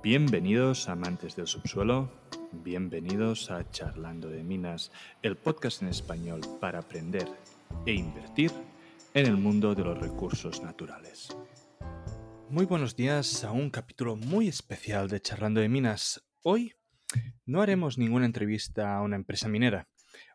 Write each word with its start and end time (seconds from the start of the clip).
Bienvenidos 0.00 0.88
amantes 0.88 1.34
del 1.34 1.48
subsuelo, 1.48 2.08
bienvenidos 2.52 3.50
a 3.50 3.68
Charlando 3.68 4.28
de 4.30 4.44
Minas, 4.44 4.92
el 5.22 5.36
podcast 5.36 5.82
en 5.82 5.88
español 5.88 6.40
para 6.60 6.78
aprender 6.78 7.26
e 7.84 7.94
invertir 7.94 8.52
en 9.14 9.26
el 9.26 9.36
mundo 9.36 9.74
de 9.74 9.82
los 9.82 9.98
recursos 9.98 10.62
naturales. 10.62 11.36
Muy 12.48 12.64
buenos 12.64 12.94
días 12.94 13.42
a 13.42 13.50
un 13.50 13.70
capítulo 13.70 14.14
muy 14.14 14.46
especial 14.46 15.08
de 15.08 15.20
Charlando 15.20 15.60
de 15.60 15.68
Minas. 15.68 16.24
Hoy 16.44 16.76
no 17.44 17.60
haremos 17.60 17.98
ninguna 17.98 18.26
entrevista 18.26 18.96
a 18.96 19.02
una 19.02 19.16
empresa 19.16 19.48
minera. 19.48 19.88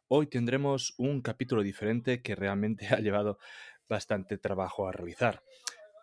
Hoy 0.10 0.28
tendremos 0.28 0.94
un 0.98 1.22
capítulo 1.22 1.64
diferente 1.64 2.22
que 2.22 2.36
realmente 2.36 2.88
ha 2.94 3.00
llevado 3.00 3.40
bastante 3.88 4.38
trabajo 4.38 4.90
a 4.90 4.92
realizar. 4.92 5.42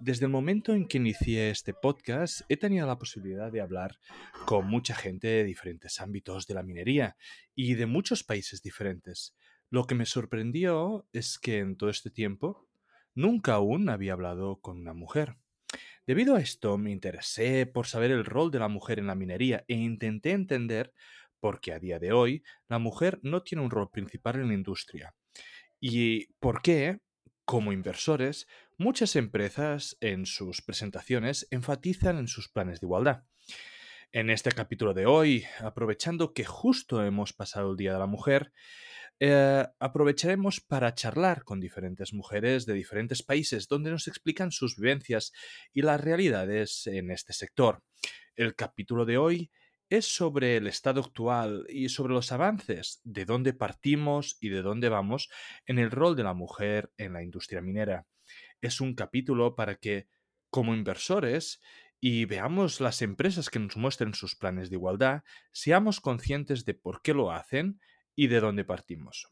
Desde 0.00 0.24
el 0.24 0.32
momento 0.32 0.72
en 0.72 0.88
que 0.88 0.96
inicié 0.96 1.50
este 1.50 1.74
podcast, 1.74 2.40
he 2.48 2.56
tenido 2.56 2.86
la 2.86 2.98
posibilidad 2.98 3.52
de 3.52 3.60
hablar 3.60 3.98
con 4.46 4.66
mucha 4.66 4.94
gente 4.94 5.28
de 5.28 5.44
diferentes 5.44 6.00
ámbitos 6.00 6.46
de 6.46 6.54
la 6.54 6.62
minería 6.62 7.16
y 7.54 7.74
de 7.74 7.84
muchos 7.84 8.24
países 8.24 8.62
diferentes. 8.62 9.36
Lo 9.68 9.86
que 9.86 9.94
me 9.94 10.06
sorprendió 10.06 11.06
es 11.12 11.38
que 11.38 11.58
en 11.58 11.76
todo 11.76 11.90
este 11.90 12.10
tiempo 12.10 12.66
nunca 13.14 13.54
aún 13.54 13.90
había 13.90 14.14
hablado 14.14 14.60
con 14.60 14.78
una 14.78 14.94
mujer. 14.94 15.36
Debido 16.06 16.34
a 16.34 16.40
esto 16.40 16.78
me 16.78 16.90
interesé 16.90 17.66
por 17.66 17.86
saber 17.86 18.10
el 18.10 18.24
rol 18.24 18.50
de 18.50 18.58
la 18.58 18.68
mujer 18.68 18.98
en 18.98 19.06
la 19.06 19.14
minería 19.14 19.64
e 19.68 19.74
intenté 19.74 20.32
entender 20.32 20.94
por 21.40 21.60
qué 21.60 21.74
a 21.74 21.78
día 21.78 21.98
de 21.98 22.12
hoy 22.12 22.42
la 22.68 22.78
mujer 22.78 23.20
no 23.22 23.42
tiene 23.42 23.62
un 23.62 23.70
rol 23.70 23.90
principal 23.90 24.36
en 24.36 24.48
la 24.48 24.54
industria 24.54 25.14
y 25.78 26.26
por 26.34 26.62
qué, 26.62 27.00
como 27.44 27.72
inversores, 27.72 28.46
Muchas 28.82 29.14
empresas 29.14 29.98
en 30.00 30.24
sus 30.24 30.62
presentaciones 30.62 31.46
enfatizan 31.50 32.16
en 32.16 32.28
sus 32.28 32.48
planes 32.48 32.80
de 32.80 32.86
igualdad. 32.86 33.24
En 34.10 34.30
este 34.30 34.50
capítulo 34.52 34.94
de 34.94 35.04
hoy, 35.04 35.44
aprovechando 35.58 36.32
que 36.32 36.46
justo 36.46 37.04
hemos 37.04 37.34
pasado 37.34 37.72
el 37.72 37.76
Día 37.76 37.92
de 37.92 37.98
la 37.98 38.06
Mujer, 38.06 38.54
eh, 39.18 39.66
aprovecharemos 39.80 40.62
para 40.62 40.94
charlar 40.94 41.44
con 41.44 41.60
diferentes 41.60 42.14
mujeres 42.14 42.64
de 42.64 42.72
diferentes 42.72 43.22
países 43.22 43.68
donde 43.68 43.90
nos 43.90 44.08
explican 44.08 44.50
sus 44.50 44.76
vivencias 44.76 45.34
y 45.74 45.82
las 45.82 46.00
realidades 46.00 46.86
en 46.86 47.10
este 47.10 47.34
sector. 47.34 47.82
El 48.34 48.54
capítulo 48.54 49.04
de 49.04 49.18
hoy 49.18 49.50
es 49.90 50.06
sobre 50.06 50.56
el 50.56 50.66
estado 50.66 51.02
actual 51.02 51.66
y 51.68 51.90
sobre 51.90 52.14
los 52.14 52.32
avances, 52.32 53.02
de 53.04 53.26
dónde 53.26 53.52
partimos 53.52 54.38
y 54.40 54.48
de 54.48 54.62
dónde 54.62 54.88
vamos 54.88 55.28
en 55.66 55.78
el 55.78 55.90
rol 55.90 56.16
de 56.16 56.22
la 56.22 56.32
mujer 56.32 56.90
en 56.96 57.12
la 57.12 57.22
industria 57.22 57.60
minera 57.60 58.06
es 58.60 58.80
un 58.80 58.94
capítulo 58.94 59.54
para 59.54 59.76
que, 59.76 60.08
como 60.50 60.74
inversores, 60.74 61.60
y 62.00 62.24
veamos 62.24 62.80
las 62.80 63.02
empresas 63.02 63.50
que 63.50 63.58
nos 63.58 63.76
muestren 63.76 64.14
sus 64.14 64.34
planes 64.34 64.70
de 64.70 64.76
igualdad, 64.76 65.22
seamos 65.52 66.00
conscientes 66.00 66.64
de 66.64 66.74
por 66.74 67.02
qué 67.02 67.12
lo 67.12 67.30
hacen 67.30 67.80
y 68.16 68.28
de 68.28 68.40
dónde 68.40 68.64
partimos. 68.64 69.28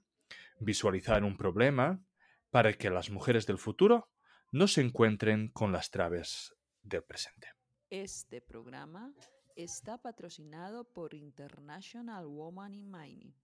Visualizar 0.61 1.25
un 1.25 1.37
problema 1.37 2.05
para 2.51 2.75
que 2.75 2.91
las 2.91 3.11
mujeres 3.11 3.47
del 3.47 3.59
futuro 3.59 4.11
no 4.53 4.69
se 4.69 4.83
encuentren 4.83 5.49
con 5.49 5.73
las 5.73 5.91
traves 5.91 6.55
del 6.83 7.03
presente. 7.03 7.49
Este 7.91 8.41
programa 8.43 9.15
está 9.56 9.99
patrocinado 9.99 10.84
por 10.84 11.15
International 11.15 12.27
Woman 12.27 12.75
in 12.75 12.91
Mining, 12.91 13.34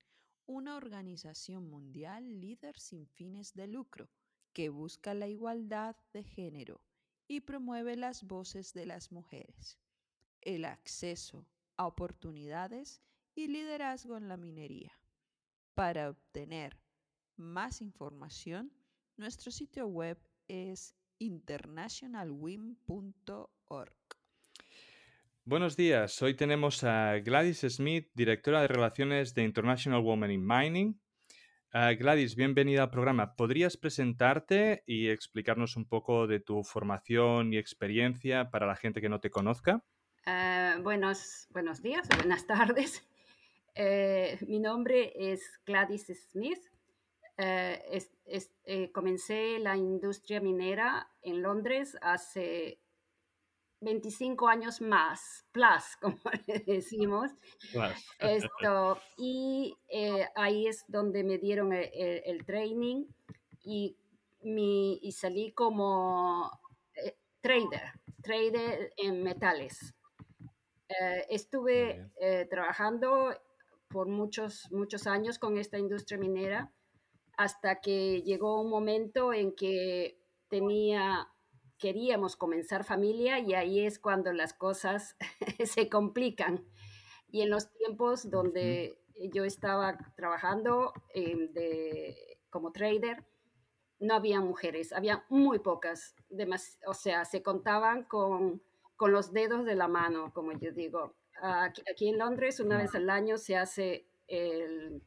una 0.47 0.77
organización 0.77 1.71
mundial 1.71 2.41
líder 2.41 2.79
sin 2.79 3.07
fines 3.07 3.55
de 3.55 3.67
lucro 3.69 4.11
que 4.55 4.71
busca 4.71 5.13
la 5.13 5.29
igualdad 5.29 5.97
de 6.13 6.23
género 6.23 6.81
y 7.29 7.41
promueve 7.41 7.97
las 7.97 8.23
voces 8.23 8.73
de 8.73 8.87
las 8.87 9.13
mujeres, 9.13 9.79
el 10.41 10.65
acceso 10.65 11.47
a 11.77 11.87
oportunidades 11.87 13.03
y 13.35 13.49
liderazgo 13.49 14.17
en 14.17 14.29
la 14.29 14.37
minería. 14.37 14.93
Para 15.75 16.09
obtener 16.09 16.79
más 17.37 17.83
información, 17.83 18.73
nuestro 19.17 19.51
sitio 19.51 19.89
web 19.89 20.19
es 20.47 20.95
internationalwim.org. 21.19 23.93
Buenos 25.47 25.77
días, 25.77 26.23
hoy 26.23 26.35
tenemos 26.35 26.85
a 26.85 27.19
Gladys 27.19 27.67
Smith, 27.69 28.09
directora 28.15 28.63
de 28.63 28.69
Relaciones 28.69 29.35
de 29.35 29.43
International 29.43 30.01
Women 30.01 30.31
in 30.31 30.47
Mining, 30.47 30.99
Ah, 31.77 31.93
Gladys, 31.93 32.37
bienvenida 32.37 32.85
al 32.85 32.91
programa. 32.91 33.35
¿Podrías 33.35 33.77
presentarte 33.77 34.85
y 34.87 35.09
explicarnos 35.09 35.75
un 35.75 35.87
poco 35.87 36.29
de 36.29 36.39
tu 36.39 36.63
formación 36.63 37.53
y 37.53 37.59
experiencia 37.59 38.49
para 38.49 38.65
la 38.65 38.77
gente 38.77 39.01
que 39.01 39.09
no 39.09 39.19
te 39.19 39.29
conozca? 39.29 39.83
Ah, 40.25 40.79
buenos, 40.81 41.49
buenos 41.51 41.83
días 41.83 42.07
buenas 42.17 42.47
tardes. 42.47 43.05
Eh, 43.75 44.39
mi 44.47 44.61
nombre 44.61 45.15
es 45.17 45.43
Gladys 45.67 46.13
Smith. 46.31 46.61
Eh, 47.39 48.01
eh, 48.67 48.93
comencé 48.93 49.59
la 49.59 49.77
industria 49.77 50.41
minera 50.41 51.11
en 51.23 51.43
Londres 51.43 51.99
hace 52.03 52.84
25 53.85 54.49
años 54.49 54.81
más, 54.81 55.47
plus, 55.53 55.97
como 56.01 56.19
le 56.47 56.61
decimos. 56.61 57.31
Esto, 58.19 58.99
y 59.17 59.77
eh, 59.89 60.27
ahí 60.35 60.67
es 60.67 60.85
donde 60.89 61.23
me 61.25 61.39
dieron 61.39 61.73
el, 61.73 62.45
training 62.45 63.07
y, 63.63 63.97
mi, 64.43 64.99
y 65.03 65.13
salí 65.13 65.53
como 65.53 66.51
eh, 66.95 67.17
trader, 67.41 67.93
trader 68.23 68.93
en 68.97 69.23
metales. 69.23 69.95
Eh, 70.89 71.27
estuve 71.31 72.11
trabajando 72.51 73.35
por 73.89 74.09
muchos, 74.09 74.71
muchos 74.73 75.07
años 75.07 75.39
con 75.39 75.57
esta 75.59 75.79
industria 75.79 76.19
minera 76.19 76.73
hasta 77.37 77.81
que 77.81 78.23
llegó 78.23 78.61
un 78.61 78.71
momento 78.71 79.33
en 79.33 79.55
que 79.55 80.19
tenía 80.49 81.29
queríamos 81.85 82.35
comenzar 82.35 82.83
familia 82.83 83.41
y 83.41 83.53
ahí 83.53 83.85
es 83.85 83.99
cuando 83.99 84.33
las 84.33 84.55
cosas 84.55 85.19
se 85.67 85.91
complican. 85.91 86.65
Y 87.29 87.43
en 87.43 87.51
los 87.51 87.71
tiempos 87.75 88.31
donde 88.31 88.99
yo 89.35 89.45
estaba 89.45 89.99
trabajando 90.17 90.95
em, 91.13 91.53
de, 91.53 92.39
como 92.49 92.73
trader, 92.73 93.27
no 94.01 94.15
había 94.15 94.41
mujeres, 94.41 94.95
había 94.95 95.27
muy 95.29 95.59
pocas, 95.59 96.17
o 96.87 96.95
sea, 96.95 97.27
se 97.27 97.43
contaban 97.43 98.05
con, 98.05 98.63
con, 98.97 99.13
los 99.13 99.35
dedos 99.35 99.67
de 99.67 99.75
la 99.75 99.87
mano, 99.87 100.33
como 100.33 100.53
yo 100.53 100.73
digo. 100.73 101.15
Aquí, 101.43 102.09
en 102.09 102.17
Londres, 102.17 102.61
una 102.61 102.79
vez 102.79 102.95
al 102.95 103.11
año 103.11 103.37
se 103.37 103.59
hace 103.59 104.09
el, 104.27 105.03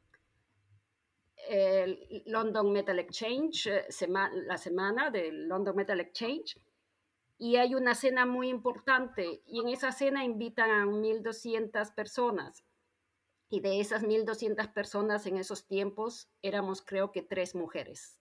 el 1.49 2.23
London 2.25 2.71
Metal 2.71 2.97
Exchange, 2.99 3.67
eh, 3.67 3.87
la 4.45 4.57
semana 4.57 5.09
del 5.09 5.47
London 5.47 5.75
Metal 5.75 5.99
Exchange, 5.99 6.57
y 7.37 7.57
hay 7.57 7.75
una 7.75 7.93
cena 7.93 8.25
muy 8.25 8.49
importante 8.49 9.41
y 9.45 9.59
en 9.59 9.69
esa 9.69 9.91
cena 9.91 10.23
invitan 10.23 10.71
a 10.71 10.85
1.200 10.85 11.93
personas. 11.93 12.63
Y 13.49 13.61
de 13.61 13.79
esas 13.79 14.03
1.200 14.03 14.73
personas 14.73 15.25
en 15.25 15.37
esos 15.37 15.67
tiempos 15.67 16.29
éramos 16.41 16.81
creo 16.81 17.11
que 17.11 17.21
tres 17.21 17.55
mujeres. 17.55 18.19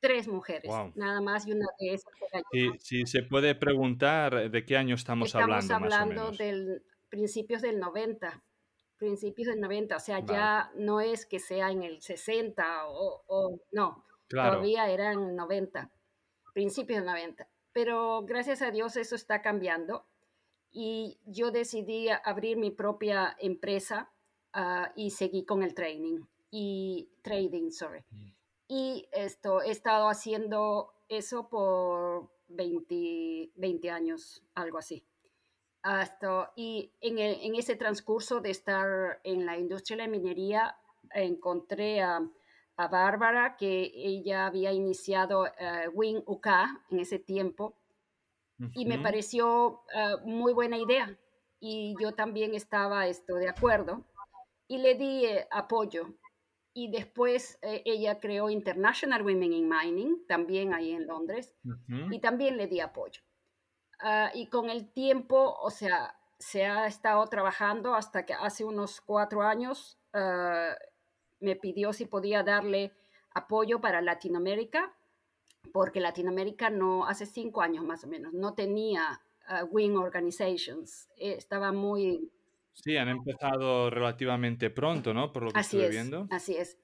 Tres 0.00 0.28
mujeres, 0.28 0.70
nada 0.94 1.20
más 1.20 1.46
y 1.46 1.52
una 1.52 1.66
de 1.78 1.94
esas. 1.94 2.12
Y 2.52 2.70
si 2.78 3.06
se 3.06 3.22
puede 3.22 3.54
preguntar 3.54 4.50
de 4.50 4.64
qué 4.64 4.76
año 4.76 4.94
estamos, 4.94 5.34
hablando. 5.34 5.60
Estamos 5.60 5.92
hablando 5.92 6.30
del 6.32 6.82
principios 7.08 7.62
del 7.62 7.78
90, 7.78 8.42
principios 8.98 9.48
del 9.48 9.60
90, 9.60 9.96
o 9.96 10.00
sea, 10.00 10.20
ya 10.20 10.70
no 10.76 11.00
es 11.00 11.26
que 11.26 11.38
sea 11.38 11.70
en 11.70 11.82
el 11.82 12.00
60 12.00 12.86
o, 12.88 13.60
no, 13.72 14.04
todavía 14.28 14.88
eran 14.88 15.34
90, 15.36 15.90
principios 16.52 16.98
del 16.98 17.06
90 17.06 17.48
pero 17.74 18.22
gracias 18.24 18.62
a 18.62 18.70
Dios 18.70 18.96
eso 18.96 19.16
está 19.16 19.42
cambiando 19.42 20.06
y 20.70 21.18
yo 21.26 21.50
decidí 21.50 22.08
abrir 22.08 22.56
mi 22.56 22.70
propia 22.70 23.36
empresa 23.38 24.12
ah, 24.52 24.92
y 24.96 25.10
seguí 25.10 25.44
con 25.44 25.62
el 25.62 25.74
training 25.74 26.20
y 26.50 27.10
trading, 27.22 27.70
sorry. 27.70 28.04
Mm. 28.10 28.28
Y 28.68 29.08
esto, 29.12 29.60
he 29.60 29.70
estado 29.70 30.08
haciendo 30.08 30.94
eso 31.08 31.48
por 31.48 32.30
20, 32.48 33.50
20 33.56 33.90
años, 33.90 34.42
algo 34.54 34.78
así. 34.78 35.04
Hasta, 35.84 36.50
y 36.56 36.90
en, 37.00 37.18
en, 37.18 37.54
ese 37.54 37.76
transcurso 37.76 38.40
de 38.40 38.50
estar 38.50 39.20
en 39.22 39.46
la 39.46 39.56
industria 39.58 39.98
de 39.98 40.02
la 40.04 40.08
minería, 40.08 40.76
encontré 41.12 42.02
a 42.02 42.26
a 42.76 42.88
Bárbara, 42.88 43.56
que 43.56 43.92
ella 43.94 44.46
había 44.46 44.72
iniciado 44.72 45.42
uh, 45.42 45.90
Win 45.92 46.22
UK 46.26 46.46
en 46.90 46.98
ese 47.00 47.18
tiempo, 47.18 47.76
y 48.72 48.86
me 48.86 49.00
pareció 49.00 49.82
eh, 49.92 50.14
muy 50.24 50.52
buena 50.52 50.78
idea. 50.78 51.18
Y 51.58 51.96
yo 52.00 52.12
también 52.12 52.54
estaba 52.54 53.08
esto 53.08 53.34
de 53.34 53.48
acuerdo, 53.48 54.04
y 54.68 54.78
le 54.78 54.94
di 54.94 55.26
eh, 55.26 55.46
apoyo. 55.50 56.14
Y 56.72 56.90
después 56.90 57.58
ella 57.62 58.18
creó 58.20 58.50
International 58.50 59.22
Women 59.22 59.52
in 59.52 59.68
Mining, 59.68 60.26
también 60.26 60.72
ahí 60.72 60.92
en 60.92 61.06
Londres, 61.06 61.54
y 62.10 62.18
también 62.20 62.56
le 62.56 62.66
di 62.66 62.80
apoyo. 62.80 63.22
Ah, 64.00 64.30
y 64.34 64.46
con 64.46 64.70
el 64.70 64.92
tiempo, 64.92 65.56
o 65.60 65.70
sea, 65.70 66.14
se 66.38 66.64
ha 66.66 66.86
estado 66.86 67.26
trabajando 67.26 67.94
hasta 67.94 68.26
que 68.26 68.34
hace 68.34 68.64
unos 68.64 69.00
cuatro 69.00 69.42
años 69.42 69.98
ah, 70.12 70.74
me 71.40 71.56
pidió 71.56 71.92
si 71.92 72.06
podía 72.06 72.42
darle 72.42 72.92
apoyo 73.34 73.80
para 73.80 74.00
Latinoamérica, 74.00 74.94
porque 75.72 76.00
Latinoamérica 76.00 76.70
no, 76.70 77.06
hace 77.06 77.26
cinco 77.26 77.62
años 77.62 77.84
más 77.84 78.04
o 78.04 78.06
menos, 78.06 78.32
no 78.32 78.54
tenía 78.54 79.20
uh, 79.48 79.66
Wing 79.66 79.96
Organizations, 79.96 81.08
eh, 81.16 81.34
estaba 81.36 81.72
muy... 81.72 82.30
Sí, 82.72 82.96
han 82.96 83.08
empezado 83.08 83.90
relativamente 83.90 84.70
pronto, 84.70 85.14
¿no? 85.14 85.32
Por 85.32 85.44
lo 85.44 85.52
que 85.52 85.60
así 85.60 85.76
estoy 85.76 85.84
es, 85.84 85.90
viendo. 85.90 86.26
Así 86.30 86.56
es. 86.56 86.76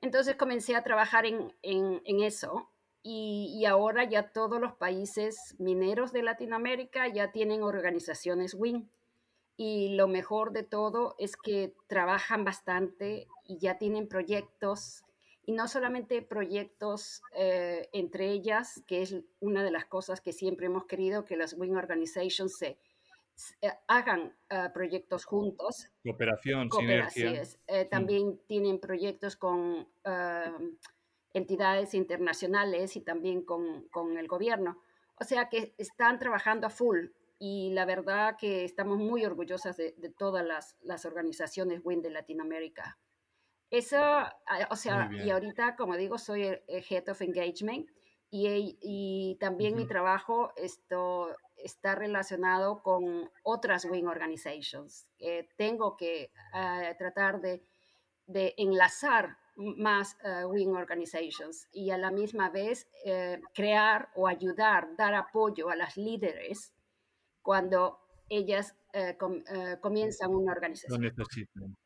Entonces 0.00 0.34
comencé 0.34 0.74
a 0.74 0.82
trabajar 0.82 1.24
en, 1.24 1.54
en, 1.62 2.02
en 2.04 2.20
eso 2.20 2.68
y, 3.08 3.56
y, 3.56 3.66
ahora 3.66 4.02
ya 4.02 4.32
todos 4.32 4.60
los 4.60 4.72
países 4.72 5.54
mineros 5.58 6.12
de 6.12 6.24
Latinoamérica 6.24 7.06
ya 7.06 7.30
tienen 7.30 7.62
organizaciones 7.62 8.54
WIN. 8.54 8.90
Y 9.56 9.94
lo 9.94 10.08
mejor 10.08 10.52
de 10.52 10.64
todo 10.64 11.14
es 11.18 11.36
que 11.36 11.72
trabajan 11.86 12.44
bastante 12.44 13.28
y 13.44 13.58
ya 13.58 13.78
tienen 13.78 14.08
proyectos 14.08 15.04
y 15.46 15.52
no 15.52 15.68
solamente 15.68 16.20
proyectos 16.22 17.22
eh, 17.32 17.88
entre 17.92 18.32
ellas, 18.32 18.82
que 18.88 19.02
es 19.02 19.16
una 19.38 19.62
de 19.62 19.70
las 19.70 19.84
cosas 19.84 20.20
que 20.20 20.32
siempre 20.32 20.66
hemos 20.66 20.86
querido, 20.86 21.24
que 21.24 21.36
las 21.36 21.54
Wing 21.54 21.76
Organizations 21.76 22.58
se, 22.58 22.76
eh, 23.62 23.70
hagan 23.86 24.34
uh, 24.50 24.72
proyectos 24.72 25.24
juntos. 25.24 25.88
Cooperación, 26.02 26.70
sinergia. 26.70 27.42
Eh, 27.68 27.84
también 27.84 28.40
tienen 28.48 28.80
proyectos 28.80 29.36
con 29.36 29.86
uh, 30.04 30.76
entidades 31.36 31.92
internacionales 31.92 32.96
y 32.96 33.02
también 33.02 33.42
con, 33.42 33.88
con, 33.88 34.16
el 34.16 34.26
gobierno. 34.26 34.80
O 35.20 35.24
sea 35.24 35.48
que 35.48 35.74
están 35.76 36.18
trabajando 36.18 36.66
a 36.66 36.70
full 36.70 37.08
y 37.38 37.70
la 37.74 37.84
verdad 37.84 38.36
que 38.38 38.64
estamos 38.64 38.98
muy 38.98 39.24
orgullosas 39.24 39.76
de, 39.76 39.94
de 39.98 40.08
todas 40.08 40.44
las, 40.44 40.76
las 40.80 41.04
organizaciones 41.04 41.80
WIN 41.84 42.00
de 42.00 42.10
Latinoamérica. 42.10 42.98
Eso, 43.70 43.98
ah, 43.98 44.68
o 44.70 44.76
sea, 44.76 45.10
y 45.12 45.28
ahorita, 45.30 45.76
como 45.76 45.96
digo, 45.96 46.16
soy 46.18 46.44
el, 46.44 46.62
Head 46.68 47.08
of 47.10 47.20
Engagement 47.20 47.90
y, 48.30 48.78
y 48.80 49.36
también 49.38 49.74
uh 49.74 49.76
-huh. 49.76 49.80
mi 49.80 49.86
trabajo 49.86 50.52
esto, 50.56 51.36
está 51.56 51.94
relacionado 51.94 52.82
con 52.82 53.30
otras 53.42 53.84
Wing 53.84 54.06
Organizations. 54.06 55.06
Eh, 55.18 55.48
tengo 55.56 55.96
que 55.96 56.30
uh, 56.54 56.96
tratar 56.96 57.40
de, 57.40 57.62
de, 58.26 58.54
enlazar 58.56 59.36
más 59.56 60.16
uh, 60.22 60.46
Wing 60.46 60.74
Organizations 60.74 61.68
y 61.72 61.90
a 61.90 61.98
la 61.98 62.10
misma 62.10 62.50
vez 62.50 62.86
uh, 63.04 63.40
crear 63.54 64.10
o 64.14 64.28
ayudar, 64.28 64.94
dar 64.96 65.14
apoyo 65.14 65.70
a 65.70 65.76
las 65.76 65.96
líderes 65.96 66.74
cuando 67.42 67.98
ellas 68.28 68.76
com, 69.18 69.42
comienzan 69.80 70.34
una 70.34 70.52
organización. 70.52 71.00
Lo 71.00 71.08
necesitan. 71.08 71.76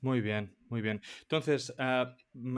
Muy 0.00 0.20
bien, 0.20 0.54
muy 0.68 0.82
bien. 0.82 1.00
Entonces, 1.22 1.74
uh, 1.78 2.14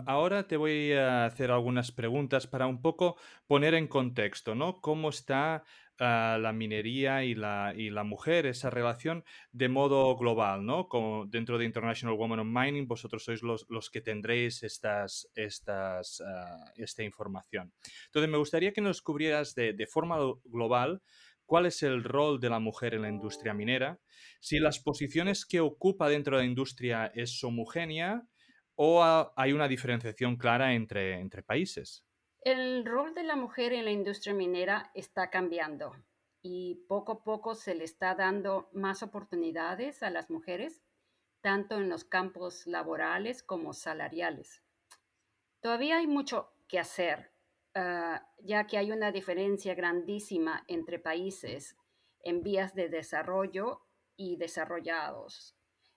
ahora 0.06 0.48
te 0.48 0.56
voy 0.56 0.92
a 0.94 1.26
hacer 1.26 1.52
algunas 1.52 1.92
preguntas 1.92 2.48
para 2.48 2.66
un 2.66 2.82
poco 2.82 3.16
poner 3.46 3.74
en 3.74 3.86
contexto, 3.86 4.56
¿no? 4.56 4.80
¿Cómo 4.80 5.10
está 5.10 5.62
la 5.98 6.52
minería 6.54 7.24
y 7.24 7.34
la, 7.34 7.72
y 7.76 7.90
la, 7.90 8.04
mujer, 8.04 8.46
esa 8.46 8.70
relación 8.70 9.24
de 9.52 9.68
modo 9.68 10.16
global, 10.16 10.64
¿no? 10.64 10.88
Como 10.88 11.26
dentro 11.26 11.58
de 11.58 11.64
International 11.64 12.16
Women 12.16 12.40
on 12.40 12.52
Mining, 12.52 12.86
vosotros 12.86 13.24
sois 13.24 13.42
los, 13.42 13.66
los 13.68 13.90
que 13.90 14.00
tendréis 14.00 14.62
estas, 14.62 15.28
estas, 15.34 16.20
uh, 16.20 16.70
esta 16.76 17.02
información. 17.02 17.72
Entonces, 18.06 18.30
me 18.30 18.38
gustaría 18.38 18.72
que 18.72 18.80
nos 18.80 19.02
cubrieras 19.02 19.54
de, 19.54 19.72
de 19.72 19.86
forma 19.86 20.18
global 20.44 21.02
cuál 21.46 21.66
es 21.66 21.82
el 21.82 22.04
rol 22.04 22.40
de 22.40 22.50
la 22.50 22.58
mujer 22.58 22.94
en 22.94 23.02
la 23.02 23.08
industria 23.08 23.54
minera, 23.54 24.00
si 24.40 24.58
las 24.58 24.80
posiciones 24.80 25.46
que 25.46 25.60
ocupa 25.60 26.08
dentro 26.08 26.36
de 26.36 26.42
la 26.42 26.48
industria 26.48 27.12
es 27.14 27.42
homogénea 27.42 28.22
o 28.74 29.02
hay 29.36 29.52
una 29.52 29.68
diferenciación 29.68 30.36
clara 30.36 30.74
entre, 30.74 31.18
entre 31.20 31.42
países. 31.42 32.04
El 32.46 32.86
rol 32.86 33.12
de 33.12 33.24
la 33.24 33.34
mujer 33.34 33.72
en 33.72 33.84
la 33.84 33.90
industria 33.90 34.32
minera 34.32 34.92
está 34.94 35.30
cambiando 35.30 35.96
y 36.42 36.76
poco 36.86 37.10
a 37.10 37.24
poco 37.24 37.56
se 37.56 37.74
le 37.74 37.82
está 37.82 38.14
dando 38.14 38.70
más 38.72 39.02
oportunidades 39.02 40.04
a 40.04 40.10
las 40.10 40.30
mujeres, 40.30 40.80
tanto 41.40 41.74
en 41.74 41.88
los 41.88 42.04
campos 42.04 42.68
laborales 42.68 43.42
como 43.42 43.72
salariales. 43.72 44.62
Todavía 45.58 45.96
hay 45.96 46.06
mucho 46.06 46.52
que 46.68 46.78
hacer 46.78 47.32
uh, 47.74 48.20
ya 48.38 48.68
que 48.68 48.78
hay 48.78 48.92
una 48.92 49.10
diferencia 49.10 49.74
grandísima 49.74 50.62
entre 50.68 51.00
países 51.00 51.76
en 52.20 52.44
vías 52.44 52.76
de 52.76 52.88
desarrollo 52.88 53.88
y 54.16 54.36
desarrollados. 54.36 55.55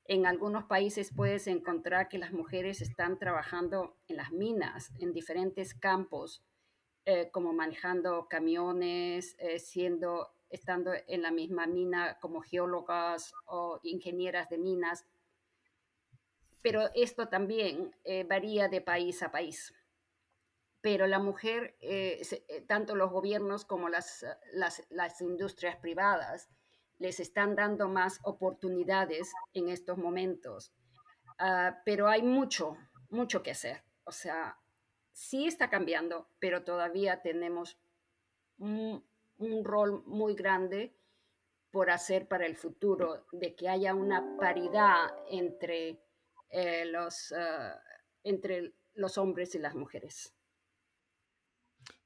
En 0.10 0.26
algunos 0.26 0.64
países 0.64 1.14
puedes 1.16 1.46
encontrar 1.46 2.10
que 2.10 2.18
las 2.18 2.32
mujeres 2.32 2.82
están 2.82 3.20
trabajando 3.20 3.96
en 4.08 4.18
las 4.18 4.32
minas, 4.32 4.92
en 4.98 5.14
diferentes 5.14 5.76
campos, 5.76 6.44
eh, 7.06 7.30
como 7.30 7.54
manejando 7.54 8.28
camiones, 8.28 9.36
eh, 9.38 9.60
siendo, 9.60 10.34
estando 10.50 10.94
en 11.06 11.22
la 11.22 11.30
misma 11.30 11.68
mina 11.68 12.18
como 12.20 12.42
geólogas 12.42 13.36
o 13.46 13.80
ingenieras 13.84 14.50
de 14.50 14.58
minas. 14.58 15.06
Pero 16.64 16.90
esto 16.96 17.28
también 17.28 17.96
eh, 18.04 18.24
varía 18.24 18.68
de 18.68 18.82
país 18.82 19.22
a 19.22 19.32
país 19.32 19.76
pero 20.82 21.08
la 21.08 21.20
mujer, 21.20 21.76
tanto 22.66 22.96
los 22.96 23.12
gobiernos 23.12 23.66
como 23.66 23.90
las, 23.90 24.26
las, 24.54 25.20
industrias 25.20 25.76
privadas, 25.76 26.50
les 27.00 27.20
están 27.20 27.56
dando 27.56 27.88
más 27.88 28.20
oportunidades 28.24 29.32
en 29.54 29.70
estos 29.70 29.98
momentos. 29.98 30.72
Uh, 31.40 31.74
pero 31.86 32.08
hay 32.08 32.22
mucho, 32.22 32.78
mucho 33.10 33.42
que 33.42 33.52
hacer. 33.52 33.82
O 34.04 34.12
sea, 34.12 34.60
sí 35.14 35.48
está 35.48 35.70
cambiando, 35.70 36.28
pero 36.40 36.64
todavía 36.64 37.22
tenemos 37.22 37.80
un, 38.58 39.04
rol 39.64 40.04
muy 40.06 40.36
grande 40.36 40.94
por 41.72 41.90
hacer 41.90 42.28
para 42.28 42.46
el 42.46 42.58
futuro, 42.58 43.26
de 43.32 43.56
que 43.56 43.70
haya 43.70 43.94
una 43.94 44.36
paridad 44.38 44.98
entre, 45.30 46.02
eh, 46.50 46.86
los, 46.86 47.32
uh, 47.32 47.80
entre 48.24 48.74
los 48.94 49.18
hombres 49.18 49.56
y 49.56 49.60
las 49.60 49.76
mujeres. 49.76 50.34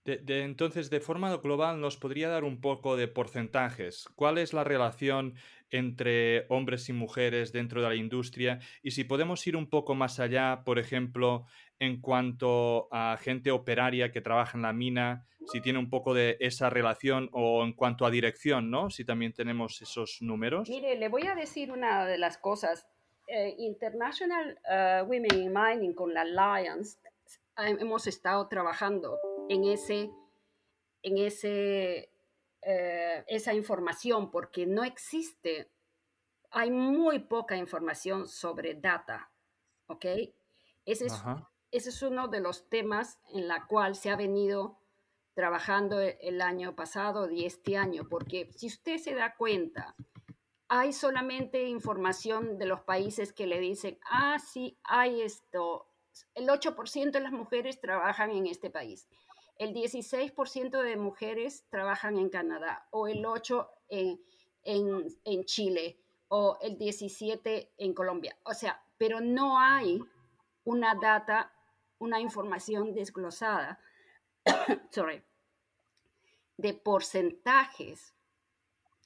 De, 0.05 0.41
entonces, 0.41 0.89
de 0.89 1.00
forma 1.00 1.33
global, 1.38 1.79
¿nos 1.79 1.95
podría 1.95 2.27
dar 2.27 2.44
un 2.44 2.59
poco 2.59 2.97
de 2.97 3.07
porcentajes? 3.07 4.09
¿Cuál 4.15 4.38
es 4.38 4.51
la 4.51 4.65
relación 4.65 5.36
entre 5.69 6.45
hombres 6.50 6.89
y 6.89 6.93
mujeres 6.93 7.53
dentro 7.53 7.81
de 7.81 7.88
la 7.88 7.95
industria? 7.95 8.60
Y 8.81 8.91
si 8.91 9.05
podemos 9.05 9.48
ir 9.48 9.55
un 9.55 9.69
poco 9.69 9.95
más 9.95 10.19
allá, 10.19 10.63
por 10.65 10.77
ejemplo, 10.77 11.45
en 11.79 12.01
cuanto 12.01 12.89
a 12.91 13.17
gente 13.17 13.51
operaria 13.51 14.12
que 14.12 14.19
trabaja 14.19 14.57
en 14.57 14.63
la 14.63 14.74
mina, 14.74 15.25
si 15.48 15.62
tiene 15.62 15.79
un 15.79 15.89
poco 15.89 16.13
de 16.13 16.36
esa 16.41 16.69
relación 16.69 17.29
o 17.31 17.63
en 17.63 17.72
cuanto 17.72 18.05
a 18.05 18.12
dirección, 18.12 18.69
¿no? 18.69 18.89
Si 18.89 19.05
también 19.05 19.31
tenemos 19.31 19.81
esos 19.81 20.22
números. 20.22 20.69
Mire, 20.69 20.98
le 20.98 21.07
voy 21.07 21.27
a 21.27 21.36
decir 21.36 21.72
una 21.72 22.05
de 22.05 22.17
las 22.17 22.38
cosas. 22.38 22.88
Eh, 23.27 23.55
International 23.57 24.60
uh, 24.65 25.05
Women 25.05 25.33
in 25.36 25.53
Mining 25.53 25.93
con 25.93 26.13
la 26.13 26.22
Alliance 26.22 26.98
hemos 27.57 28.07
estado 28.07 28.48
trabajando 28.48 29.17
en, 29.50 29.63
ese, 29.65 30.12
en 31.01 31.17
ese, 31.17 32.12
eh, 32.62 33.23
esa 33.27 33.53
información 33.53 34.31
porque 34.31 34.65
no 34.65 34.83
existe, 34.83 35.71
hay 36.51 36.71
muy 36.71 37.19
poca 37.19 37.57
información 37.57 38.27
sobre 38.27 38.75
data, 38.75 39.31
¿ok? 39.88 40.05
Ese 40.85 41.05
es, 41.07 41.23
ese 41.71 41.89
es 41.89 42.01
uno 42.01 42.27
de 42.27 42.39
los 42.39 42.69
temas 42.69 43.19
en 43.33 43.47
la 43.47 43.65
cual 43.65 43.95
se 43.95 44.09
ha 44.09 44.15
venido 44.15 44.79
trabajando 45.33 46.00
e, 46.00 46.17
el 46.21 46.41
año 46.41 46.75
pasado 46.75 47.29
y 47.29 47.45
este 47.45 47.77
año, 47.77 48.07
porque 48.09 48.51
si 48.55 48.67
usted 48.67 48.97
se 48.97 49.15
da 49.15 49.35
cuenta, 49.35 49.95
hay 50.67 50.93
solamente 50.93 51.67
información 51.67 52.57
de 52.57 52.65
los 52.65 52.81
países 52.81 53.33
que 53.33 53.47
le 53.47 53.59
dicen, 53.59 54.00
ah, 54.09 54.38
sí, 54.39 54.77
hay 54.83 55.21
esto, 55.21 55.88
el 56.35 56.47
8% 56.47 57.12
de 57.12 57.19
las 57.19 57.31
mujeres 57.31 57.79
trabajan 57.81 58.31
en 58.31 58.47
este 58.47 58.69
país 58.69 59.07
el 59.57 59.74
16% 59.74 60.81
de 60.81 60.98
mujeres 60.98 61.65
trabajan 61.69 62.17
en 62.17 62.29
Canadá 62.29 62.88
o 62.91 63.07
el 63.07 63.24
8% 63.24 63.67
en, 63.89 64.19
en, 64.63 65.07
en, 65.24 65.43
Chile 65.45 66.00
o 66.27 66.57
el 66.62 66.77
17% 66.77 67.69
en 67.77 67.93
Colombia. 67.93 68.38
O 68.43 68.53
sea, 68.53 68.83
pero 68.98 69.22
no 69.22 69.60
hay 69.60 70.01
una 70.63 70.95
data, 70.95 71.53
una 72.00 72.19
información 72.19 72.93
desglosada, 72.93 73.79
sorry, 74.91 75.22
de 76.57 76.74
porcentajes 76.74 78.15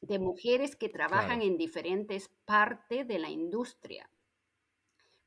de 0.02 0.20
mujeres 0.20 0.76
que 0.76 0.90
trabajan 0.90 1.40
claro. 1.40 1.44
en 1.44 1.58
diferentes 1.58 2.30
partes 2.46 3.08
de 3.08 3.20
la 3.20 3.30
industria. 3.30 4.10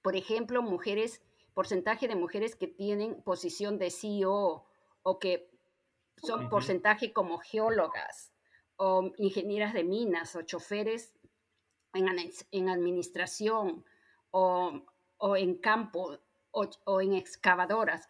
Por 0.00 0.16
ejemplo, 0.16 0.62
mujeres, 0.62 1.22
porcentaje 1.54 2.08
de 2.08 2.14
mujeres 2.14 2.56
que 2.56 2.68
tienen 2.68 3.20
posición 3.22 3.78
de 3.78 3.90
CEO 3.90 4.69
o 5.02 5.18
que 5.18 5.50
son 6.16 6.40
uh 6.40 6.42
-huh. 6.44 6.50
porcentaje 6.50 7.12
como 7.12 7.38
geólogas 7.38 8.32
o 8.76 9.12
ingenieras 9.18 9.74
de 9.74 9.84
minas 9.84 10.34
o 10.36 10.42
choferes 10.42 11.12
en, 11.92 12.68
administración 12.68 13.84
o, 14.30 14.82
en 15.36 15.54
campo 15.58 16.18
o, 16.52 17.00
en 17.00 17.14
excavadoras. 17.14 18.08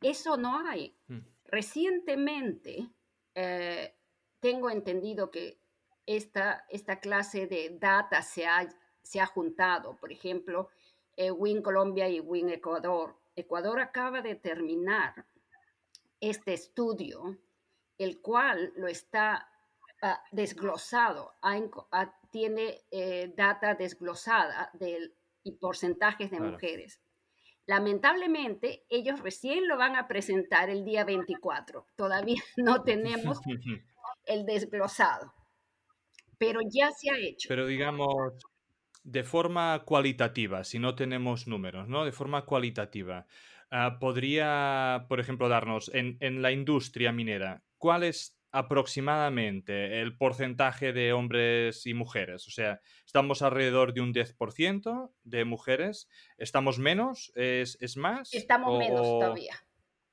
Eso 0.00 0.36
no 0.36 0.66
hay. 0.66 0.96
Mm. 1.08 1.18
Recientemente 1.44 2.90
eh, 3.34 3.94
tengo 4.40 4.70
entendido 4.70 5.30
que 5.30 5.60
esta, 6.06 6.64
esta 6.68 6.98
clase 6.98 7.46
de 7.46 7.76
data 7.78 8.22
se 8.22 8.46
ha, 8.46 8.68
se 9.02 9.20
ha 9.20 9.26
juntado. 9.26 9.96
Por 9.98 10.10
ejemplo, 10.10 10.70
eh, 11.16 11.30
Win 11.30 11.62
Colombia 11.62 12.08
y 12.08 12.20
Win 12.20 12.48
Ecuador. 12.48 13.16
Ecuador 13.36 13.80
acaba 13.80 14.22
de 14.22 14.34
terminar 14.34 15.26
este 16.20 16.52
estudio, 16.52 17.38
el 17.98 18.20
cual 18.20 18.72
lo 18.76 18.88
está 18.88 19.48
ah, 20.02 20.22
desglosado, 20.32 21.32
tiene 22.30 22.82
eh, 22.90 23.32
data 23.36 23.74
desglosada 23.74 24.70
del, 24.74 25.14
y 25.42 25.52
porcentajes 25.52 26.30
de 26.30 26.40
mujeres. 26.40 27.00
Lamentablemente, 27.66 28.84
ellos 28.88 29.20
recién 29.20 29.68
lo 29.68 29.76
van 29.76 29.96
a 29.96 30.08
presentar 30.08 30.70
el 30.70 30.84
día 30.84 31.04
24. 31.04 31.86
Todavía 31.96 32.42
no 32.56 32.82
tenemos 32.82 33.40
el 34.24 34.44
desglosado, 34.44 35.32
pero 36.38 36.60
ya 36.68 36.90
se 36.90 37.10
ha 37.10 37.18
hecho. 37.18 37.48
Pero 37.48 37.66
digamos, 37.66 38.34
de 39.04 39.22
forma 39.22 39.82
cualitativa, 39.84 40.64
si 40.64 40.78
no 40.78 40.94
tenemos 40.94 41.46
números, 41.46 41.88
¿no? 41.88 42.04
De 42.04 42.12
forma 42.12 42.44
cualitativa, 42.44 43.26
ah, 43.70 43.98
podría, 43.98 45.06
por 45.08 45.20
ejemplo, 45.20 45.48
darnos 45.48 45.90
en, 45.94 46.16
en 46.20 46.42
la 46.42 46.52
industria 46.52 47.12
minera, 47.12 47.62
¿cuál 47.78 48.04
es 48.04 48.40
aproximadamente 48.52 50.00
el 50.00 50.16
porcentaje 50.16 50.92
de 50.92 51.12
hombres 51.12 51.86
y 51.86 51.94
mujeres? 51.94 52.46
O 52.46 52.50
sea, 52.50 52.80
estamos 53.06 53.42
alrededor 53.42 53.92
de 53.92 54.00
un 54.00 54.12
10% 54.12 55.12
de 55.22 55.44
mujeres. 55.44 56.08
¿Estamos 56.36 56.78
menos? 56.78 57.32
¿Es, 57.34 57.78
es 57.80 57.96
más? 57.96 58.34
Estamos 58.34 58.78
menos 58.78 59.02
todavía. 59.02 59.54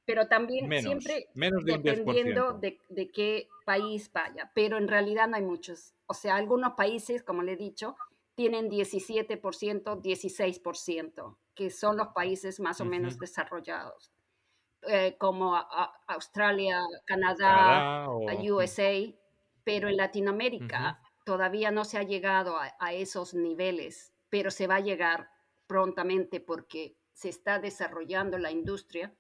Pero 0.06 0.28
también 0.28 0.70
siempre 0.82 1.28
dependiendo 1.34 2.54
de, 2.54 2.80
de, 2.88 3.10
qué 3.10 3.50
país 3.66 4.10
vaya. 4.14 4.52
Pero 4.56 4.78
en 4.78 4.88
realidad 4.88 5.28
no 5.28 5.36
hay 5.36 5.44
muchos. 5.44 5.94
O 6.06 6.14
sea, 6.14 6.38
algunos 6.38 6.74
países, 6.74 7.24
como 7.24 7.44
le 7.44 7.54
he 7.54 7.58
dicho, 7.58 7.98
tienen 8.36 8.70
17%, 8.70 9.42
16%, 9.42 11.38
que 11.58 11.72
son 11.72 11.98
los 11.98 12.10
países 12.10 12.60
más 12.60 12.80
o 12.80 12.86
menos 12.86 13.18
desarrollados. 13.18 14.14
Eh, 14.84 15.18
como 15.18 15.56
Australia, 16.08 16.80
Canadá, 17.06 18.08
USA, 18.08 18.94
pero 19.64 19.90
en 19.90 19.98
Latinoamérica 19.98 21.02
todavía 21.26 21.72
no 21.72 21.84
se 21.84 21.98
ha 21.98 22.04
llegado 22.04 22.58
a, 22.58 22.94
esos 22.94 23.34
niveles, 23.34 24.14
pero 24.30 24.52
se 24.52 24.68
va 24.68 24.76
a 24.76 24.82
llegar 24.82 25.30
prontamente 25.66 26.40
porque 26.40 26.96
se 27.12 27.30
está 27.30 27.60
desarrollando 27.60 28.38
la 28.38 28.52
industria 28.52 29.14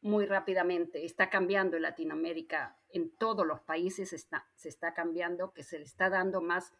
muy 0.00 0.24
rápidamente, 0.26 1.04
está 1.04 1.28
cambiando 1.30 1.76
en 1.76 1.82
Latinoamérica, 1.82 2.76
en 2.88 3.14
todos 3.16 3.46
los 3.46 3.60
países 3.60 4.12
está, 4.12 4.48
se 4.56 4.70
está 4.70 4.94
cambiando, 4.94 5.52
que 5.52 5.62
se 5.62 5.78
le 5.78 5.84
está 5.84 6.08
dando 6.08 6.40
más 6.40 6.72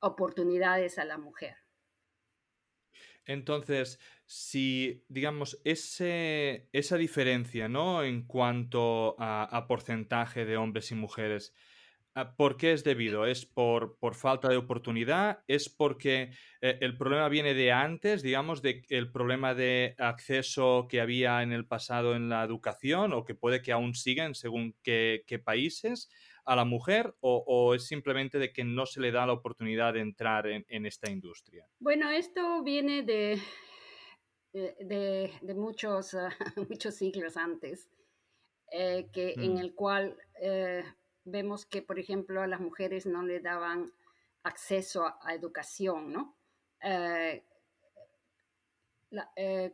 oportunidades 0.00 0.98
a 0.98 1.04
la 1.04 1.18
mujer. 1.18 1.56
Entonces, 3.28 4.00
si, 4.24 5.04
digamos, 5.08 5.60
ese, 5.64 6.68
esa 6.72 6.96
diferencia, 6.96 7.68
¿no? 7.68 8.02
En 8.02 8.26
cuanto 8.26 9.16
a, 9.18 9.66
porcentaje 9.68 10.46
de 10.46 10.56
hombres 10.56 10.90
y 10.92 10.94
mujeres, 10.94 11.54
ah, 12.14 12.34
¿por 12.36 12.56
qué 12.56 12.72
es 12.72 12.84
debido? 12.84 13.26
¿Es 13.26 13.44
por, 13.44 13.98
por 13.98 14.14
falta 14.14 14.48
de 14.48 14.56
oportunidad? 14.56 15.44
¿Es 15.46 15.68
porque 15.68 16.30
eh, 16.62 16.78
el 16.80 16.96
problema 16.96 17.28
viene 17.28 17.52
de 17.52 17.70
antes, 17.70 18.22
digamos, 18.22 18.62
de 18.62 18.82
el 18.88 19.12
problema 19.12 19.54
de 19.54 19.94
acceso 19.98 20.86
que 20.88 21.02
había 21.02 21.42
en 21.42 21.52
el 21.52 21.66
pasado 21.66 22.16
en 22.16 22.30
la 22.30 22.42
educación 22.44 23.12
o 23.12 23.26
que 23.26 23.34
puede 23.34 23.60
que 23.60 23.72
aún 23.72 23.94
sigan 23.94 24.34
según 24.34 24.74
qué, 24.82 25.22
qué 25.26 25.38
países? 25.38 26.08
A 26.48 26.56
la 26.56 26.64
mujer 26.64 27.14
o, 27.20 27.74
es 27.74 27.86
simplemente 27.86 28.38
de 28.38 28.54
que 28.54 28.64
no 28.64 28.86
se 28.86 29.02
le 29.02 29.12
da 29.12 29.26
la 29.26 29.34
oportunidad 29.34 29.92
de 29.92 30.00
entrar 30.00 30.46
en, 30.46 30.86
esta 30.86 31.10
industria? 31.10 31.68
Bueno, 31.78 32.08
esto 32.08 32.62
viene 32.62 33.02
de, 33.02 33.38
de, 34.54 35.54
muchos, 35.54 36.16
muchos 36.70 36.94
siglos 36.94 37.36
antes, 37.36 37.90
eh, 38.72 39.10
que, 39.12 39.34
en 39.36 39.54
mm. 39.54 39.58
el 39.58 39.74
cual 39.74 40.16
eh, 40.40 40.84
vemos 41.24 41.66
que, 41.66 41.82
por 41.82 41.98
ejemplo, 41.98 42.40
a 42.40 42.46
las 42.46 42.60
mujeres 42.60 43.04
no 43.04 43.22
le 43.22 43.40
daban 43.40 43.92
acceso 44.42 45.04
a, 45.20 45.34
educación, 45.34 46.10
¿no? 46.14 46.38
Eh, 46.82 47.44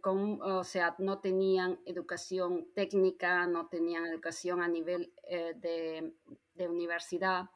o 0.03 0.65
sea, 0.65 0.97
no 0.99 1.21
tenían 1.21 1.79
educación 1.87 2.67
técnica, 2.75 3.47
no 3.47 3.69
tenían 3.69 4.07
educación 4.07 4.61
a 4.61 4.67
nivel 4.67 5.13
de, 5.29 6.15
de 6.55 6.69
universidad, 6.69 7.51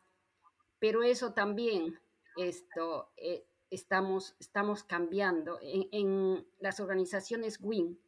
pero 0.79 1.03
eso 1.03 1.33
también 1.33 1.99
esto, 2.37 3.13
eh, 3.17 3.47
estamos, 3.71 4.37
estamos 4.39 4.85
cambiando. 4.85 5.59
En, 5.63 6.47
las 6.61 6.81
organizaciones 6.81 7.59
WIN 7.61 8.01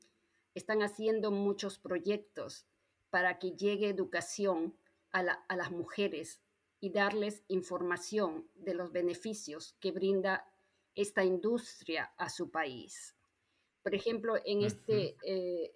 están 0.55 0.83
haciendo 0.83 1.31
muchos 1.31 1.79
proyectos 1.79 2.67
para 3.11 3.39
que 3.39 3.53
llegue 3.53 3.89
educación 3.89 4.77
a, 5.13 5.21
a 5.21 5.57
las 5.57 5.71
mujeres 5.71 6.41
y 6.81 6.91
darles 6.91 7.45
información 7.49 8.49
de 8.55 8.75
los 8.75 8.93
beneficios 8.93 9.77
que 9.81 9.93
brinda 9.93 10.51
esta 10.95 11.25
industria 11.25 12.13
a 12.17 12.29
su 12.29 12.51
país. 12.51 13.17
Por 13.83 13.95
ejemplo, 13.95 14.37
en 14.45 14.63
este, 14.63 15.17
eh, 15.23 15.75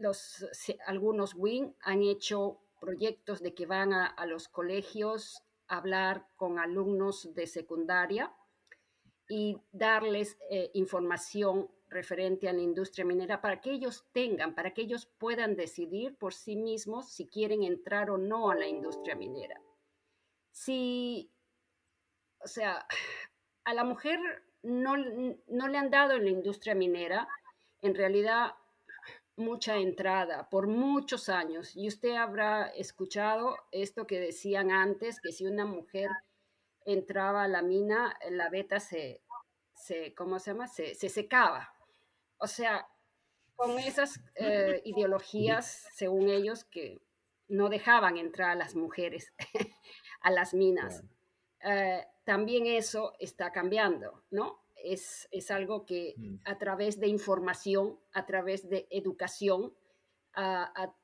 los, 0.00 0.46
algunos 0.86 1.34
WIN 1.34 1.74
han 1.80 2.02
hecho 2.02 2.60
proyectos 2.82 3.40
de 3.40 3.54
que 3.54 3.64
van 3.64 3.92
a, 3.92 4.26
los 4.26 4.48
colegios 4.48 5.44
a 5.68 5.76
hablar 5.76 6.26
con 6.34 6.58
alumnos 6.58 7.32
de 7.32 7.46
secundaria 7.46 8.34
y 9.28 9.56
darles 9.70 10.36
eh, 10.50 10.72
información 10.74 11.70
referente 11.88 12.48
a 12.48 12.52
la 12.52 12.60
industria 12.60 13.04
minera 13.04 13.40
para 13.40 13.60
que 13.60 13.70
ellos 13.70 14.04
tengan, 14.12 14.56
para 14.56 14.74
que 14.74 14.82
ellos 14.82 15.06
puedan 15.06 15.54
decidir 15.54 16.16
por 16.16 16.34
sí 16.34 16.56
mismos 16.56 17.08
si 17.12 17.28
quieren 17.28 17.62
entrar 17.62 18.10
o 18.10 18.18
no 18.18 18.50
a 18.50 18.56
la 18.56 18.66
industria 18.66 19.14
minera. 19.14 19.60
Si, 20.50 21.30
o 22.40 22.48
sea, 22.48 22.84
a 23.64 23.74
la 23.74 23.84
mujer 23.84 24.18
no, 24.62 24.96
no 24.96 25.68
le 25.68 25.78
han 25.78 25.90
dado 25.90 26.14
en 26.14 26.24
la 26.24 26.30
industria 26.30 26.74
minera, 26.74 27.28
en 27.80 27.94
realidad 27.94 28.56
mucha 29.36 29.76
entrada 29.76 30.48
por 30.50 30.66
muchos 30.66 31.28
años. 31.28 31.76
Y 31.76 31.88
usted 31.88 32.14
habrá 32.16 32.66
escuchado 32.68 33.56
esto 33.70 34.06
que 34.06 34.20
decían 34.20 34.70
antes, 34.70 35.20
que 35.20 35.32
si 35.32 35.46
una 35.46 35.64
mujer 35.64 36.10
entraba 36.84 37.44
a 37.44 37.48
la 37.48 37.62
mina, 37.62 38.16
la 38.30 38.48
beta 38.48 38.80
se, 38.80 39.22
se 39.74 40.14
¿cómo 40.14 40.38
se 40.38 40.50
llama? 40.50 40.68
Se, 40.68 40.94
secaba. 40.94 41.74
O 42.38 42.46
sea, 42.46 42.88
con 43.56 43.78
esas 43.78 44.20
eh, 44.34 44.82
ideologías, 44.84 45.86
según 45.94 46.28
ellos, 46.28 46.64
que 46.64 47.00
no 47.48 47.68
dejaban 47.68 48.16
entrar 48.16 48.50
a 48.50 48.54
las 48.54 48.74
mujeres 48.74 49.32
a 50.20 50.30
las 50.30 50.54
minas. 50.54 51.04
Eh, 51.60 52.04
también 52.24 52.66
eso 52.66 53.14
está 53.18 53.52
cambiando, 53.52 54.24
¿no? 54.30 54.61
Es, 54.84 55.50
algo 55.50 55.84
que 55.86 56.14
mm. 56.16 56.36
a 56.44 56.58
través 56.58 56.98
de 57.00 57.08
información, 57.08 57.98
a 58.12 58.26
través 58.26 58.68
de 58.68 58.86
educación 58.90 59.74
a, 60.34 60.94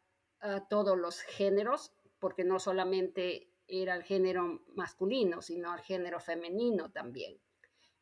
todos 0.71 0.97
los 0.97 1.21
géneros, 1.21 1.93
porque 2.21 2.45
no 2.45 2.61
solamente 2.61 3.51
era 3.67 3.97
el 3.97 4.05
género 4.05 4.63
masculino, 4.69 5.43
sino 5.43 5.75
el 5.75 5.81
género 5.81 6.21
femenino 6.21 6.93
también. 6.93 7.41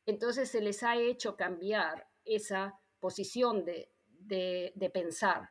Entonces 0.04 0.50
se 0.50 0.60
les 0.60 0.82
ha 0.82 0.96
hecho 0.96 1.34
cambiar 1.34 2.06
esa 2.26 2.78
posición 3.00 3.64
de, 3.64 3.90
pensar. 4.92 5.50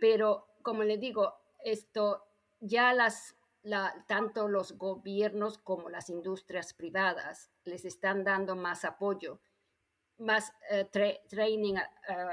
Pero, 0.00 0.46
como 0.62 0.84
les 0.84 1.00
digo, 1.00 1.34
esto 1.64 2.24
ya 2.60 2.92
las 2.94 3.37
tanto 4.06 4.48
los 4.48 4.72
gobiernos 4.72 5.58
como 5.58 5.88
las 5.88 6.10
industrias 6.10 6.74
privadas 6.74 7.50
les 7.64 7.84
están 7.84 8.24
dando 8.24 8.56
más 8.56 8.84
apoyo, 8.84 9.40
más 10.18 10.52
eh, 10.70 10.88
training 11.28 11.74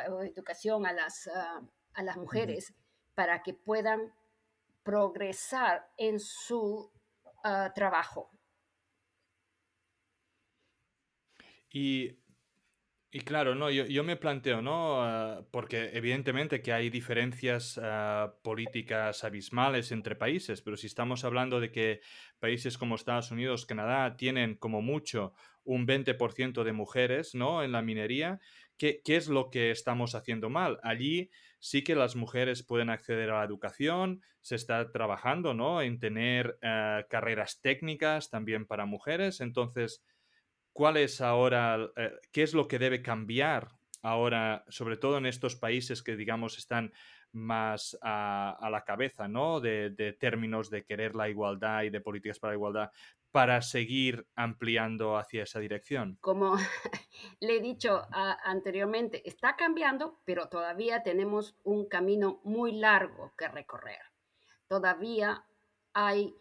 o 0.09 0.21
educación 0.21 0.85
a 0.85 0.93
las, 0.93 1.27
ah, 1.27 1.61
a 1.93 2.03
las 2.03 2.17
mujeres 2.17 2.73
para 3.13 3.43
que 3.43 3.53
puedan 3.53 4.13
progresar 4.83 5.89
en 5.97 6.19
su 6.19 6.91
ah, 7.43 7.71
trabajo. 7.73 8.31
Y 11.69 12.17
Y 13.15 13.21
claro, 13.21 13.55
no, 13.55 13.71
yo, 13.71 13.85
yo 13.85 14.03
me 14.03 14.17
planteo, 14.17 14.61
¿no? 14.61 15.01
Ah, 15.01 15.41
porque 15.49 15.91
evidentemente 15.93 16.61
que 16.61 16.73
hay 16.73 16.89
diferencias 16.89 17.79
ah, 17.81 18.35
políticas 18.43 19.23
abismales 19.23 19.93
entre 19.93 20.17
países, 20.17 20.61
pero 20.61 20.75
si 20.75 20.87
estamos 20.87 21.23
hablando 21.23 21.61
de 21.61 21.71
que 21.71 22.01
países 22.39 22.77
como 22.77 22.95
Estados 22.95 23.31
Unidos, 23.31 23.65
Canadá 23.65 24.17
tienen 24.17 24.55
como 24.55 24.81
mucho 24.81 25.31
un 25.63 25.87
20% 25.87 26.65
de 26.65 26.73
mujeres, 26.73 27.35
¿no? 27.35 27.63
En 27.63 27.71
la 27.71 27.81
minería, 27.81 28.41
¿qué, 28.77 28.99
¿qué 29.01 29.15
es 29.15 29.29
lo 29.29 29.49
que 29.49 29.71
estamos 29.71 30.13
haciendo 30.13 30.49
mal? 30.49 30.77
Allí 30.83 31.29
sí 31.59 31.85
que 31.85 31.95
las 31.95 32.17
mujeres 32.17 32.63
pueden 32.63 32.89
acceder 32.89 33.29
a 33.29 33.39
la 33.39 33.45
educación, 33.45 34.23
se 34.41 34.55
está 34.55 34.91
trabajando, 34.91 35.53
¿no? 35.53 35.81
En 35.81 35.99
tener 35.99 36.57
ah, 36.61 37.05
carreras 37.09 37.61
técnicas 37.61 38.29
también 38.29 38.65
para 38.65 38.85
mujeres, 38.85 39.39
entonces 39.39 40.03
¿cuál 40.75 40.97
es 40.97 41.21
ahora, 41.21 41.89
eh, 41.95 42.19
qué 42.33 42.43
es 42.43 42.53
lo 42.53 42.67
que 42.67 42.79
debe 42.79 43.01
cambiar 43.01 43.69
ahora, 44.01 44.65
sobre 44.67 44.97
todo 44.97 45.17
en 45.17 45.25
estos 45.25 45.55
países 45.55 46.03
que, 46.03 46.17
digamos, 46.17 46.57
están 46.57 46.91
más 47.31 47.97
a, 48.01 48.67
la 48.69 48.83
cabeza, 48.83 49.29
¿no? 49.29 49.61
De, 49.61 50.17
términos 50.19 50.69
de 50.69 50.83
querer 50.83 51.15
la 51.15 51.29
igualdad 51.29 51.83
y 51.83 51.89
de 51.89 52.01
políticas 52.01 52.39
para 52.39 52.51
la 52.51 52.57
igualdad, 52.57 52.91
para 53.31 53.61
seguir 53.61 54.27
ampliando 54.35 55.17
hacia 55.17 55.43
esa 55.43 55.59
dirección? 55.59 56.17
Como 56.19 56.57
le 57.39 57.55
he 57.55 57.61
dicho 57.61 58.01
anteriormente, 58.43 59.21
está 59.27 59.55
cambiando, 59.55 60.19
pero 60.25 60.49
todavía 60.49 61.03
tenemos 61.03 61.55
un 61.63 61.87
camino 61.87 62.41
muy 62.43 62.73
largo 62.73 63.33
que 63.37 63.47
recorrer. 63.47 64.01
Todavía 64.67 65.45
hay 65.93 66.35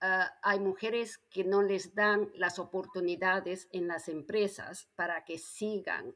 Ah, 0.00 0.32
hay 0.42 0.60
mujeres 0.60 1.18
que 1.28 1.42
no 1.42 1.62
les 1.62 1.94
dan 1.94 2.30
las 2.34 2.60
oportunidades 2.60 3.68
en 3.72 3.88
las 3.88 4.08
empresas 4.08 4.88
para 4.94 5.24
que 5.24 5.38
sigan 5.38 6.14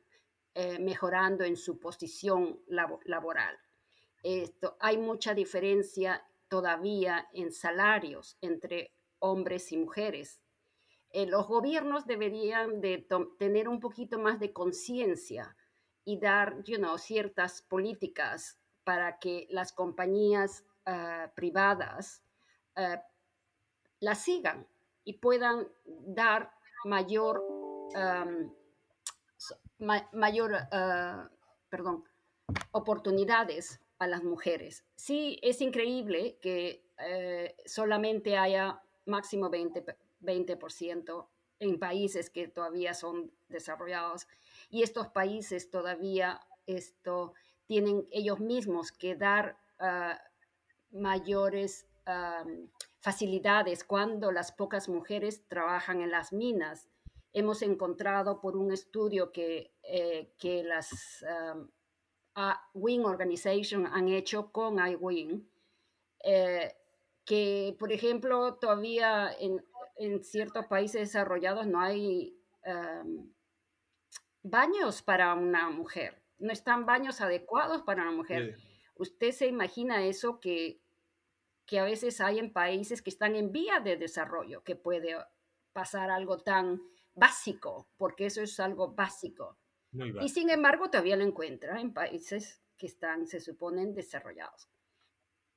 eh, 0.55 0.79
mejorando 0.79 1.45
en 1.45 1.57
su 1.57 1.81
posición 1.81 2.61
laboral. 2.69 3.59
Esto, 4.23 4.77
hay 4.79 4.99
mucha 4.99 5.35
diferencia 5.35 6.25
todavía 6.47 7.29
en 7.33 7.51
salarios 7.51 8.37
entre 8.41 8.93
hombres 9.19 9.73
y 9.73 9.79
mujeres. 9.79 10.41
Eh, 11.11 11.27
los 11.27 11.49
gobiernos 11.49 12.07
deberían 12.07 12.81
de 12.81 13.05
tener 13.39 13.69
un 13.69 13.81
poquito 13.81 14.19
más 14.19 14.39
de 14.39 14.53
conciencia 14.53 15.57
y 16.05 16.21
dar 16.21 16.63
ciertas 16.99 17.63
políticas 17.63 18.61
para 18.85 19.19
que 19.19 19.49
las 19.51 19.73
compañías 19.73 20.65
ah, 20.87 21.33
privadas 21.35 22.23
ah, 22.77 23.03
la 24.03 24.17
sigan 24.17 24.67
y 25.05 25.15
puedan 25.15 25.69
dar 25.87 26.53
mayor, 26.85 27.43
mayor 30.13 30.57
ah, 30.73 31.31
perdón, 31.71 32.05
oportunidades 32.73 33.81
a 33.99 34.09
las 34.09 34.25
mujeres. 34.25 34.85
Sí, 34.97 35.39
es 35.41 35.61
increíble 35.61 36.37
que 36.43 36.85
eh, 36.99 37.55
solamente 37.65 38.37
haya 38.37 38.83
máximo 39.07 39.51
20%, 39.51 39.95
20 40.21 40.59
en 41.61 41.79
países 41.79 42.29
que 42.29 42.49
todavía 42.49 42.95
son 42.95 43.31
desarrollados 43.49 44.27
y 44.69 44.83
estos 44.83 45.09
países 45.09 45.71
todavía 45.71 46.41
esto, 46.67 47.35
tienen 47.67 48.09
ellos 48.11 48.41
mismos 48.41 48.91
que 48.91 49.15
dar 49.15 49.57
ah, 49.79 50.21
mayores 50.91 51.87
facilidades 53.03 53.83
cuando 53.83 54.31
las 54.31 54.53
pocas 54.53 54.89
mujeres 54.89 55.47
trabajan 55.49 56.01
en 56.01 56.13
las 56.13 56.33
minas. 56.33 56.89
Hemos 57.33 57.63
encontrado 57.63 58.41
por 58.41 58.57
un 58.57 58.73
estudio 58.73 59.33
que, 59.33 59.75
eh, 59.83 60.33
que 60.39 60.63
las 60.63 61.25
um, 61.57 61.69
Wing 62.75 63.05
Organization 63.05 63.87
han 63.87 64.09
hecho 64.09 64.53
con 64.53 64.79
iWing, 64.79 65.45
eh, 66.23 66.77
que, 67.25 67.75
por 67.79 67.93
ejemplo, 67.93 68.55
todavía 68.55 69.33
en, 69.39 69.65
en, 69.97 70.23
ciertos 70.23 70.67
países 70.67 71.01
desarrollados 71.01 71.67
no 71.67 71.81
hay 71.81 72.39
um, 72.65 73.33
baños 74.43 75.03
para 75.03 75.35
una 75.35 75.71
mujer, 75.71 76.23
no 76.39 76.53
están 76.53 76.87
baños 76.87 77.21
adecuados 77.21 77.83
para 77.83 78.03
una 78.03 78.13
mujer. 78.13 78.57
Usted 78.95 79.33
se 79.33 79.47
imagina 79.49 80.05
eso 80.05 80.39
que 80.39 80.82
que 81.73 81.79
a 81.79 81.85
veces 81.85 82.21
hay 82.21 82.39
en 82.39 82.53
países 82.53 83.01
que 83.01 83.09
están 83.09 83.35
en 83.35 83.51
vía 83.51 83.81
de 83.81 83.97
desarrollo, 83.97 84.63
que 84.63 84.77
puede 84.77 85.17
pasar 85.73 86.11
algo 86.11 86.37
tan 86.37 86.83
básico, 87.15 87.89
porque 87.97 88.27
eso 88.27 88.43
es 88.43 88.61
algo 88.61 88.93
básico. 88.93 89.57
y 90.21 90.29
sin 90.29 90.51
embargo, 90.51 90.91
todavía 90.91 91.17
lo 91.17 91.25
encuentra 91.25 91.81
en 91.81 91.95
países 91.95 92.61
que 92.77 92.85
están, 92.85 93.27
se 93.27 93.41
suponen, 93.41 93.95
desarrollados. 93.95 94.69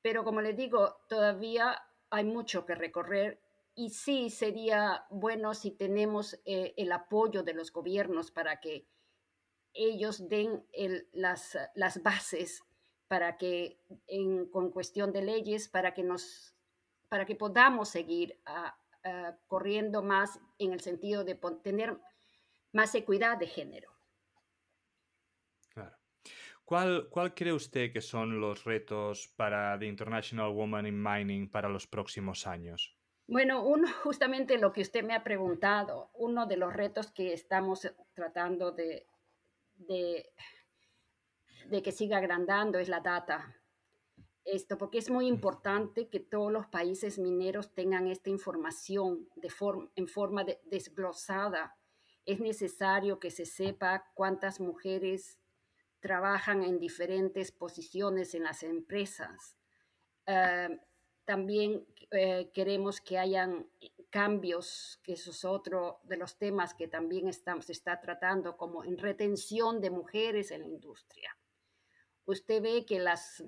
Pero 0.01 0.23
como 0.23 0.39
les 0.39 0.55
digo, 0.55 1.01
todavía 1.09 1.83
hay 2.09 2.23
mucho 2.23 2.65
que 2.65 2.75
recorrer 2.75 3.41
y 3.75 3.89
sí 3.89 4.29
sería 4.29 5.05
bueno 5.09 5.53
si 5.53 5.71
tenemos 5.71 6.39
eh, 6.45 6.73
el 6.77 6.93
apoyo 6.93 7.43
de 7.43 7.55
los 7.55 7.73
gobiernos 7.73 8.31
para 8.31 8.61
que 8.61 8.87
ellos 9.73 10.29
den 10.29 10.65
las, 11.11 11.57
las 11.75 12.01
bases 12.01 12.63
para 13.07 13.37
que, 13.37 13.79
en, 14.07 14.47
con 14.49 14.71
cuestión 14.71 15.11
de 15.11 15.21
leyes, 15.21 15.67
para 15.67 15.93
que, 15.93 16.03
nos, 16.03 16.55
para 17.09 17.25
que 17.25 17.35
podamos 17.35 17.89
seguir 17.89 18.39
ah, 18.45 18.77
ah, 19.03 19.37
corriendo 19.47 20.01
más 20.01 20.39
en 20.57 20.73
el 20.73 20.81
sentido 20.81 21.23
de 21.23 21.35
tener 21.63 21.97
más 22.71 22.95
equidad 22.95 23.37
de 23.37 23.47
género. 23.47 23.91
Claro. 25.69 25.95
¿Cuál, 26.65 27.07
¿Cuál 27.09 27.33
cree 27.33 27.53
usted 27.53 27.93
que 27.93 28.01
son 28.01 28.39
los 28.39 28.63
retos 28.63 29.27
para 29.35 29.77
The 29.77 29.85
International 29.85 30.51
Woman 30.51 30.87
in 30.87 31.01
Mining 31.01 31.49
para 31.49 31.69
los 31.69 31.87
próximos 31.87 32.47
años? 32.47 32.97
Bueno, 33.27 33.63
uno, 33.63 33.87
justamente 34.03 34.57
lo 34.57 34.71
que 34.71 34.81
usted 34.81 35.03
me 35.03 35.13
ha 35.13 35.23
preguntado, 35.23 36.09
uno 36.13 36.45
de 36.45 36.57
los 36.57 36.73
retos 36.73 37.11
que 37.11 37.33
estamos 37.33 37.91
tratando 38.13 38.71
de, 38.71 39.07
de 39.75 40.33
de 41.69 41.81
que 41.81 41.91
siga 41.91 42.17
agrandando 42.17 42.79
es 42.79 42.89
la 42.89 42.99
data. 42.99 43.55
Esto, 44.43 44.77
porque 44.77 44.99
es 44.99 45.09
muy 45.09 45.27
importante 45.27 46.07
que 46.07 46.19
todos 46.19 46.51
los 46.51 46.67
países 46.67 47.17
mineros 47.17 47.73
tengan 47.73 48.07
esta 48.07 48.29
información 48.29 49.27
de 49.35 49.51
en 49.95 50.07
forma 50.07 50.45
desglosada. 50.65 51.75
Es 52.25 52.39
necesario 52.39 53.19
que 53.19 53.31
se 53.31 53.45
sepa 53.45 54.11
cuántas 54.13 54.59
mujeres 54.59 55.39
trabajan 55.99 56.63
en 56.63 56.79
diferentes 56.79 57.51
posiciones 57.51 58.35
en 58.35 58.43
las 58.43 58.61
empresas. 58.61 59.57
Eh, 60.27 60.79
también 61.23 61.87
eh, 62.11 62.51
queremos 62.53 63.01
que 63.01 63.17
hayan 63.17 63.67
cambios, 64.11 64.99
que 65.01 65.13
eso 65.13 65.31
es 65.31 65.43
otro 65.43 66.01
de 66.03 66.17
los 66.17 66.37
temas 66.37 66.75
que 66.75 66.87
también 66.87 67.27
estamos, 67.27 67.65
se 67.65 67.71
está 67.71 67.99
tratando, 67.99 68.57
como 68.57 68.83
en 68.83 68.99
retención 68.99 69.81
de 69.81 69.89
mujeres 69.89 70.51
en 70.51 70.61
la 70.61 70.67
industria 70.67 71.35
usted 72.25 72.61
ve 72.61 72.85
que 72.85 72.99
las 72.99 73.43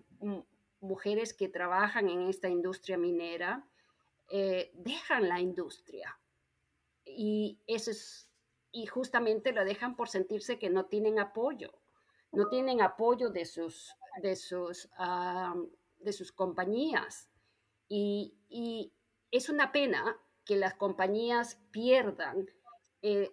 mujeres 0.79 1.33
que 1.33 1.49
trabajan 1.49 2.09
en 2.09 2.27
esta 2.27 2.49
industria 2.49 2.97
minera 2.97 3.67
eh, 4.29 4.71
dejan 4.75 5.27
la 5.29 5.39
industria. 5.39 6.19
Y 7.05 7.59
eso 7.67 7.91
es, 7.91 8.29
y 8.71 8.85
justamente 8.85 9.53
lo 9.53 9.63
dejan 9.63 9.95
por 9.95 10.09
sentirse 10.09 10.59
que 10.59 10.69
no 10.69 10.85
tienen 10.85 11.19
apoyo, 11.19 11.71
no 12.31 12.47
tienen 12.49 12.81
apoyo 12.81 13.29
de 13.29 13.45
sus, 13.45 13.95
de 14.21 14.35
sus, 14.35 14.89
de 15.99 16.13
sus 16.13 16.31
compañías. 16.31 17.29
Y, 17.87 18.33
es 19.29 19.49
una 19.49 19.73
pena 19.73 20.17
que 20.45 20.55
las 20.55 20.75
compañías 20.75 21.59
pierdan 21.71 22.49
eh, 23.01 23.29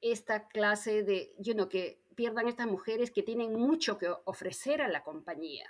esta 0.00 0.48
clase 0.48 1.04
de, 1.04 1.32
you 1.38 1.54
know, 1.54 1.68
que 1.68 2.02
pierdan 2.16 2.48
estas 2.48 2.66
mujeres 2.66 3.12
que 3.12 3.22
tienen 3.22 3.54
mucho 3.54 3.98
que 3.98 4.08
ofrecer 4.24 4.82
a 4.82 4.88
la 4.88 5.04
compañía. 5.04 5.68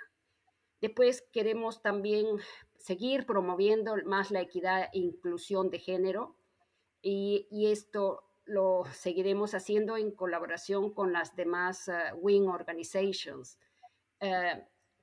Después 0.81 1.21
queremos 1.31 1.81
también 1.81 2.25
seguir 2.79 3.25
promoviendo 3.25 3.95
más 4.05 4.31
la 4.31 4.41
equidad 4.41 4.89
e 4.93 4.99
inclusión 4.99 5.69
de 5.69 5.79
género 5.79 6.35
y, 7.01 7.47
esto 7.51 8.23
lo 8.45 8.85
seguiremos 8.93 9.53
haciendo 9.53 9.97
en 9.97 10.11
colaboración 10.11 10.93
con 10.93 11.11
las 11.11 11.35
demás 11.35 11.89
uh, 11.89 12.15
Wing 12.15 12.47
Organizations, 12.47 13.59
uh, 14.21 14.61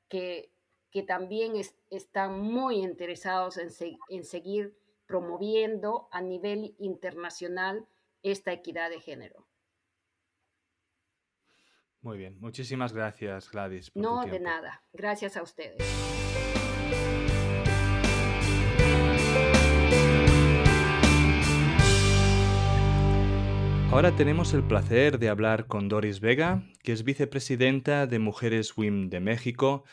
que, 0.08 0.50
que, 0.90 1.02
también 1.02 1.52
están 1.90 2.40
muy 2.40 2.76
interesados 2.76 3.58
en, 3.58 3.68
en 4.08 4.24
seguir 4.24 4.74
promoviendo 5.06 6.08
a 6.10 6.22
nivel 6.22 6.74
internacional 6.78 7.86
esta 8.22 8.52
equidad 8.52 8.88
de 8.88 9.00
género. 9.00 9.46
Muy 12.04 12.18
bien, 12.18 12.36
muchísimas 12.38 12.92
gracias 12.92 13.50
Gladys. 13.50 13.90
no, 13.94 14.26
de 14.26 14.38
nada. 14.38 14.82
Gracias 14.92 15.38
a 15.38 15.42
ustedes. 15.42 15.78
Ahora 23.90 24.14
tenemos 24.16 24.52
el 24.52 24.62
placer 24.64 25.18
de 25.18 25.30
hablar 25.30 25.66
con 25.66 25.88
Doris 25.88 26.20
Vega, 26.20 26.62
que 26.82 26.92
es 26.92 27.04
vicepresidenta 27.04 28.06
de 28.06 28.18
Mujeres 28.18 28.76
WIM 28.76 29.08
de 29.08 29.20
México. 29.20 29.84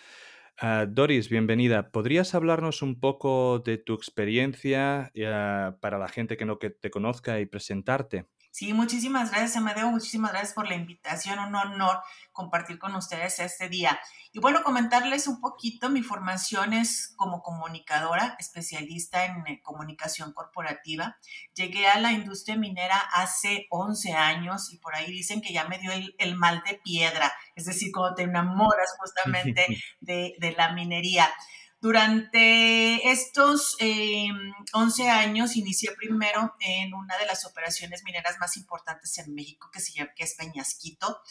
Ah, 0.60 0.86
Doris, 0.90 1.30
bienvenida. 1.30 1.92
¿Podrías 1.92 2.36
hablarnos 2.36 2.82
un 2.82 3.00
poco 3.00 3.60
de 3.60 3.78
tu 3.78 3.94
experiencia 3.94 5.14
ah, 5.26 5.78
para 5.80 5.98
la 5.98 6.10
gente 6.10 6.36
que 6.36 6.46
no 6.46 6.58
te 6.58 6.92
conozca 6.92 7.40
y 7.40 7.46
presentarte? 7.46 8.26
Sí, 8.52 8.74
muchísimas 8.74 9.32
gracias, 9.32 9.56
Amadeo. 9.56 9.90
Muchísimas 9.90 10.32
gracias 10.32 10.54
por 10.54 10.68
la 10.68 10.76
invitación. 10.76 11.40
Un 11.40 11.56
honor 11.56 12.02
compartir 12.34 12.80
con 12.80 12.94
ustedes 12.96 13.40
este 13.40 13.70
día. 13.70 13.98
Y 14.34 14.40
bueno, 14.40 14.62
comentarles 14.62 15.28
un 15.28 15.40
poquito, 15.40 15.90
mi 15.90 16.04
formación 16.04 16.74
es 16.74 17.14
como 17.16 17.42
comunicadora, 17.44 18.36
especialista 18.40 19.26
en 19.26 19.48
eh, 19.48 19.62
comunicación 19.64 20.34
corporativa. 20.34 21.18
Llegué 21.54 21.88
a 21.88 22.00
la 22.00 22.12
industria 22.12 22.58
minera 22.58 22.98
hace 23.14 23.68
11 23.70 24.12
años 24.12 24.72
y 24.74 24.80
por 24.80 24.96
ahí 24.96 25.10
dicen 25.10 25.42
que 25.42 25.54
ya 25.54 25.70
me 25.70 25.80
dio 25.80 25.92
el, 26.18 26.36
mal 26.36 26.62
de 26.68 26.78
piedra, 26.84 27.32
es 27.56 27.66
decir, 27.66 27.92
cuando 27.94 28.16
te 28.16 28.24
enamoras 28.24 28.96
justamente 29.00 29.66
de, 30.02 30.36
de 30.38 30.52
la 30.52 30.74
minería. 30.74 31.30
Durante 31.82 33.10
estos 33.12 33.76
11 33.80 35.04
em, 35.04 35.10
años 35.10 35.56
inicié 35.56 35.92
primero 35.94 36.56
en 36.60 36.94
una 36.94 37.18
de 37.18 37.26
las 37.26 37.44
operaciones 37.44 38.04
mineras 38.04 38.38
más 38.40 38.56
importantes 38.56 39.18
en 39.18 39.34
México, 39.34 39.72
que, 39.74 39.80
se 39.80 39.94
llama, 39.94 40.12
es 40.16 40.36
Peñasquito, 40.36 41.24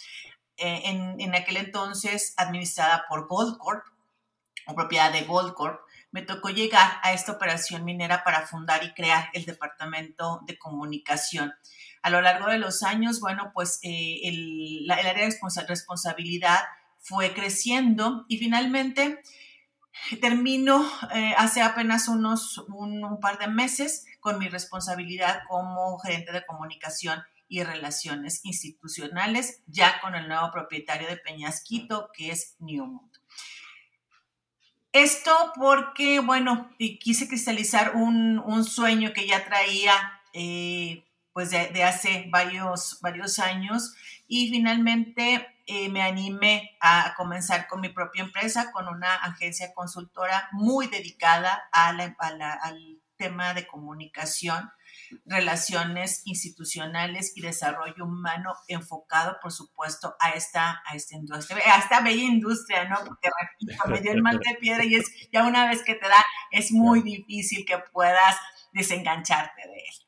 eh, 0.57 0.83
en, 0.87 1.35
aquel 1.37 1.57
entonces 1.57 2.35
administrada 2.37 3.05
por 3.09 3.29
Goldcorp, 3.29 3.85
o 4.67 4.75
propiedad 4.75 5.13
de 5.13 5.23
Goldcorp. 5.23 5.83
Me 6.11 6.23
tocó 6.23 6.49
llegar 6.49 6.99
a 7.05 7.13
esta 7.13 7.31
operación 7.31 7.85
minera 7.85 8.25
para 8.25 8.45
fundar 8.45 8.83
y 8.83 8.93
crear 8.93 9.31
el 9.35 9.45
departamento 9.45 10.41
de 10.49 10.59
comunicación. 10.59 11.55
A 12.03 12.11
lo 12.11 12.21
largo 12.23 12.51
de 12.51 12.59
los 12.59 12.83
años, 12.83 13.21
bueno, 13.21 13.53
pues 13.55 13.79
eh, 13.85 14.23
el, 14.25 14.83
el, 14.83 14.91
área 14.91 15.15
de 15.15 15.31
responsabilidad 15.69 16.59
fue 16.99 17.33
creciendo 17.35 18.25
y 18.29 18.39
finalmente 18.39 19.23
Termino 20.21 20.89
eh, 21.15 21.35
hace 21.37 21.63
apenas 21.63 22.09
unos 22.09 22.59
un, 22.69 23.19
par 23.21 23.39
de 23.39 23.49
meses 23.49 24.07
con 24.21 24.39
mi 24.39 24.49
responsabilidad 24.49 25.43
como 25.49 25.99
gerente 25.99 26.33
de 26.33 26.47
comunicación 26.47 27.23
y 27.49 27.63
relaciones 27.65 28.45
institucionales, 28.45 29.63
ya 29.67 30.01
con 30.01 30.15
el 30.15 30.29
nuevo 30.29 30.51
propietario 30.53 31.09
de 31.09 31.17
Peñasquito, 31.17 32.11
que 32.15 32.31
es 32.31 32.55
Newmont. 32.61 33.17
Esto 34.93 35.33
porque, 35.57 36.21
bueno, 36.21 36.71
quise 36.79 37.29
cristalizar 37.29 37.95
un, 37.95 38.65
sueño 38.65 39.13
que 39.13 39.27
ya 39.27 39.45
traía 39.45 39.95
eh, 40.33 41.05
pues 41.33 41.51
de, 41.51 41.69
de, 41.69 41.85
hace 41.85 42.27
varios, 42.31 42.99
varios 43.01 43.39
años 43.39 43.95
y 44.27 44.51
finalmente 44.51 45.47
eh, 45.73 45.89
me 45.89 46.03
animé 46.03 46.77
a 46.81 47.15
comenzar 47.17 47.69
con 47.69 47.81
mi 47.81 47.91
propia 47.91 48.25
empresa, 48.25 48.73
con 48.73 48.89
una 48.89 49.15
agencia 49.15 49.73
consultora 49.73 50.49
muy 50.51 50.89
dedicada 50.89 51.63
a 51.71 51.91
al 51.91 53.01
tema 53.17 53.55
de 53.55 53.69
comunicación, 53.69 54.69
relaciones 55.27 56.23
institucionales 56.25 57.37
y 57.37 57.43
desarrollo 57.43 58.05
humano 58.05 58.53
enfocado, 58.67 59.37
por 59.41 59.53
supuesto, 59.53 60.17
a 60.19 60.31
esta, 60.31 60.83
a 60.85 60.97
esta 60.97 61.15
industria, 61.15 61.59
a 61.73 61.79
esta 61.79 62.01
bella 62.01 62.25
industria, 62.25 62.89
¿no? 62.89 62.97
Porque 63.07 63.29
repito, 63.41 63.89
me 63.89 64.01
dio 64.01 64.11
el 64.11 64.23
mal 64.23 64.41
de 64.41 64.57
piedra 64.57 64.85
y 64.85 64.97
es 64.97 65.07
ya 65.31 65.45
una 65.45 65.69
vez 65.69 65.85
que 65.85 65.95
te 65.95 66.09
da, 66.09 66.25
es 66.51 66.73
muy 66.73 67.03
difícil 67.03 67.65
que 67.65 67.79
puedas 67.93 68.37
desengancharte 68.73 69.69
de 69.69 69.77
él. 69.77 70.00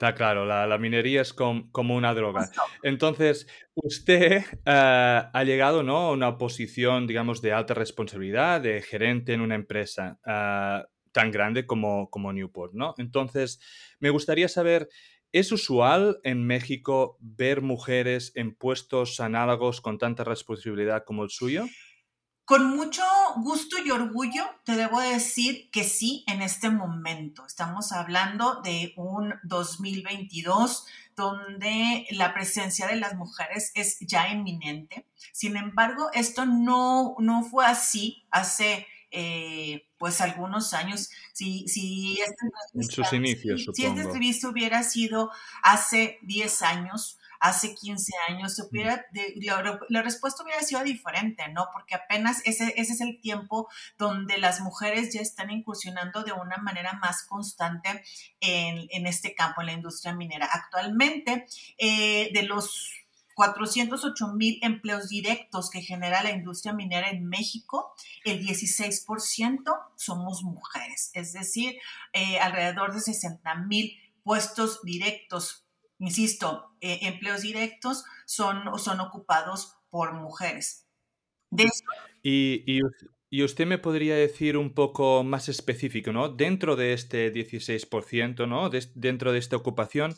Está 0.00 0.14
claro, 0.14 0.46
la, 0.46 0.78
minería 0.78 1.20
es 1.20 1.34
como 1.34 1.94
una 1.94 2.14
droga. 2.14 2.48
Entonces, 2.82 3.46
usted 3.74 4.38
eh, 4.38 4.42
ha 4.64 5.44
llegado 5.44 5.82
¿no? 5.82 5.98
a 5.98 6.12
una 6.12 6.38
posición, 6.38 7.06
digamos, 7.06 7.42
de 7.42 7.52
alta 7.52 7.74
responsabilidad, 7.74 8.62
de 8.62 8.80
gerente 8.80 9.34
en 9.34 9.42
una 9.42 9.56
empresa 9.56 10.18
eh, 10.26 10.82
tan 11.12 11.30
grande 11.30 11.66
como, 11.66 12.08
como 12.08 12.32
Newport, 12.32 12.72
¿no? 12.72 12.94
Entonces, 12.96 13.60
me 13.98 14.08
gustaría 14.08 14.48
saber, 14.48 14.88
¿es 15.32 15.52
usual 15.52 16.18
en 16.24 16.46
México 16.46 17.18
ver 17.20 17.60
mujeres 17.60 18.32
en 18.36 18.54
puestos 18.54 19.20
análogos 19.20 19.82
con 19.82 19.98
tanta 19.98 20.24
responsabilidad 20.24 21.04
como 21.04 21.24
el 21.24 21.30
suyo? 21.30 21.66
Con 22.50 22.74
mucho 22.74 23.04
gusto 23.36 23.76
y 23.78 23.92
orgullo 23.92 24.44
te 24.64 24.74
debo 24.74 25.00
decir 25.00 25.70
que 25.70 25.84
sí 25.84 26.24
en 26.26 26.42
este 26.42 26.68
momento. 26.68 27.46
Estamos 27.46 27.92
hablando 27.92 28.60
de 28.60 28.92
un 28.96 29.34
2022 29.44 30.84
donde 31.14 32.08
la 32.10 32.34
presencia 32.34 32.88
de 32.88 32.96
las 32.96 33.14
mujeres 33.14 33.70
es 33.76 34.00
ya 34.00 34.30
inminente. 34.30 35.06
Sin 35.30 35.56
embargo, 35.56 36.10
esto 36.12 36.44
no, 36.44 37.14
no 37.20 37.44
fue 37.44 37.66
así 37.66 38.24
hace 38.32 38.84
eh, 39.12 39.86
pues 39.96 40.20
algunos 40.20 40.74
años. 40.74 41.08
Si, 41.32 41.68
si 41.68 42.18
en 42.74 42.82
sus 42.82 43.12
inicios, 43.12 43.64
si, 43.72 43.82
si 43.82 43.86
entrevista 43.86 44.48
hubiera 44.48 44.82
sido 44.82 45.30
hace 45.62 46.18
10 46.22 46.62
años, 46.62 47.19
hace 47.40 47.74
15 47.74 48.12
años, 48.28 48.58
hubiera, 48.60 49.06
la, 49.88 50.02
respuesta 50.02 50.44
hubiera 50.44 50.62
sido 50.62 50.84
diferente, 50.84 51.48
¿no? 51.48 51.68
Porque 51.72 51.94
apenas 51.94 52.42
ese, 52.44 52.74
ese 52.76 52.92
es 52.92 53.00
el 53.00 53.20
tiempo 53.20 53.68
donde 53.98 54.38
las 54.38 54.60
mujeres 54.60 55.12
ya 55.12 55.20
están 55.20 55.50
incursionando 55.50 56.22
de 56.22 56.32
una 56.32 56.58
manera 56.58 56.92
más 57.00 57.24
constante 57.24 58.04
en, 58.40 58.86
en 58.90 59.06
este 59.06 59.34
campo, 59.34 59.62
en 59.62 59.68
la 59.68 59.72
industria 59.72 60.14
minera. 60.14 60.48
Actualmente, 60.52 61.46
eh, 61.78 62.30
de 62.32 62.42
los 62.42 62.92
408 63.34 64.34
mil 64.34 64.58
empleos 64.60 65.08
directos 65.08 65.70
que 65.70 65.80
genera 65.80 66.22
la 66.22 66.32
industria 66.32 66.74
minera 66.74 67.08
en 67.08 67.26
México, 67.26 67.94
el 68.24 68.44
16% 68.44 69.62
somos 69.96 70.42
mujeres, 70.42 71.10
es 71.14 71.32
decir, 71.32 71.76
eh, 72.12 72.38
alrededor 72.38 72.92
de 72.92 73.00
60 73.00 73.54
mil 73.66 73.96
puestos 74.24 74.82
directos 74.82 75.64
insisto, 76.00 76.74
eh, 76.80 76.98
empleos 77.02 77.42
directos 77.42 78.04
son, 78.26 78.78
son 78.78 79.00
ocupados 79.00 79.76
por 79.88 80.14
mujeres. 80.14 80.88
y, 82.22 82.64
y, 83.30 83.42
usted 83.42 83.66
me 83.66 83.78
podría 83.78 84.16
decir 84.16 84.56
un 84.56 84.74
poco 84.74 85.22
más 85.22 85.48
específico, 85.48 86.12
¿no? 86.12 86.28
Dentro 86.28 86.74
de 86.74 86.92
este 86.92 87.32
16%, 87.32 88.46
¿no? 88.48 88.70
dentro 88.94 89.32
de 89.32 89.38
esta 89.38 89.56
ocupación, 89.56 90.16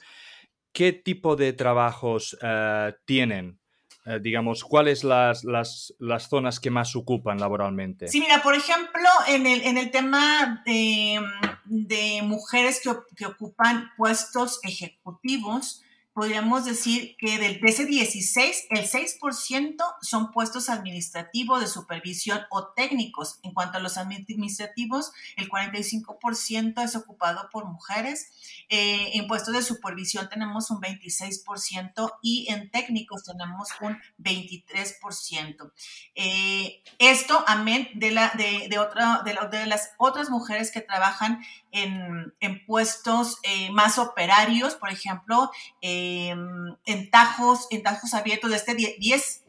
¿qué 0.73 0.92
tipo 0.92 1.37
de 1.37 1.53
trabajos 1.53 2.38
eh, 2.42 2.95
tienen 3.05 3.62
eh, 4.05 4.19
digamos, 4.21 4.65
cuáles 4.65 5.05
las, 5.05 5.45
las, 5.45 5.95
las, 6.01 6.29
zonas 6.29 6.59
que 6.59 6.71
más 6.71 6.97
ocupan 6.97 7.38
laboralmente? 7.38 8.09
Sí, 8.09 8.21
mira, 8.21 8.43
por 8.43 8.55
ejemplo, 8.55 9.09
en 9.29 9.47
el, 9.47 9.62
en 9.62 9.79
el 9.79 9.93
tema 9.93 10.62
de, 10.67 11.21
de 11.67 12.21
mujeres 12.23 12.81
que, 12.83 12.91
que, 13.17 13.27
ocupan 13.27 13.91
puestos 13.97 14.59
ejecutivos, 14.65 15.83
podríamos 16.14 16.64
decir 16.64 17.16
que 17.18 17.38
del, 17.38 17.61
de 17.61 17.68
ese 17.68 17.87
16, 17.87 18.66
el 18.70 18.88
6% 18.88 19.77
son 20.03 20.31
puestos 20.31 20.68
administrativos 20.68 21.61
de 21.61 21.66
supervisión 21.66 22.40
o 22.51 22.68
técnicos. 22.68 23.38
En 23.42 23.53
cuanto 23.53 23.79
a 23.79 23.81
los 23.81 23.96
administrativos, 23.96 25.12
el 25.37 25.48
45% 25.48 26.85
es 26.85 26.96
ocupado 26.96 27.48
por 27.51 27.66
mujeres. 27.66 28.31
Eh, 28.68 29.12
en 29.14 29.27
puestos 29.27 29.55
de 29.55 29.62
supervisión 29.62 30.29
tenemos 30.29 30.70
un 30.70 30.81
26% 30.81 32.12
y 32.22 32.46
en 32.51 32.70
técnicos 32.70 33.25
tenemos 33.25 33.68
un 33.81 33.98
23%. 34.18 35.72
Eh, 36.14 36.83
esto, 36.98 37.42
amén, 37.46 37.88
de, 37.94 38.11
la, 38.11 38.33
de, 38.37 38.68
de, 38.68 38.79
otra, 38.79 39.22
de, 39.25 39.37
de 39.51 39.66
las 39.66 39.92
otras 39.96 40.29
mujeres 40.29 40.70
que 40.70 40.81
trabajan 40.81 41.42
en, 41.73 42.35
en 42.41 42.65
puestos 42.67 43.39
eh, 43.43 43.71
más 43.73 43.99
operarios, 43.99 44.75
por 44.75 44.91
ejemplo, 44.91 45.51
em, 45.81 46.77
en, 46.85 47.11
tajos, 47.11 47.67
en 47.71 47.83
tajos 47.83 48.15
abiertos 48.15 48.51
de 48.51 48.57
este 48.57 48.77
10% 48.77 49.41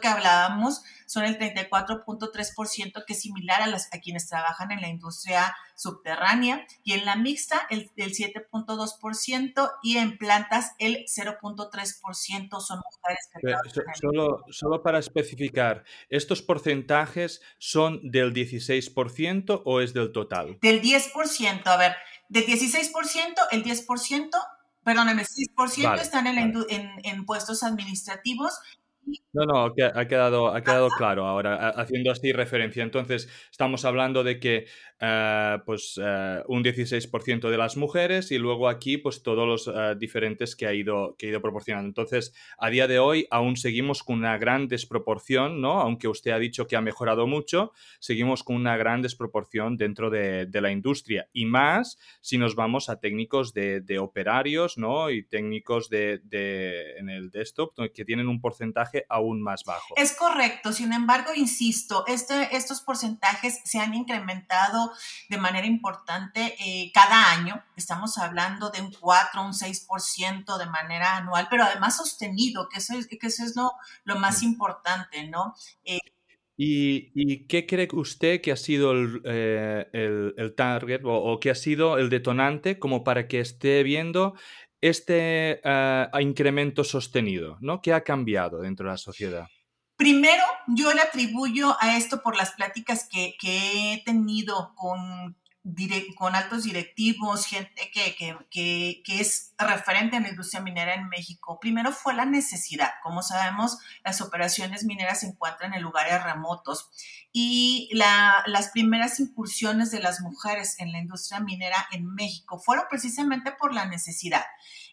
que 0.00 0.08
hablábamos, 0.08 0.82
son 1.06 1.24
el 1.24 1.38
34.3%, 1.38 3.04
que 3.06 3.12
es 3.12 3.20
similar 3.20 3.62
a, 3.62 3.66
las, 3.66 3.92
a 3.92 4.00
quienes 4.00 4.28
trabajan 4.28 4.70
en 4.72 4.80
la 4.80 4.88
industria 4.88 5.54
subterránea, 5.74 6.66
y 6.82 6.92
en 6.92 7.04
la 7.04 7.16
mixta 7.16 7.66
el, 7.70 7.90
el 7.96 8.12
7.2%, 8.12 9.70
y 9.82 9.98
en 9.98 10.18
plantas 10.18 10.72
el 10.78 11.04
0.3% 11.06 12.60
son 12.60 12.80
mujeres. 12.84 13.28
Que 13.40 13.54
solo, 14.00 14.44
solo 14.50 14.82
para 14.82 14.98
especificar, 14.98 15.84
¿estos 16.08 16.42
porcentajes 16.42 17.40
son 17.58 18.00
del 18.10 18.32
16% 18.32 19.62
o 19.64 19.80
es 19.80 19.94
del 19.94 20.12
total? 20.12 20.58
Del 20.60 20.82
10%, 20.82 21.66
a 21.66 21.76
ver, 21.76 21.96
del 22.28 22.46
16%, 22.46 23.34
el 23.52 23.64
10%, 23.64 24.30
perdón, 24.82 25.08
el 25.08 25.18
6% 25.18 26.00
están 26.00 26.26
en, 26.26 26.38
en, 26.68 26.90
en 27.02 27.24
puestos 27.26 27.62
administrativos 27.62 28.60
No, 29.32 29.44
no, 29.44 29.64
ha 29.64 30.06
quedado, 30.06 30.48
ha 30.54 30.62
quedado 30.62 30.88
claro 30.88 31.26
ahora, 31.26 31.70
haciendo 31.70 32.10
así 32.10 32.32
referencia. 32.32 32.82
Entonces, 32.82 33.28
estamos 33.50 33.84
hablando 33.84 34.22
de 34.24 34.38
que 34.38 34.66
eh, 35.00 35.58
pues, 35.66 36.00
eh, 36.02 36.42
un 36.46 36.62
16% 36.62 37.50
de 37.50 37.58
las 37.58 37.76
mujeres 37.76 38.30
y 38.30 38.38
luego 38.38 38.68
aquí 38.68 38.96
pues 38.96 39.22
todos 39.22 39.46
los 39.46 39.68
eh, 39.68 39.96
diferentes 39.98 40.54
que 40.54 40.66
ha, 40.66 40.72
ido, 40.72 41.16
que 41.18 41.26
ha 41.26 41.30
ido 41.30 41.42
proporcionando. 41.42 41.88
Entonces, 41.88 42.32
a 42.58 42.70
día 42.70 42.86
de 42.86 43.00
hoy 43.00 43.26
aún 43.30 43.56
seguimos 43.56 44.02
con 44.02 44.16
una 44.16 44.38
gran 44.38 44.68
desproporción, 44.68 45.60
¿no? 45.60 45.80
Aunque 45.80 46.08
usted 46.08 46.30
ha 46.30 46.38
dicho 46.38 46.66
que 46.66 46.76
ha 46.76 46.80
mejorado 46.80 47.26
mucho, 47.26 47.72
seguimos 47.98 48.44
con 48.44 48.56
una 48.56 48.76
gran 48.76 49.02
desproporción 49.02 49.76
dentro 49.76 50.10
de, 50.10 50.48
la 50.54 50.70
industria 50.70 51.28
y 51.32 51.44
más 51.44 51.98
si 52.22 52.38
nos 52.38 52.54
vamos 52.54 52.88
a 52.88 53.00
técnicos 53.00 53.52
de, 53.52 53.98
operarios, 53.98 54.78
¿no? 54.78 55.10
Y 55.10 55.24
técnicos 55.24 55.90
de, 55.90 56.20
en 56.96 57.10
el 57.10 57.30
desktop 57.30 57.74
que 57.92 58.04
tienen 58.04 58.28
un 58.28 58.40
porcentaje 58.40 58.93
aún 59.08 59.42
más 59.42 59.62
bajo. 59.64 59.94
Es 59.96 60.12
correcto, 60.16 60.72
sin 60.72 60.92
embargo, 60.92 61.32
insisto, 61.34 62.04
este, 62.06 62.56
estos 62.56 62.80
porcentajes 62.80 63.60
se 63.64 63.78
han 63.78 63.94
incrementado 63.94 64.92
de 65.28 65.38
manera 65.38 65.66
importante 65.66 66.54
eh, 66.58 66.90
cada 66.92 67.32
año. 67.32 67.62
Estamos 67.76 68.18
hablando 68.18 68.70
de 68.70 68.80
un 68.80 68.92
4, 68.92 69.42
un 69.42 69.52
6% 69.52 70.58
de 70.58 70.66
manera 70.66 71.16
anual, 71.16 71.48
pero 71.50 71.64
además 71.64 71.96
sostenido, 71.96 72.68
que 72.68 72.78
eso 72.78 72.94
es, 72.94 73.06
que 73.06 73.18
eso 73.20 73.44
es 73.44 73.56
lo, 73.56 73.72
lo 74.04 74.16
más 74.16 74.42
importante, 74.42 75.26
¿no? 75.28 75.54
Eh, 75.84 75.98
¿Y, 76.56 77.46
qué 77.46 77.66
cree 77.66 77.88
usted 77.92 78.40
que 78.40 78.52
ha 78.52 78.56
sido 78.56 78.92
el, 78.92 79.20
eh, 79.24 80.32
el, 80.36 80.54
target 80.54 81.04
o, 81.04 81.12
o, 81.12 81.40
que 81.40 81.50
ha 81.50 81.54
sido 81.56 81.98
el 81.98 82.10
detonante 82.10 82.78
como 82.78 83.02
para 83.02 83.26
que 83.26 83.40
esté 83.40 83.82
viendo 83.82 84.34
este 84.88 85.60
incremento 86.20 86.84
sostenido? 86.84 87.56
¿no? 87.60 87.80
¿Qué 87.80 87.92
ha 87.92 88.04
cambiado 88.04 88.60
dentro 88.60 88.86
de 88.86 88.92
la 88.92 88.98
sociedad? 88.98 89.46
Primero, 89.96 90.42
yo 90.66 90.92
le 90.92 91.00
atribuyo 91.00 91.76
a 91.80 91.96
esto 91.96 92.22
por 92.22 92.36
las 92.36 92.52
pláticas 92.52 93.08
que, 93.08 93.36
he 93.40 94.02
tenido 94.04 94.74
con, 94.74 95.36
con 96.16 96.34
altos 96.34 96.64
directivos, 96.64 97.46
gente 97.46 97.90
que, 97.92 98.14
que, 98.50 99.20
es 99.20 99.54
referente 99.56 100.16
en 100.16 100.24
la 100.24 100.28
industria 100.28 100.60
minera 100.60 100.94
en 100.94 101.08
México. 101.08 101.58
Primero 101.58 101.90
fue 101.90 102.12
la 102.12 102.26
necesidad. 102.26 102.90
Como 103.02 103.22
sabemos, 103.22 103.78
las 104.04 104.20
operaciones 104.20 104.84
mineras 104.84 105.20
se 105.20 105.26
encuentran 105.26 105.72
en 105.72 105.80
lugares 105.80 106.22
remotos 106.22 106.90
y 107.32 107.88
las 107.94 108.68
primeras 108.70 109.18
incursiones 109.20 109.90
de 109.90 110.00
las 110.00 110.20
mujeres 110.20 110.76
en 110.78 110.92
la 110.92 110.98
industria 110.98 111.40
minera 111.40 111.88
en 111.92 112.14
México 112.14 112.58
fueron 112.58 112.84
precisamente 112.90 113.50
por 113.52 113.72
la 113.72 113.86
necesidad. 113.86 114.44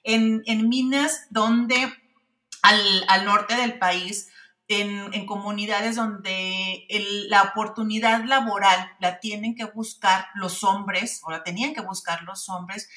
En, 0.04 0.42
en 0.46 0.70
minas 0.70 1.28
donde 1.30 1.76
al, 2.62 3.06
al 3.10 3.26
norte 3.26 3.56
del 3.56 3.78
país 3.78 4.30
en, 4.80 5.26
comunidades 5.26 5.96
donde 5.96 6.88
la 7.30 7.44
oportunidad 7.44 8.24
laboral 8.26 8.92
la 9.00 9.20
tienen 9.20 9.56
que 9.56 9.66
buscar 9.66 10.28
los 10.36 10.64
hombres, 10.64 11.22
o 11.24 11.32
la 11.32 11.44
tenían 11.44 11.74
que 11.74 11.82
buscar 11.82 12.24
los 12.24 12.48
hombres, 12.50 12.88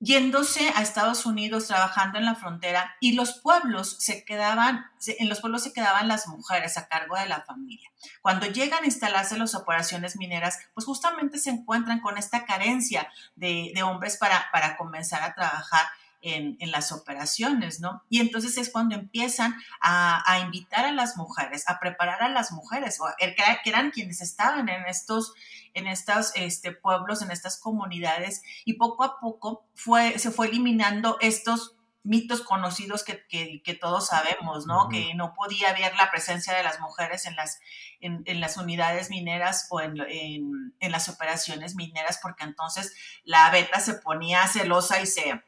yéndose 0.00 0.70
a 0.74 0.82
Estados 0.82 1.24
Unidos, 1.24 1.68
trabajando 1.68 2.18
en 2.18 2.26
la 2.26 2.34
frontera, 2.34 2.94
y 3.00 3.12
los 3.12 3.40
pueblos 3.40 3.96
se 4.00 4.24
quedaban, 4.24 4.84
en 5.06 5.28
los 5.28 5.40
pueblos 5.40 5.62
se 5.62 5.72
quedaban 5.72 6.08
las 6.08 6.26
mujeres 6.26 6.76
a 6.76 6.88
cargo 6.88 7.16
de 7.16 7.26
la 7.26 7.42
familia. 7.42 7.90
Cuando 8.20 8.46
llegan 8.46 8.82
a 8.82 8.86
instalarse 8.86 9.38
las 9.38 9.54
operaciones 9.54 10.16
mineras, 10.16 10.58
pues 10.74 10.84
justamente 10.84 11.38
se 11.38 11.50
encuentran 11.50 12.00
con 12.00 12.18
esta 12.18 12.44
carencia 12.44 13.08
de, 13.36 13.72
de 13.74 13.82
hombres 13.82 14.18
para, 14.18 14.50
para 14.52 14.76
comenzar 14.76 15.22
a 15.22 15.34
trabajar 15.34 15.86
en, 16.24 16.70
las 16.70 16.90
operaciones, 16.90 17.80
¿no? 17.80 18.02
Y 18.08 18.20
entonces 18.20 18.56
es 18.56 18.70
cuando 18.70 18.94
empiezan 18.94 19.54
a, 19.80 20.40
invitar 20.42 20.86
a 20.86 20.92
las 20.92 21.16
mujeres, 21.16 21.68
a 21.68 21.78
preparar 21.78 22.22
a 22.22 22.28
las 22.28 22.50
mujeres, 22.50 22.98
er, 23.18 23.34
que 23.36 23.70
eran 23.70 23.90
quienes 23.90 24.20
estaban 24.20 24.68
en 24.68 24.86
estos, 24.86 25.34
en 25.74 25.86
estos 25.86 26.32
este, 26.34 26.72
pueblos, 26.72 27.20
en 27.22 27.30
estas 27.30 27.60
comunidades, 27.60 28.42
y 28.64 28.74
poco 28.74 29.04
a 29.04 29.20
poco 29.20 29.66
fue, 29.74 30.18
se 30.18 30.30
fue 30.30 30.48
eliminando 30.48 31.18
estos 31.20 31.76
mitos 32.02 32.42
conocidos 32.42 33.02
que, 33.02 33.24
que, 33.26 33.74
todos 33.74 34.08
sabemos, 34.08 34.66
¿no? 34.66 34.88
Que 34.90 35.14
no 35.14 35.32
podía 35.32 35.70
haber 35.70 35.94
la 35.96 36.10
presencia 36.10 36.54
de 36.54 36.62
las 36.62 36.78
mujeres 36.78 37.24
en 37.24 37.34
las, 37.34 37.60
en, 38.00 38.40
las 38.40 38.58
unidades 38.58 39.08
mineras 39.08 39.66
o 39.70 39.80
en, 39.80 39.96
en, 40.08 40.92
las 40.92 41.08
operaciones 41.08 41.76
mineras, 41.76 42.18
porque 42.22 42.44
entonces 42.44 42.94
la 43.24 43.50
beta 43.50 43.80
se 43.80 43.94
ponía 43.94 44.46
celosa 44.48 45.00
y 45.00 45.06
se, 45.06 45.42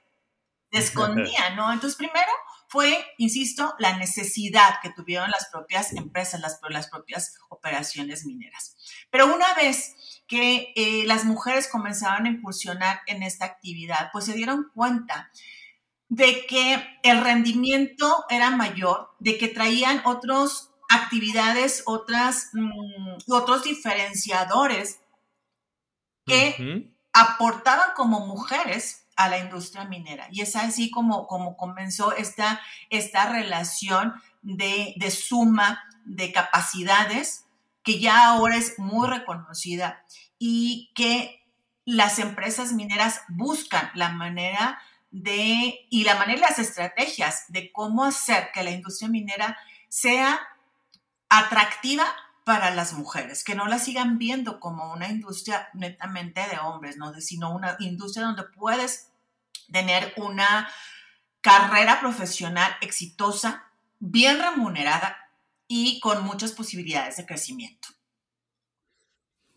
escondía, 0.70 1.50
¿no? 1.54 1.72
Entonces, 1.72 1.96
primero 1.96 2.30
fue, 2.68 3.04
insisto, 3.18 3.74
la 3.78 3.96
necesidad 3.96 4.80
que 4.82 4.90
tuvieron 4.90 5.30
las 5.30 5.48
propias 5.50 5.92
empresas, 5.92 6.40
las, 6.40 6.58
las 6.68 6.88
propias 6.88 7.34
operaciones 7.48 8.26
mineras. 8.26 8.76
Pero 9.10 9.32
una 9.34 9.54
vez 9.54 10.22
que 10.26 10.72
eh, 10.74 11.04
las 11.06 11.24
mujeres 11.24 11.68
comenzaron 11.68 12.26
a 12.26 12.30
incursionar 12.30 13.00
en 13.06 13.22
esta 13.22 13.44
actividad, 13.44 14.10
pues 14.12 14.24
se 14.24 14.32
dieron 14.32 14.70
cuenta 14.74 15.30
de 16.08 16.46
que 16.46 16.98
el 17.02 17.22
rendimiento 17.22 18.24
era 18.28 18.50
mayor, 18.50 19.10
de 19.18 19.38
que 19.38 19.48
traían 19.48 20.02
otras 20.04 20.70
actividades, 20.88 21.82
otras, 21.86 22.50
mm, 22.52 23.16
otros 23.28 23.64
diferenciadores 23.64 25.00
que 26.26 26.92
aportaban 27.12 27.90
como 27.94 28.26
mujeres 28.26 29.05
a 29.16 29.28
la 29.28 29.38
industria 29.38 29.84
minera. 29.84 30.28
Y 30.30 30.42
es 30.42 30.54
así 30.56 30.90
como, 30.90 31.26
como 31.26 31.56
comenzó 31.56 32.14
esta, 32.14 32.60
esta 32.90 33.30
relación 33.30 34.14
de, 34.42 34.94
de 34.96 35.10
suma 35.10 35.82
de 36.04 36.32
capacidades 36.32 37.46
que 37.82 37.98
ya 37.98 38.26
ahora 38.26 38.56
es 38.56 38.78
muy 38.78 39.08
reconocida 39.08 40.04
y 40.38 40.90
que 40.94 41.42
las 41.84 42.18
empresas 42.18 42.72
mineras 42.72 43.22
buscan 43.28 43.90
la 43.94 44.10
manera 44.10 44.78
de, 45.10 45.86
y 45.88 46.04
la 46.04 46.16
manera 46.16 46.38
y 46.38 46.40
las 46.40 46.58
estrategias 46.58 47.44
de 47.48 47.72
cómo 47.72 48.04
hacer 48.04 48.50
que 48.52 48.64
la 48.64 48.72
industria 48.72 49.08
minera 49.08 49.56
sea 49.88 50.38
atractiva 51.28 52.04
para 52.46 52.70
las 52.70 52.92
mujeres, 52.92 53.42
que 53.42 53.56
no 53.56 53.66
la 53.66 53.80
sigan 53.80 54.18
viendo 54.18 54.60
como 54.60 54.92
una 54.92 55.08
industria 55.08 55.68
netamente 55.74 56.40
de 56.46 56.60
hombres, 56.60 56.96
¿no? 56.96 57.12
sino 57.20 57.52
una 57.52 57.74
industria 57.80 58.26
donde 58.26 58.44
puedes 58.44 59.08
tener 59.72 60.14
una 60.16 60.68
carrera 61.40 61.98
profesional 61.98 62.70
exitosa, 62.80 63.64
bien 63.98 64.38
remunerada 64.38 65.16
y 65.66 65.98
con 65.98 66.22
muchas 66.22 66.52
posibilidades 66.52 67.16
de 67.16 67.26
crecimiento. 67.26 67.88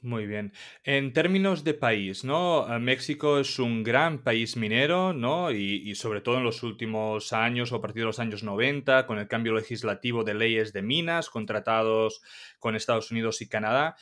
Muy 0.01 0.27
bien. 0.27 0.53
En 0.85 1.11
términos 1.11 1.65
de 1.65 1.73
país, 1.73 2.23
¿no? 2.23 2.73
Eh, 2.73 2.79
México 2.79 3.37
es 3.39 3.59
un 3.59 3.83
gran 3.83 4.23
país 4.23 4.55
minero, 4.55 5.11
¿no? 5.11 5.51
Y, 5.51 5.93
sobre 5.95 6.21
todo 6.21 6.37
en 6.37 6.45
los 6.45 6.63
últimos 6.63 7.33
años 7.33 7.71
o 7.71 7.75
a 7.75 7.81
partir 7.81 8.03
de 8.03 8.07
los 8.07 8.19
años 8.19 8.43
90, 8.43 9.05
con 9.05 9.19
el 9.19 9.27
cambio 9.27 9.53
legislativo 9.53 10.23
de 10.23 10.35
leyes 10.35 10.71
de 10.71 10.83
minas, 10.83 11.29
contratados 11.29 12.21
con 12.59 12.77
Estados 12.77 13.11
Unidos 13.11 13.41
y 13.41 13.49
Canadá. 13.49 13.97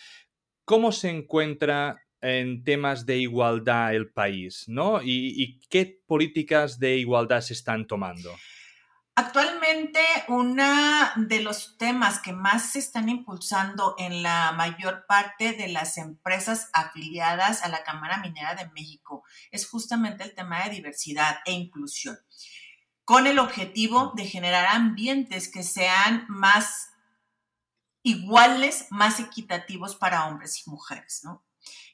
¿Cómo 0.65 0.91
se 0.91 1.09
encuentra 1.09 2.03
en 2.21 2.63
temas 2.63 3.07
de 3.07 3.17
igualdad 3.17 3.95
el 3.95 4.11
país, 4.11 4.65
¿no? 4.67 5.01
¿Y, 5.03 5.59
qué 5.69 5.99
políticas 6.05 6.79
de 6.79 6.97
igualdad 6.97 7.41
se 7.41 7.53
están 7.53 7.87
tomando? 7.87 8.35
Actualmente, 9.19 9.99
uno 10.27 10.63
de 11.15 11.41
los 11.41 11.75
temas 11.79 12.19
que 12.19 12.33
más 12.33 12.73
se 12.73 12.77
están 12.77 13.09
impulsando 13.09 13.95
en 13.97 14.21
la 14.21 14.51
mayor 14.51 15.07
parte 15.07 15.53
de 15.53 15.69
las 15.69 15.97
empresas 15.97 16.69
afiliadas 16.71 17.63
a 17.63 17.69
la 17.69 17.83
Cámara 17.83 18.19
Minera 18.19 18.53
de 18.53 18.69
México 18.75 19.23
es 19.49 19.67
justamente 19.67 20.23
el 20.23 20.35
tema 20.35 20.63
de 20.63 20.69
diversidad 20.69 21.39
e 21.47 21.53
inclusión, 21.53 22.15
con 23.05 23.25
el 23.25 23.39
objetivo 23.39 24.13
de 24.15 24.25
generar 24.25 24.67
ambientes 24.67 25.51
que 25.51 25.63
sean 25.63 26.27
más 26.29 26.91
iguales, 28.03 28.85
más 28.91 29.19
equitativos 29.19 29.95
para 29.95 30.27
hombres 30.27 30.61
y 30.63 30.69
mujeres. 30.69 31.23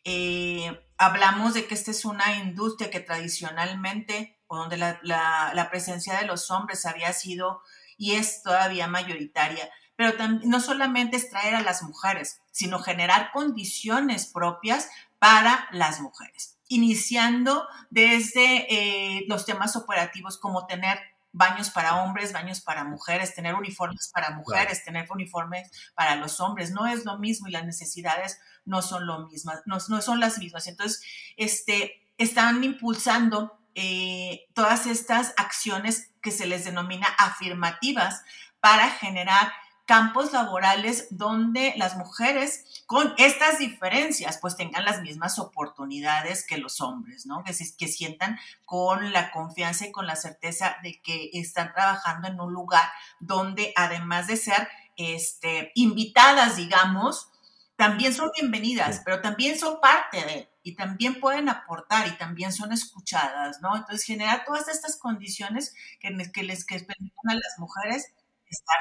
Eh, 0.03 0.77
hablamos 0.97 1.53
de 1.53 1.67
que 1.67 1.73
esta 1.73 1.91
es 1.91 2.03
una 2.03 2.35
industria 2.35 2.91
que 2.91 2.99
tradicionalmente 2.99 4.42
donde 4.55 4.77
la, 4.77 5.67
presencia 5.69 6.17
de 6.17 6.25
los 6.25 6.51
hombres 6.51 6.85
había 6.85 7.13
sido 7.13 7.61
y 7.97 8.13
es 8.13 8.43
todavía 8.43 8.87
mayoritaria. 8.87 9.69
Pero 9.95 10.13
no 10.43 10.59
solamente 10.59 11.17
es 11.17 11.29
traer 11.29 11.55
a 11.55 11.61
las 11.61 11.83
mujeres, 11.83 12.41
sino 12.51 12.79
generar 12.79 13.31
condiciones 13.31 14.25
propias 14.25 14.89
para 15.19 15.67
las 15.71 16.01
mujeres, 16.01 16.57
iniciando 16.67 17.67
desde 17.89 18.65
eh, 18.73 19.25
los 19.27 19.45
temas 19.45 19.75
operativos 19.75 20.37
como 20.37 20.65
tener 20.65 20.99
baños 21.33 21.71
para 21.71 22.03
hombres, 22.03 22.31
baños 22.31 22.61
para 22.61 22.83
mujeres, 22.83 23.35
tener 23.35 23.55
uniformes 23.55 24.11
para 24.13 24.31
mujeres, 24.31 24.85
tener 24.85 25.07
uniformes 25.11 25.69
para 25.95 26.15
los 26.15 26.39
hombres. 26.39 26.71
No 26.71 26.87
es 26.87 27.05
lo 27.05 27.17
mismo 27.17 27.47
y 27.47 27.51
las 27.51 27.65
necesidades 27.65 28.39
no 28.65 28.81
son 28.81 29.05
lo 29.05 29.27
mismas, 29.27 29.61
no, 29.65 29.77
no 29.89 30.01
son 30.01 30.19
las 30.19 30.37
mismas. 30.37 30.67
Entonces, 30.67 31.03
este, 31.35 32.03
están 32.17 32.63
impulsando 32.63 33.59
eh, 33.75 34.45
todas 34.53 34.87
estas 34.87 35.33
acciones 35.37 36.11
que 36.21 36.31
se 36.31 36.45
les 36.45 36.65
denomina 36.65 37.07
afirmativas 37.17 38.21
para 38.59 38.89
generar 38.89 39.51
campos 39.85 40.31
laborales 40.31 41.07
donde 41.09 41.73
las 41.75 41.97
mujeres 41.97 42.83
con 42.85 43.13
estas 43.17 43.59
diferencias 43.59 44.37
pues 44.41 44.55
tengan 44.55 44.85
las 44.85 45.01
mismas 45.01 45.39
oportunidades 45.39 46.45
que 46.47 46.57
los 46.57 46.79
hombres, 46.79 47.25
¿no? 47.25 47.43
Que, 47.43 47.53
sientan 47.53 48.39
con 48.65 49.11
la 49.11 49.31
confianza 49.31 49.85
y 49.85 49.91
con 49.91 50.07
la 50.07 50.15
certeza 50.15 50.77
de 50.83 51.01
que 51.01 51.31
están 51.33 51.73
trabajando 51.73 52.29
en 52.29 52.39
un 52.39 52.53
lugar 52.53 52.87
donde 53.19 53.73
además 53.75 54.27
de 54.27 54.37
ser 54.37 54.67
este, 54.95 55.71
invitadas, 55.75 56.55
digamos, 56.55 57.29
también 57.75 58.13
son 58.13 58.29
bienvenidas, 58.39 59.01
pero 59.03 59.21
también 59.21 59.57
son 59.57 59.81
parte 59.81 60.17
de, 60.17 60.49
y 60.63 60.75
también 60.75 61.19
pueden 61.19 61.49
aportar 61.49 62.07
y 62.07 62.17
también 62.17 62.51
son 62.51 62.71
escuchadas, 62.71 63.61
¿no? 63.61 63.75
Entonces, 63.75 64.05
generar 64.05 64.45
todas 64.45 64.67
estas 64.67 64.97
condiciones 64.97 65.75
que, 65.99 66.09
que 66.31 66.43
les 66.43 66.65
que 66.65 66.79
permitan 66.79 67.29
a 67.29 67.35
las 67.35 67.57
mujeres 67.57 68.13
estar 68.47 68.77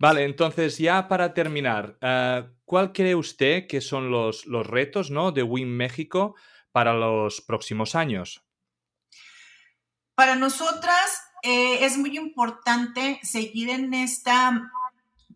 Vale, 0.00 0.24
entonces 0.24 0.78
ya 0.78 1.08
para 1.08 1.34
terminar, 1.34 1.98
uh, 2.02 2.48
¿cuál 2.64 2.92
cree 2.92 3.16
usted 3.16 3.66
que 3.66 3.80
son 3.80 4.12
los, 4.12 4.46
los 4.46 4.64
retos 4.64 5.10
¿no? 5.10 5.32
de 5.32 5.42
WIM 5.42 5.68
México 5.68 6.36
para 6.70 6.94
los 6.94 7.40
próximos 7.40 7.96
años? 7.96 8.44
Para 10.14 10.36
nosotras 10.36 11.22
eh, 11.42 11.84
es 11.84 11.98
muy 11.98 12.16
importante 12.16 13.18
seguir 13.24 13.70
en 13.70 13.92
esta 13.92 14.70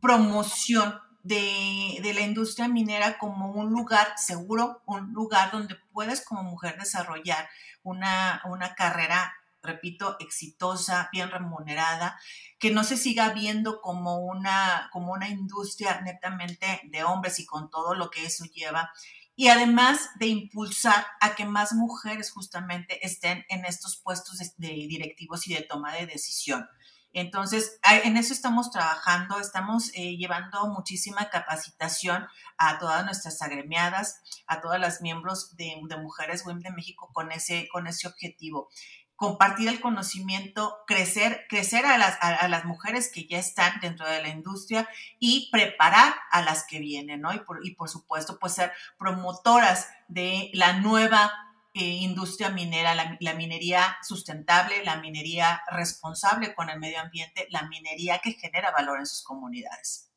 promoción 0.01 1.01
de, 1.23 1.99
de, 2.03 2.15
la 2.15 2.23
industria 2.23 2.69
minera 2.69 3.19
como 3.19 3.53
un 3.53 3.71
lugar 3.71 4.15
seguro, 4.17 4.83
un 4.87 5.13
lugar 5.13 5.51
donde 5.53 5.77
puedes 5.93 6.25
como 6.25 6.43
mujer 6.43 6.79
desarrollar 6.79 7.49
una, 7.83 8.43
una 8.45 8.75
carrera 8.75 9.33
repito, 9.63 10.17
exitosa, 10.19 11.09
bien 11.13 11.31
remunerada, 11.31 12.19
que 12.59 12.71
no 12.71 12.85
se 12.85 12.97
siga 12.97 13.31
viendo 13.31 13.81
como 13.81 14.19
una, 14.19 14.89
como 14.93 15.13
una 15.13 15.29
industria 15.29 16.01
netamente 16.01 16.81
de 16.91 17.05
hombres 17.05 17.39
y 17.39 17.47
con 17.47 17.71
todo 17.71 17.95
lo 17.95 18.11
que 18.11 18.27
eso 18.27 18.45
lleva. 18.47 18.93
Y 19.35 19.49
además 19.49 20.11
de 20.17 20.27
impulsar 20.27 21.07
a 21.21 21.35
que 21.35 21.47
más 21.47 21.73
mujeres 21.73 22.31
justamente 22.33 23.05
estén 23.07 23.45
en 23.49 23.65
estos 23.65 23.97
puestos 23.97 24.39
de 24.57 24.69
directivos 24.69 25.47
y 25.47 25.55
de 25.55 25.63
toma 25.63 25.93
de 25.95 26.07
decisión. 26.07 26.69
Entonces, 27.13 27.79
en 28.05 28.17
eso 28.17 28.33
estamos 28.33 28.71
trabajando, 28.71 29.39
estamos 29.39 29.91
eh, 29.95 30.17
llevando 30.17 30.67
muchísima 30.69 31.29
capacitación 31.29 32.27
a 32.57 32.79
todas 32.79 33.05
nuestras 33.05 33.43
agremiadas, 33.43 34.23
a 34.47 34.61
todas 34.61 34.81
las 34.81 35.03
miembros 35.03 35.55
de, 35.57 35.77
Mujeres 36.03 36.45
WIM 36.47 36.61
de 36.61 36.71
México 36.73 37.11
con 37.13 37.33
ese, 37.33 37.69
con 37.71 37.87
ese 37.87 38.09
objetivo 38.09 38.69
compartir 39.15 39.69
el 39.69 39.81
conocimiento, 39.81 40.79
crecer, 40.85 41.47
crecer 41.49 41.87
a 41.87 41.97
las, 41.97 42.19
a, 42.21 42.49
las, 42.49 42.65
mujeres 42.65 43.09
que 43.15 43.25
ya 43.25 43.39
están 43.39 43.79
dentro 43.81 44.05
de 44.05 44.21
la 44.21 44.29
industria 44.31 44.89
y 45.21 45.49
preparar 45.53 46.13
a 46.33 46.43
las 46.43 46.67
que 46.67 46.81
vienen, 46.81 47.21
¿no? 47.21 47.33
Y 47.33 47.39
por, 47.39 47.65
y 47.65 47.77
por 47.77 47.89
supuesto, 47.89 48.41
pues 48.41 48.55
ser 48.55 48.73
promotoras 48.99 49.89
de 50.09 50.51
la 50.55 50.73
nueva 50.81 51.52
eh, 51.75 51.85
industria 51.85 52.51
minera, 52.51 52.95
la, 52.95 53.17
la, 53.21 53.35
minería 53.35 53.97
sustentable, 54.03 54.85
la 54.85 55.01
minería 55.01 55.63
responsable 55.71 56.55
con 56.55 56.69
el 56.69 56.79
medio 56.79 57.01
ambiente, 57.01 57.47
la 57.51 57.67
minería 57.69 58.19
que 58.19 58.33
genera 58.33 58.71
valor 58.73 58.99
en 58.99 59.07
sus 59.07 59.23
comunidades. 59.23 60.11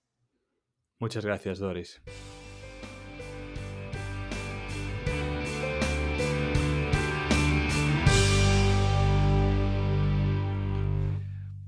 Muchas 1.00 1.26
gracias, 1.26 1.60
Doris. 1.60 2.02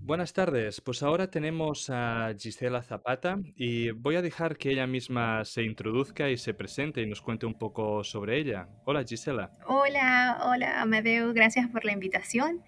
Buenas 0.07 0.31
tardes, 0.31 0.79
pues 0.79 1.03
ahora 1.03 1.29
tenemos 1.29 1.89
a 1.89 2.33
Gisela 2.39 2.81
Zapata 2.81 3.39
y 3.57 3.91
voy 3.91 4.15
a 4.15 4.21
dejar 4.21 4.55
que 4.55 4.71
ella 4.71 4.87
misma 4.87 5.43
se 5.43 5.63
introduzca 5.63 6.29
y 6.29 6.37
se 6.37 6.53
presente 6.53 7.01
y 7.01 7.05
nos 7.05 7.21
cuente 7.21 7.45
un 7.45 7.55
poco 7.55 8.05
sobre 8.05 8.37
ella. 8.39 8.69
Hola 8.85 9.03
Gisela. 9.03 9.51
Hola, 9.65 10.39
hola 10.45 10.81
Amadeo, 10.81 11.33
gracias 11.33 11.67
por 11.67 11.83
la 11.83 11.91
invitación. 11.91 12.63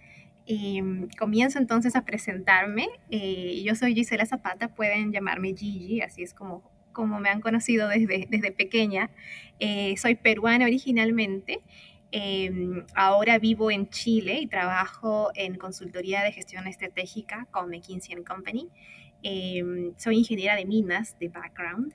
Mm, 0.50 1.06
comienzo 1.18 1.60
entonces 1.60 1.96
a 1.96 2.04
presentarme. 2.04 2.90
Eh, 3.10 3.64
yo 3.66 3.74
soy 3.74 3.96
Gisela 3.96 4.26
Zapata, 4.26 4.76
pueden 4.76 5.14
llamarme 5.14 5.56
Gigi, 5.56 6.02
así 6.02 6.24
es 6.24 6.34
como, 6.34 6.70
como 6.92 7.22
me 7.22 7.30
han 7.30 7.40
conocido 7.40 7.88
desde, 7.88 8.28
desde 8.30 8.52
pequeña. 8.52 9.12
Eh, 9.62 9.96
soy 9.96 10.16
peruana 10.16 10.66
originalmente 10.66 11.62
Em, 12.12 12.86
ahora 12.96 13.38
vivo 13.38 13.70
en 13.70 13.88
Chile 13.90 14.40
y 14.42 14.48
trabajo 14.48 15.30
en 15.36 15.56
consultoría 15.56 16.24
de 16.24 16.32
gestión 16.32 16.66
estratégica 16.66 17.48
con 17.52 17.70
McKinsey 17.70 18.16
Company. 18.24 18.68
Em, 19.22 19.94
soy 19.98 20.18
ingeniera 20.18 20.56
de 20.56 20.66
minas 20.66 21.18
de 21.20 21.28
background 21.28 21.94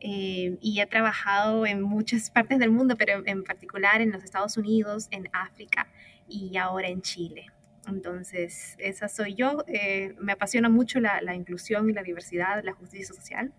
em, 0.00 0.58
y 0.60 0.80
he 0.80 0.86
trabajado 0.86 1.66
en 1.66 1.82
muchas 1.82 2.30
partes 2.30 2.58
del 2.58 2.70
mundo, 2.70 2.96
pero 2.96 3.22
en, 3.26 3.44
particular 3.44 4.00
en 4.00 4.10
los 4.10 4.24
Estados 4.24 4.56
Unidos, 4.56 5.08
en 5.10 5.28
África 5.32 5.86
y 6.28 6.56
ahora 6.56 6.88
en 6.88 7.02
Chile. 7.02 7.46
Entonces, 7.86 8.74
esa 8.78 9.08
soy 9.08 9.34
yo. 9.34 9.64
Eh, 9.68 10.14
me 10.18 10.32
apasiona 10.32 10.68
mucho 10.68 11.00
la, 11.00 11.20
la, 11.20 11.34
inclusión 11.34 11.88
y 11.90 11.92
la 11.92 12.02
diversidad, 12.02 12.64
la 12.64 12.72
justicia 12.72 13.06
social, 13.06 13.52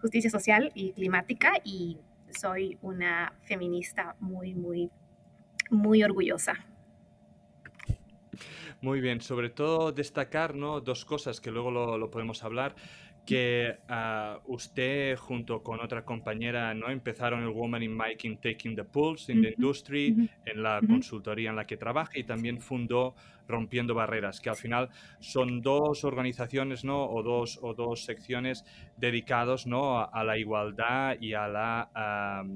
justicia 0.00 0.30
social 0.30 0.70
y 0.74 0.92
climática 0.92 1.52
y 1.64 1.98
soy 2.30 2.78
una 2.82 3.32
feminista 3.44 4.16
muy, 4.20 4.54
muy 4.54 4.90
muy 5.70 6.02
orgullosa. 6.02 6.54
Muy 8.82 9.00
bien, 9.00 9.20
sobre 9.20 9.50
todo 9.50 9.92
destacar 9.92 10.54
¿no? 10.54 10.80
dos 10.80 11.04
cosas 11.04 11.40
que 11.40 11.50
luego 11.50 11.70
lo, 11.70 12.10
podemos 12.10 12.42
hablar 12.42 12.74
que 13.26 13.76
ah, 13.88 14.40
usted 14.46 15.16
junto 15.16 15.62
con 15.62 15.80
otra 15.80 16.04
compañera 16.06 16.72
no 16.72 16.88
empezaron 16.88 17.42
el 17.42 17.50
Woman 17.50 17.82
in 17.82 17.94
Making 17.94 18.38
Taking 18.38 18.74
the 18.74 18.84
Pulse 18.84 19.30
in 19.30 19.42
the 19.42 19.50
Industry 19.50 20.30
en 20.46 20.62
la 20.62 20.80
consultoría 20.80 21.50
en 21.50 21.56
la 21.56 21.66
que 21.66 21.76
trabaja 21.76 22.18
y 22.18 22.24
también 22.24 22.60
fundó 22.60 23.14
Rompiendo 23.46 23.94
Barreras, 23.94 24.40
que 24.40 24.48
al 24.48 24.56
final 24.56 24.88
son 25.18 25.60
dos 25.60 26.04
organizaciones 26.04 26.82
¿no? 26.82 27.04
o, 27.04 27.22
dos, 27.22 27.58
o 27.62 27.74
dos 27.74 28.04
secciones 28.04 28.64
dedicados 28.96 29.66
¿no? 29.66 30.00
a, 30.00 30.24
la 30.24 30.38
igualdad 30.38 31.16
y 31.20 31.34
a 31.34 31.48
la 31.48 32.46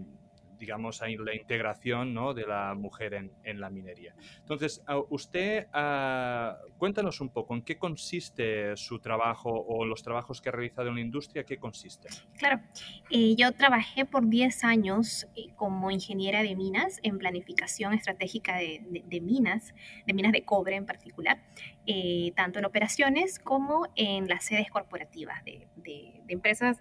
digamos, 0.64 1.02
la 1.02 1.34
integración 1.34 2.14
¿no? 2.14 2.32
de 2.32 2.46
la 2.46 2.74
mujer 2.74 3.12
en, 3.12 3.30
en, 3.44 3.60
la 3.60 3.68
minería. 3.68 4.14
Entonces, 4.38 4.82
usted, 5.10 5.66
uh, 5.74 6.56
cuéntanos 6.78 7.20
un 7.20 7.28
poco, 7.28 7.54
¿en 7.54 7.60
qué 7.60 7.76
consiste 7.76 8.74
su 8.78 8.98
trabajo 8.98 9.50
o 9.50 9.84
los 9.84 10.02
trabajos 10.02 10.40
que 10.40 10.48
ha 10.48 10.52
realizado 10.52 10.88
en 10.88 10.94
la 10.94 11.00
industria? 11.02 11.44
¿Qué 11.44 11.58
consiste? 11.58 12.08
Claro, 12.38 12.62
eh, 13.10 13.34
yo 13.36 13.52
trabajé 13.52 14.06
por 14.06 14.26
10 14.26 14.64
años 14.64 15.26
eh, 15.36 15.48
como 15.54 15.90
ingeniera 15.90 16.42
de 16.42 16.56
minas 16.56 16.98
en 17.02 17.18
planificación 17.18 17.92
estratégica 17.92 18.56
de, 18.56 19.02
de, 19.04 19.20
minas, 19.20 19.74
de 20.06 20.14
minas 20.14 20.32
de 20.32 20.44
cobre 20.44 20.76
en 20.76 20.86
particular, 20.86 21.42
eh, 21.86 22.32
tanto 22.34 22.58
en 22.58 22.64
operaciones 22.64 23.38
como 23.38 23.86
en 23.96 24.28
las 24.28 24.46
sedes 24.46 24.70
corporativas 24.70 25.44
de, 25.44 25.68
de 25.76 26.22
empresas 26.28 26.80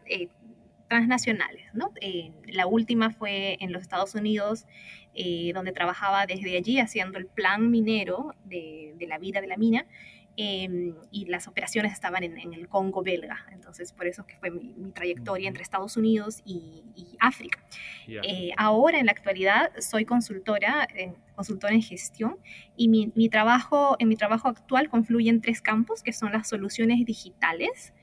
transnacionales. 0.94 1.66
¿no? 1.74 1.92
Eh, 2.02 2.32
la 2.46 2.68
última 2.68 3.10
fue 3.10 3.58
en 3.60 3.74
los 3.74 3.82
Estados 3.82 4.14
Unidos, 4.14 4.68
eh, 5.16 5.52
donde 5.56 5.72
trabajaba 5.72 6.28
desde 6.28 6.56
allí 6.56 6.80
haciendo 6.80 7.18
el 7.18 7.26
plan 7.26 7.72
minero 7.72 8.36
de, 8.46 8.94
la 9.08 9.18
vida 9.18 9.42
de 9.42 9.48
la 9.48 9.58
mina. 9.58 9.88
Em, 10.36 10.96
y 11.12 11.26
las 11.26 11.48
operaciones 11.48 11.94
estaban 11.94 12.24
en, 12.24 12.54
el 12.54 12.68
Congo 12.68 13.04
belga, 13.04 13.46
entonces 13.52 13.94
por 13.94 14.08
eso 14.08 14.26
que 14.26 14.36
fue 14.36 14.50
mi, 14.50 14.92
trayectoria 14.92 15.48
entre 15.48 15.62
Estados 15.62 15.96
Unidos 15.96 16.42
y, 16.44 16.84
África. 17.20 17.64
Eh, 18.08 18.50
ahora, 18.58 19.00
en 19.00 19.06
la 19.06 19.12
actualidad, 19.12 19.72
soy 19.80 20.06
consultora, 20.06 20.88
consultora 21.36 21.76
en 21.76 21.84
gestión 21.84 22.38
y 22.76 22.88
mi, 22.88 23.12
mi, 23.14 23.30
trabajo, 23.30 23.96
en 24.00 24.08
mi 24.08 24.16
trabajo 24.16 24.48
actual 24.48 24.90
confluyen 24.90 25.40
tres 25.40 25.62
campos, 25.62 26.02
que 26.02 26.14
son 26.14 26.32
las 26.32 26.50
soluciones 26.50 27.06
digitales, 27.06 27.94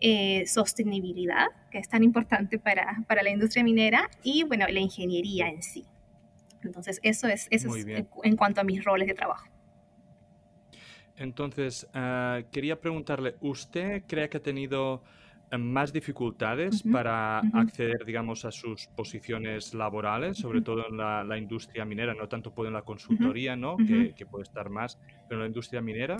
eh, 0.00 0.46
sostenibilidad, 0.46 1.46
que 1.70 1.78
es 1.78 1.88
tan 1.88 2.02
importante 2.02 2.58
para, 2.58 3.04
para, 3.06 3.22
la 3.22 3.30
industria 3.30 3.64
minera, 3.64 4.10
y 4.22 4.44
bueno, 4.44 4.66
la 4.68 4.80
ingeniería 4.80 5.48
en 5.48 5.62
sí. 5.62 5.84
Entonces, 6.62 7.00
eso 7.02 7.28
es, 7.28 7.46
eso 7.50 7.74
es 7.74 7.86
en 7.86 8.36
cuanto 8.36 8.60
a 8.60 8.64
mis 8.64 8.84
roles 8.84 9.06
de 9.06 9.14
trabajo. 9.14 9.48
Entonces, 11.16 11.86
ah, 11.94 12.40
quería 12.50 12.80
preguntarle, 12.80 13.36
¿usted 13.40 14.02
cree 14.06 14.28
que 14.28 14.38
ha 14.38 14.42
tenido 14.42 15.02
eh, 15.50 15.58
más 15.58 15.92
dificultades 15.92 16.82
para 16.82 17.38
acceder, 17.52 18.04
digamos, 18.04 18.44
a 18.44 18.50
sus 18.50 18.88
posiciones 18.88 19.74
laborales, 19.74 20.38
sobre 20.38 20.62
todo 20.62 20.88
en 20.88 20.96
la, 20.96 21.38
industria 21.38 21.84
minera, 21.84 22.14
no 22.14 22.28
tanto 22.28 22.52
puede 22.52 22.68
en 22.68 22.74
la 22.74 22.82
consultoría, 22.82 23.54
¿no? 23.54 23.76
Que, 23.76 24.14
que, 24.14 24.26
puede 24.26 24.42
estar 24.42 24.70
más, 24.70 24.98
pero 25.28 25.40
en 25.40 25.40
la 25.40 25.46
industria 25.46 25.80
minera. 25.80 26.16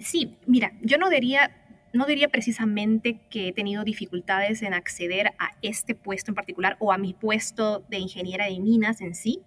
Sí, 0.00 0.36
mira, 0.46 0.72
yo 0.80 0.98
no 0.98 1.10
diría 1.10 1.63
no 1.94 2.06
diría 2.06 2.28
precisamente 2.28 3.20
que 3.30 3.48
he 3.48 3.52
tenido 3.52 3.84
dificultades 3.84 4.62
en 4.62 4.74
acceder 4.74 5.28
a 5.38 5.56
este 5.62 5.94
puesto 5.94 6.32
en 6.32 6.34
particular 6.34 6.76
o 6.80 6.92
a 6.92 6.98
mi 6.98 7.14
puesto 7.14 7.84
de 7.88 7.98
ingeniera 7.98 8.46
de 8.46 8.58
minas 8.58 9.00
en 9.00 9.14
sí, 9.14 9.42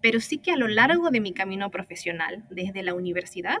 pero 0.00 0.18
sí 0.18 0.38
que 0.38 0.50
a 0.50 0.56
lo 0.56 0.66
largo 0.66 1.10
de 1.10 1.20
mi 1.20 1.34
camino 1.34 1.70
profesional, 1.70 2.42
desde 2.48 2.82
la 2.82 2.94
universidad, 2.94 3.58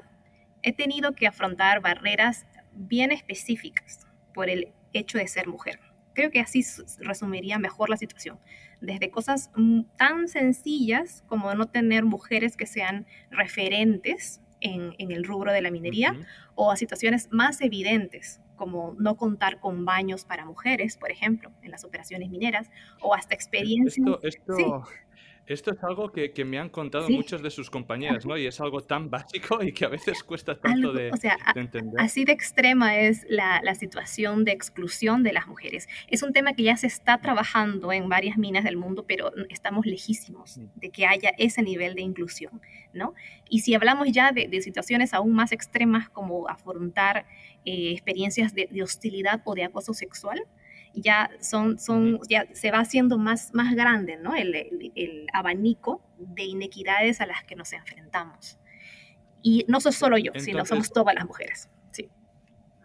he 0.62 0.72
tenido 0.72 1.12
que 1.12 1.26
afrontar 1.26 1.82
barreras 1.82 2.46
bien 2.72 3.12
específicas 3.12 4.06
por 4.32 4.48
el 4.48 4.72
hecho 4.94 5.18
de 5.18 5.28
ser 5.28 5.46
mujer. 5.46 5.78
Creo 6.14 6.30
que 6.30 6.40
así 6.40 6.64
resumiría 7.00 7.58
mejor 7.58 7.90
la 7.90 7.98
situación. 7.98 8.38
Desde 8.80 9.10
cosas 9.10 9.50
tan 9.98 10.28
sencillas 10.28 11.24
como 11.26 11.54
no 11.54 11.66
tener 11.66 12.04
mujeres 12.04 12.56
que 12.56 12.66
sean 12.66 13.06
referentes 13.30 14.40
en, 14.64 14.94
el 14.98 15.24
rubro 15.24 15.52
de 15.52 15.62
la 15.62 15.70
minería, 15.70 16.16
o 16.54 16.70
a 16.70 16.76
situaciones 16.76 17.28
más 17.30 17.60
evidentes 17.60 18.40
como 18.56 18.94
no 18.98 19.16
contar 19.16 19.58
con 19.60 19.84
baños 19.84 20.24
para 20.24 20.44
mujeres, 20.44 20.96
por 20.96 21.10
ejemplo, 21.10 21.50
en 21.62 21.70
las 21.70 21.84
operaciones 21.84 22.30
mineras, 22.30 22.70
o 23.00 23.14
hasta 23.14 23.34
experiencias... 23.34 24.06
Esto, 24.06 24.20
esto 24.22 24.84
es 25.46 25.62
algo 25.82 26.10
que, 26.10 26.44
me 26.44 26.58
han 26.58 26.68
contado 26.68 27.08
muchos 27.08 27.42
de 27.42 27.50
sus 27.50 27.70
compañeras, 27.70 28.24
¿no? 28.24 28.36
Y 28.36 28.46
es 28.46 28.60
algo 28.60 28.80
tan 28.80 29.10
básico 29.10 29.62
y 29.62 29.72
que 29.72 29.84
a 29.84 29.88
veces 29.88 30.22
cuesta 30.22 30.54
tanto 30.60 30.92
de, 30.92 31.10
o 31.10 31.16
sea, 31.16 31.36
entender. 31.54 32.00
Así 32.00 32.24
de 32.24 32.32
extrema 32.32 32.98
es 32.98 33.26
la, 33.28 33.62
situación 33.74 34.44
de 34.44 34.52
exclusión 34.52 35.22
de 35.22 35.32
las 35.32 35.46
mujeres. 35.46 35.88
Es 36.08 36.22
un 36.22 36.32
tema 36.32 36.52
que 36.54 36.62
ya 36.62 36.76
se 36.76 36.86
está 36.86 37.18
trabajando 37.18 37.92
en 37.92 38.08
varias 38.08 38.38
minas 38.38 38.64
del 38.64 38.76
mundo, 38.76 39.04
pero 39.06 39.32
estamos 39.48 39.84
lejísimos 39.84 40.60
de 40.76 40.90
que 40.90 41.06
haya 41.06 41.32
ese 41.38 41.62
nivel 41.62 41.94
de 41.94 42.02
inclusión, 42.02 42.60
¿no? 42.92 43.14
Y 43.48 43.60
si 43.60 43.74
hablamos 43.74 44.12
ya 44.12 44.32
de, 44.32 44.62
situaciones 44.62 45.12
aún 45.12 45.34
más 45.34 45.52
extremas 45.52 46.08
como 46.08 46.48
afrontar 46.48 47.26
eh, 47.64 47.90
experiencias 47.90 48.54
de, 48.54 48.68
de 48.70 48.82
hostilidad 48.82 49.42
o 49.44 49.54
de 49.54 49.64
acoso 49.64 49.92
sexual, 49.92 50.40
ya 50.94 51.30
son, 51.40 51.78
son, 51.78 52.20
ya 52.28 52.46
se 52.52 52.70
va 52.70 52.78
haciendo 52.78 53.18
más, 53.18 53.52
más 53.54 53.74
grande, 53.74 54.16
¿no? 54.16 54.34
El, 54.34 54.54
el, 54.94 55.26
abanico 55.32 56.02
de 56.18 56.44
inequidades 56.44 57.20
a 57.20 57.26
las 57.26 57.44
que 57.44 57.56
nos 57.56 57.72
enfrentamos. 57.72 58.58
Y 59.42 59.64
no 59.68 59.80
soy 59.80 59.92
solo 59.92 60.16
yo, 60.16 60.32
sino 60.36 60.64
somos 60.64 60.92
todas 60.92 61.14
las 61.14 61.26
mujeres. 61.26 61.68
Sí. 61.90 62.08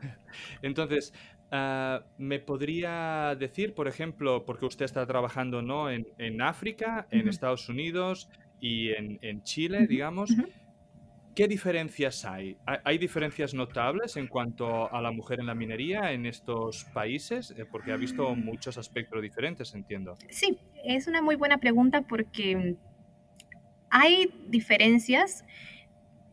Entonces, 0.62 1.14
ah, 1.52 2.04
¿me 2.18 2.40
podría 2.40 3.36
decir, 3.40 3.74
por 3.74 3.88
ejemplo, 3.88 4.46
porque 4.46 4.66
usted 4.66 4.86
está 4.86 5.06
trabajando 5.06 5.62
¿no? 5.62 5.90
en, 5.90 6.08
en 6.18 6.42
África, 6.42 7.08
en 7.12 7.28
Estados 7.30 7.70
Unidos 7.70 8.30
y 8.60 8.90
en, 8.90 9.20
en 9.22 9.44
Chile, 9.44 9.88
digamos, 9.88 10.32
¿Qué 11.40 11.48
diferencias 11.48 12.26
hay? 12.26 12.58
¿Hay 12.84 12.98
diferencias 12.98 13.54
notables 13.54 14.18
en 14.18 14.28
cuanto 14.28 14.94
a 14.94 15.02
la 15.02 15.10
mujer 15.10 15.40
en 15.40 15.46
la 15.46 15.56
minería 15.56 16.12
en 16.12 16.26
estos 16.26 16.84
países? 16.94 17.52
Eh, 17.52 17.64
porque 17.64 17.94
ha 17.94 17.96
visto 17.96 18.36
muchos 18.36 18.78
aspectos 18.78 19.22
diferentes, 19.22 19.74
entiendo. 19.74 20.18
Sí, 20.28 20.60
es 20.84 21.08
una 21.08 21.22
muy 21.22 21.38
buena 21.38 21.58
pregunta 21.58 22.02
porque 22.02 22.76
hay 23.90 24.34
diferencias 24.50 25.46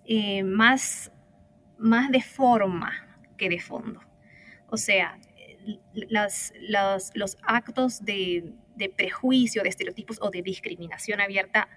eh, 0.07 0.43
más, 0.43 1.13
más 1.79 2.11
de 2.11 2.21
forma 2.21 2.91
que 3.37 3.49
de 3.49 3.61
fondo. 3.61 4.01
O 4.67 4.77
sea, 4.77 5.21
los 6.09 7.37
actos 7.43 8.05
de, 8.05 8.55
prejuicio, 8.97 9.63
de 9.63 9.69
estereotipos 9.69 10.19
o 10.21 10.31
de 10.31 10.43
discriminación 10.43 11.21
abierta 11.21 11.69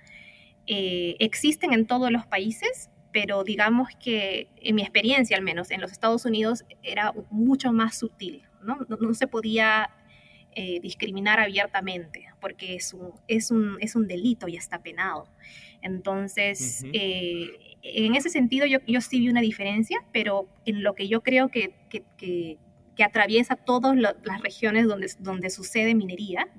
eh, 0.66 1.16
existen 1.20 1.74
en 1.74 1.86
todos 1.86 2.12
los 2.12 2.26
países, 2.26 2.90
pero 3.12 3.44
digamos 3.44 3.90
que 4.00 4.48
en 4.58 4.76
mi 4.76 4.82
experiencia 4.82 5.38
al 5.38 5.44
menos 5.44 5.72
en 5.72 5.82
los 5.82 5.92
Estados 5.92 6.26
Unidos 6.26 6.64
era 6.84 7.14
mucho 7.30 7.72
más 7.72 7.98
sutil, 7.98 8.44
no, 8.64 8.78
no, 8.88 9.14
se 9.14 9.28
podía 9.28 9.90
eh, 10.54 10.80
discriminar 10.82 11.40
abiertamente 11.40 12.28
porque 12.40 12.76
es 12.76 12.94
un, 12.94 13.14
es, 13.28 13.52
un, 13.52 13.78
es 13.80 13.96
un 13.96 14.08
delito 14.08 14.48
y 14.48 14.56
está 14.56 14.82
penado. 14.82 15.28
Entonces, 15.82 16.84
eh, 16.94 17.78
en 17.82 18.16
ese 18.16 18.30
sentido 18.30 18.66
yo, 18.66 18.80
yo 18.86 19.02
sí 19.02 19.20
vi 19.20 19.30
una 19.30 19.42
diferencia, 19.42 20.04
pero 20.12 20.48
en 20.66 20.84
lo 20.84 20.94
que 20.94 21.08
yo 21.08 21.22
creo 21.22 21.50
que, 21.50 21.74
que, 21.90 22.04
que, 22.18 22.58
atraviesa 23.02 23.56
todas 23.56 23.96
las 23.96 24.42
regiones 24.42 24.86
donde, 24.86 25.10
donde 25.20 25.50
sucede 25.50 25.96
minería, 25.96 26.50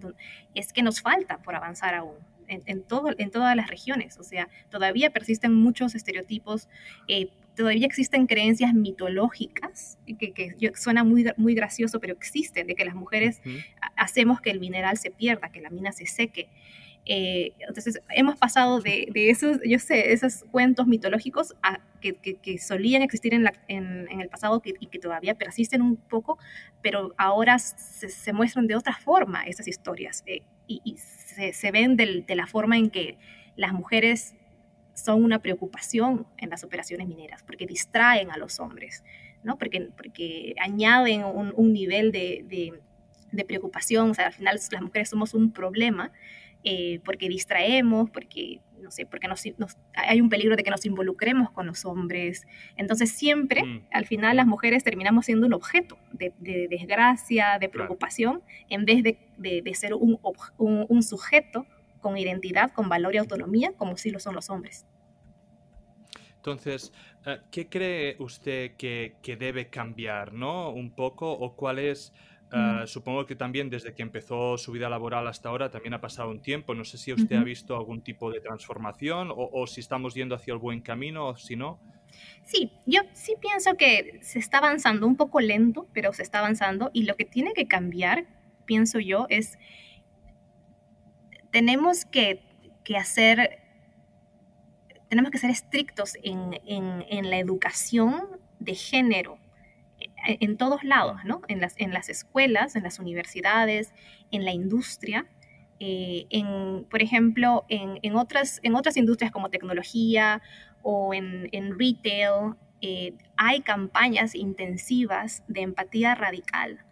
es 0.55 0.73
que 0.73 0.83
nos 0.83 1.03
falta 1.03 1.37
por 1.43 1.55
avanzar 1.55 1.95
aún 1.95 2.17
en, 2.51 2.83
todo, 2.83 3.11
en 3.17 3.31
todas 3.31 3.57
las 3.57 3.69
regiones. 3.69 4.19
O 4.19 4.23
sea, 4.23 4.49
todavía 4.71 5.11
persisten 5.11 5.55
muchos 5.55 5.95
estereotipos, 5.95 6.69
eh, 7.09 7.29
todavía 7.57 7.87
existen 7.87 8.27
creencias 8.27 8.75
mitológicas, 8.75 9.99
que, 10.19 10.33
que, 10.33 10.73
suena 10.75 11.05
muy, 11.05 11.27
muy 11.37 11.55
gracioso, 11.55 12.01
pero 12.01 12.15
existen, 12.15 12.67
de 12.67 12.75
que 12.75 12.85
las 12.85 12.95
mujeres 12.95 13.41
hacemos 13.97 14.41
que 14.41 14.51
el 14.51 14.61
mineral 14.61 14.97
se 14.99 15.11
pierda, 15.11 15.51
que 15.51 15.61
la 15.61 15.71
mina 15.71 15.93
se 15.93 16.07
seque. 16.07 16.49
Eh, 17.07 17.55
entonces, 17.61 18.01
hemos 18.11 18.37
pasado 18.37 18.81
de, 18.81 19.09
de, 19.13 19.31
esos, 19.31 19.59
yo 19.65 19.79
sé, 19.79 20.13
esos 20.13 20.45
cuentos 20.51 20.87
mitológicos 20.87 21.55
a, 21.63 21.81
que, 22.01 22.15
que, 22.15 22.59
solían 22.59 23.03
existir 23.03 23.35
en, 23.35 23.45
la, 23.45 23.53
en, 23.69 24.07
en, 24.11 24.21
el 24.21 24.29
pasado 24.29 24.63
y 24.65 24.87
que 24.87 24.99
todavía 24.99 25.35
persisten 25.35 25.83
un 25.83 25.97
poco, 25.97 26.39
pero 26.83 27.15
ahora 27.17 27.59
se, 27.59 28.09
se 28.09 28.33
muestran 28.33 28.67
de 28.67 28.77
otra 28.77 28.97
forma 28.97 29.45
esas 29.45 29.67
historias. 29.67 30.23
Eh, 30.27 30.43
y, 30.67 30.97
se, 30.99 31.53
se, 31.53 31.71
ven 31.73 31.97
de 31.97 32.35
la 32.35 32.47
forma 32.47 32.77
en 32.77 32.91
que 32.91 33.19
las 33.57 33.73
mujeres 33.73 34.35
son 34.95 35.25
una 35.25 35.41
preocupación 35.41 36.27
en 36.37 36.51
las 36.51 36.65
operaciones 36.65 37.09
mineras, 37.09 37.43
porque 37.43 37.67
distraen 37.67 38.31
a 38.31 38.37
los 38.37 38.61
hombres, 38.61 39.05
¿no? 39.43 39.59
porque, 39.59 39.91
porque 39.97 40.55
añaden 40.61 41.25
un, 41.25 41.53
un 41.57 41.73
nivel 41.73 42.13
de, 42.13 42.45
de, 42.49 42.81
de, 43.33 43.45
preocupación, 43.45 44.11
o 44.11 44.15
sea, 44.15 44.27
al 44.27 44.33
final 44.33 44.61
las 44.71 44.83
mujeres 44.83 45.09
somos 45.09 45.35
un 45.35 45.53
problema 45.53 46.13
eh, 46.63 47.01
porque 47.05 47.29
distraemos, 47.29 48.11
porque, 48.11 48.61
no 48.83 48.91
sé, 48.91 49.07
porque 49.07 49.29
nos, 49.29 49.45
hay 49.95 50.21
un 50.21 50.29
peligro 50.29 50.57
de 50.57 50.63
que 50.63 50.71
nos 50.71 50.85
involucremos 50.85 51.51
con 51.51 51.67
los 51.67 51.85
hombres. 51.85 52.47
Entonces 52.77 53.11
siempre, 53.11 53.63
mm. 53.63 53.87
al 53.93 54.07
final, 54.07 54.37
las 54.37 54.47
mujeres 54.47 54.85
terminamos 54.85 55.27
siendo 55.27 55.47
un 55.47 55.55
objeto 55.55 55.99
de, 56.13 56.33
desgracia, 56.69 57.59
de 57.59 57.69
preocupación, 57.69 58.43
en 58.69 58.85
vez 58.85 59.03
de, 59.03 59.19
de 59.39 59.75
ser 59.75 59.95
un, 59.95 60.19
un, 60.59 61.03
sujeto 61.03 61.67
con 62.01 62.19
identidad, 62.19 62.73
con 62.73 62.89
valor 62.89 63.15
y 63.15 63.19
autonomía, 63.19 63.73
como 63.77 63.97
sí 63.97 64.11
lo 64.11 64.21
son 64.21 64.35
los 64.35 64.51
hombres. 64.51 64.87
Entonces, 66.37 66.93
eh, 67.27 67.39
¿qué 67.51 67.69
cree 67.69 68.17
usted 68.19 68.77
que, 68.77 69.17
que, 69.23 69.37
debe 69.37 69.69
cambiar, 69.69 70.33
no? 70.33 70.71
Un 70.71 70.91
poco, 70.91 71.31
o 71.31 71.55
cuál 71.55 71.79
es 71.79 72.15
Ah, 72.53 72.85
supongo 72.87 73.27
que 73.27 73.37
también 73.37 73.71
desde 73.71 73.95
que 73.95 74.03
empezó 74.03 74.59
su 74.59 74.73
vida 74.73 74.89
laboral 74.89 75.29
hasta 75.29 75.49
ahora 75.49 75.71
también 75.71 75.95
ha 75.95 76.01
pasado 76.01 76.31
un 76.31 76.41
tiempo. 76.41 76.75
No 76.75 76.85
sé 76.85 76.99
si 76.99 77.13
usted 77.13 77.37
ha 77.37 77.45
visto 77.45 77.77
algún 77.77 78.03
tipo 78.03 78.31
de 78.31 78.41
transformación 78.41 79.33
o, 79.33 79.67
si 79.67 79.81
estamos 79.81 80.15
yendo 80.15 80.35
hacia 80.35 80.53
el 80.53 80.59
buen 80.59 80.81
camino 80.81 81.29
o 81.29 81.37
si 81.37 81.55
no. 81.55 81.81
Sí, 82.45 82.73
yo 82.87 83.03
sí 83.13 83.35
pienso 83.41 83.77
que 83.77 84.19
se 84.23 84.41
está 84.41 84.59
avanzando 84.59 85.07
un 85.07 85.17
poco 85.17 85.41
lento, 85.41 85.89
pero 85.93 86.13
se 86.13 86.23
está 86.23 86.41
avanzando 86.41 86.91
y 86.93 87.05
lo 87.05 87.15
que 87.15 87.25
tiene 87.25 87.53
que 87.53 87.69
cambiar, 87.69 88.27
pienso 88.67 88.99
yo, 88.99 89.27
es 89.29 89.57
tenemos 91.53 92.05
que, 92.05 92.43
hacer, 92.99 93.61
tenemos 95.09 95.31
que 95.31 95.39
ser 95.39 95.51
estrictos 95.51 96.17
en, 96.25 96.61
en 96.67 97.31
la 97.31 97.39
educación 97.39 98.41
de 98.59 98.75
género 98.75 99.39
en 100.27 100.57
todos 100.57 100.85
lados, 100.85 101.19
¿no? 101.25 101.43
En 101.49 101.61
las, 101.61 101.75
en 101.79 101.93
las 101.93 102.09
escuelas, 102.09 102.77
en 102.77 102.83
las 102.83 102.99
universidades, 102.99 103.93
en 104.31 104.45
la 104.45 104.53
industria, 104.53 105.27
eh, 105.83 106.27
en, 106.29 106.85
por 106.91 107.01
ejemplo, 107.01 107.65
en, 107.69 107.99
en, 108.03 108.15
otras, 108.17 108.61
en 108.63 108.75
otras 108.75 108.99
industrias 108.99 109.33
como 109.33 109.49
tecnología 109.49 110.43
o 110.83 111.15
en, 111.15 111.49
en 111.53 111.79
retail, 111.79 112.55
eh, 112.83 113.15
hay 113.37 113.63
campañas 113.63 114.35
intensivas 114.35 115.43
de 115.49 115.63
empatía 115.63 116.15
radical, 116.15 116.85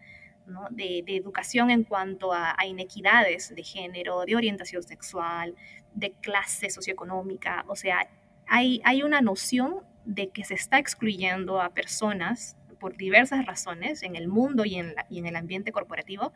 ¿no? 0.46 0.66
de, 0.70 1.02
de, 1.06 1.16
educación 1.16 1.70
en 1.70 1.84
cuanto 1.84 2.32
a, 2.32 2.54
a, 2.58 2.66
inequidades 2.66 3.54
de 3.54 3.62
género, 3.62 4.24
de 4.24 4.36
orientación 4.36 4.82
sexual, 4.82 5.54
de 5.94 6.12
clase 6.22 6.70
socioeconómica. 6.70 7.64
O 7.68 7.76
sea, 7.76 8.08
hay, 8.46 8.80
hay 8.84 9.02
una 9.02 9.20
noción 9.20 9.80
de 10.06 10.30
que 10.30 10.44
se 10.44 10.54
está 10.54 10.78
excluyendo 10.78 11.60
a 11.60 11.70
personas 11.70 12.56
por 12.78 12.96
diversas 12.96 13.44
razones 13.46 14.02
en 14.02 14.16
el 14.16 14.28
mundo 14.28 14.64
y 14.64 14.76
en, 14.76 14.94
el 15.10 15.36
ambiente 15.36 15.72
corporativo 15.72 16.32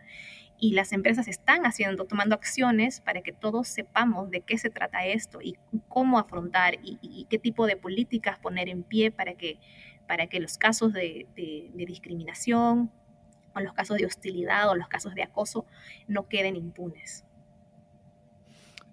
y 0.58 0.72
las 0.72 0.92
empresas 0.92 1.28
están 1.28 1.64
haciendo, 1.64 2.04
tomando 2.04 2.34
acciones 2.34 3.00
para 3.00 3.22
que 3.22 3.32
todos 3.32 3.68
sepamos 3.68 4.30
de 4.30 4.42
qué 4.42 4.58
se 4.58 4.70
trata 4.70 5.06
esto 5.06 5.40
y 5.42 5.56
cómo 5.88 6.18
afrontar 6.18 6.74
y, 6.82 7.26
qué 7.30 7.38
tipo 7.38 7.66
de 7.66 7.76
políticas 7.76 8.38
poner 8.38 8.68
en 8.68 8.82
pie 8.82 9.10
para 9.10 9.34
que, 9.34 9.58
para 10.06 10.26
que 10.26 10.40
los 10.40 10.58
casos 10.58 10.92
de, 10.92 11.26
discriminación 11.74 12.90
o 13.54 13.60
los 13.60 13.72
casos 13.72 13.98
de 13.98 14.06
hostilidad 14.06 14.68
o 14.70 14.74
los 14.74 14.88
casos 14.88 15.14
de 15.14 15.22
acoso 15.22 15.66
no 16.06 16.28
queden 16.28 16.56
impunes. 16.56 17.24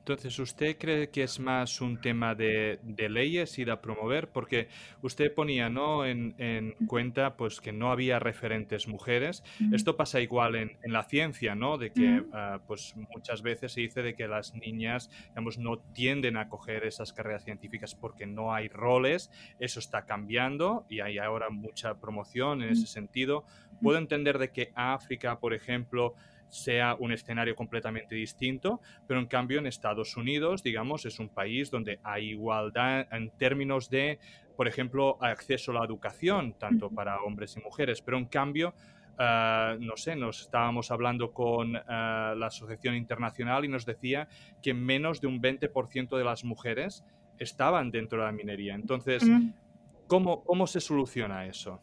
Entonces, 0.10 0.40
¿usted 0.40 0.76
cree 0.80 1.12
que 1.12 1.22
es 1.22 1.40
más 1.40 1.82
un 1.82 2.02
tema 2.02 2.34
de, 2.34 2.80
leyes 2.98 3.60
y 3.60 3.64
de 3.64 3.78
promover? 3.78 4.28
Porque 4.28 4.68
usted 5.04 5.32
ponía 5.32 5.70
¿no? 5.70 6.04
en, 6.04 6.74
cuenta 6.88 7.38
pues, 7.38 7.62
que 7.62 7.72
no 7.72 7.92
había 7.92 8.18
referentes 8.18 8.88
mujeres. 8.88 9.44
Esto 9.72 9.98
pasa 9.98 10.20
igual 10.20 10.56
en, 10.56 10.78
la 10.82 11.04
ciencia, 11.04 11.54
¿no? 11.54 11.78
De 11.78 11.92
que 11.92 12.24
ah, 12.34 12.60
pues, 12.66 12.96
muchas 13.14 13.44
veces 13.44 13.74
se 13.74 13.82
dice 13.82 14.02
de 14.02 14.16
que 14.16 14.28
las 14.28 14.56
niñas 14.56 15.12
digamos, 15.28 15.60
no 15.60 15.78
tienden 15.78 16.38
a 16.38 16.50
coger 16.50 16.86
esas 16.86 17.14
carreras 17.14 17.44
científicas 17.44 17.94
porque 17.94 18.26
no 18.26 18.52
hay 18.52 18.68
roles. 18.68 19.30
Eso 19.60 19.80
está 19.80 20.08
cambiando 20.08 20.88
y 20.90 21.02
hay 21.02 21.20
ahora 21.20 21.52
mucha 21.52 22.00
promoción 22.00 22.64
en 22.64 22.70
ese 22.70 22.88
sentido. 22.88 23.46
Puedo 23.80 24.00
entender 24.00 24.40
de 24.40 24.50
que 24.50 24.72
África, 24.74 25.40
por 25.40 25.54
ejemplo, 25.54 26.16
sea 26.50 26.96
un 27.00 27.12
escenario 27.12 27.56
completamente 27.56 28.16
distinto, 28.16 28.82
pero 29.08 29.20
en 29.20 29.28
cambio 29.28 29.60
en 29.60 29.68
Estados 29.68 30.18
Unidos, 30.18 30.64
digamos, 30.64 31.06
es 31.06 31.20
un 31.20 31.30
país 31.30 31.72
donde 31.72 32.00
hay 32.04 32.30
igualdad 32.30 33.08
en 33.12 33.30
términos 33.32 33.90
de, 33.90 34.20
por 34.58 34.68
ejemplo, 34.68 35.18
acceso 35.22 35.72
a 35.72 35.76
la 35.76 35.86
educación, 35.86 36.54
tanto 36.58 36.90
para 36.90 37.22
hombres 37.22 37.56
y 37.58 37.62
mujeres, 37.62 38.02
pero 38.02 38.18
en 38.18 38.26
cambio... 38.26 38.74
Ah, 39.22 39.76
no 39.82 39.98
sé, 39.98 40.16
nos 40.16 40.40
estábamos 40.40 40.92
hablando 40.92 41.34
con 41.34 41.76
ah, 41.76 42.34
la 42.38 42.48
Asociación 42.48 42.96
Internacional 42.96 43.66
y 43.66 43.68
nos 43.68 43.86
decía 43.86 44.30
que 44.64 44.74
menos 44.74 45.20
de 45.20 45.28
un 45.28 45.42
20% 45.42 46.18
de 46.18 46.24
las 46.24 46.46
mujeres 46.46 47.04
estaban 47.38 47.92
dentro 47.92 48.20
de 48.20 48.26
la 48.28 48.32
minería. 48.32 48.76
Entonces, 48.76 49.22
¿cómo, 50.08 50.46
¿cómo 50.46 50.68
se 50.68 50.80
soluciona 50.80 51.46
eso? 51.48 51.82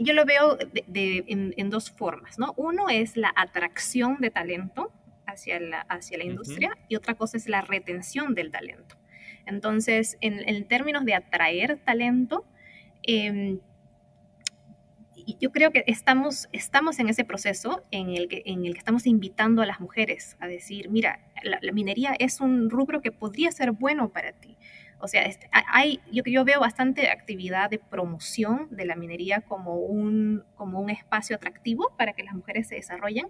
Yo 0.00 0.12
lo 0.12 0.24
veo 0.24 0.58
en, 0.94 1.70
dos 1.70 1.90
formas, 1.90 2.38
¿no? 2.38 2.52
Uno 2.56 2.88
es 2.88 3.16
la 3.16 3.32
atracción 3.36 4.16
de 4.20 4.30
talento 4.30 4.92
hacia 5.26 5.60
la, 5.60 5.80
hacia 5.82 6.18
la 6.18 6.24
industria 6.24 6.76
y 6.88 6.96
otra 6.96 7.14
cosa 7.14 7.36
es 7.36 7.48
la 7.48 7.60
retención 7.60 8.34
del 8.34 8.50
talento. 8.50 8.96
Entonces, 9.46 10.18
en, 10.20 10.66
términos 10.66 11.04
de 11.04 11.14
atraer 11.14 11.78
talento, 11.84 12.44
em, 13.02 13.60
yo 15.40 15.52
creo 15.52 15.70
que 15.70 15.84
estamos, 15.86 16.48
estamos 16.52 16.98
en 16.98 17.08
ese 17.08 17.24
proceso 17.24 17.82
en 17.90 18.10
el, 18.10 18.28
que, 18.28 18.42
en 18.46 18.66
el 18.66 18.72
que 18.72 18.78
estamos 18.78 19.06
invitando 19.06 19.62
a 19.62 19.66
las 19.66 19.80
mujeres 19.80 20.36
a 20.40 20.48
decir, 20.48 20.90
mira, 20.90 21.20
la, 21.44 21.58
la 21.62 21.72
minería 21.72 22.14
es 22.18 22.40
un 22.40 22.70
rubro 22.70 23.00
que 23.00 23.12
podría 23.12 23.52
ser 23.52 23.72
bueno 23.72 24.08
para 24.08 24.32
ti. 24.32 24.56
O 25.02 25.08
sea, 25.08 25.22
este, 25.22 25.48
hay, 25.52 26.00
yo, 26.12 26.22
yo 26.24 26.44
veo 26.44 26.60
bastante 26.60 27.10
actividad 27.10 27.68
de 27.68 27.80
promoción 27.80 28.68
de 28.70 28.86
la 28.86 28.94
minería 28.94 29.40
como 29.40 29.74
un, 29.74 30.44
como 30.54 30.80
un 30.80 30.90
espacio 30.90 31.34
atractivo 31.34 31.92
para 31.98 32.12
que 32.12 32.22
las 32.22 32.34
mujeres 32.34 32.68
se 32.68 32.76
desarrollen, 32.76 33.26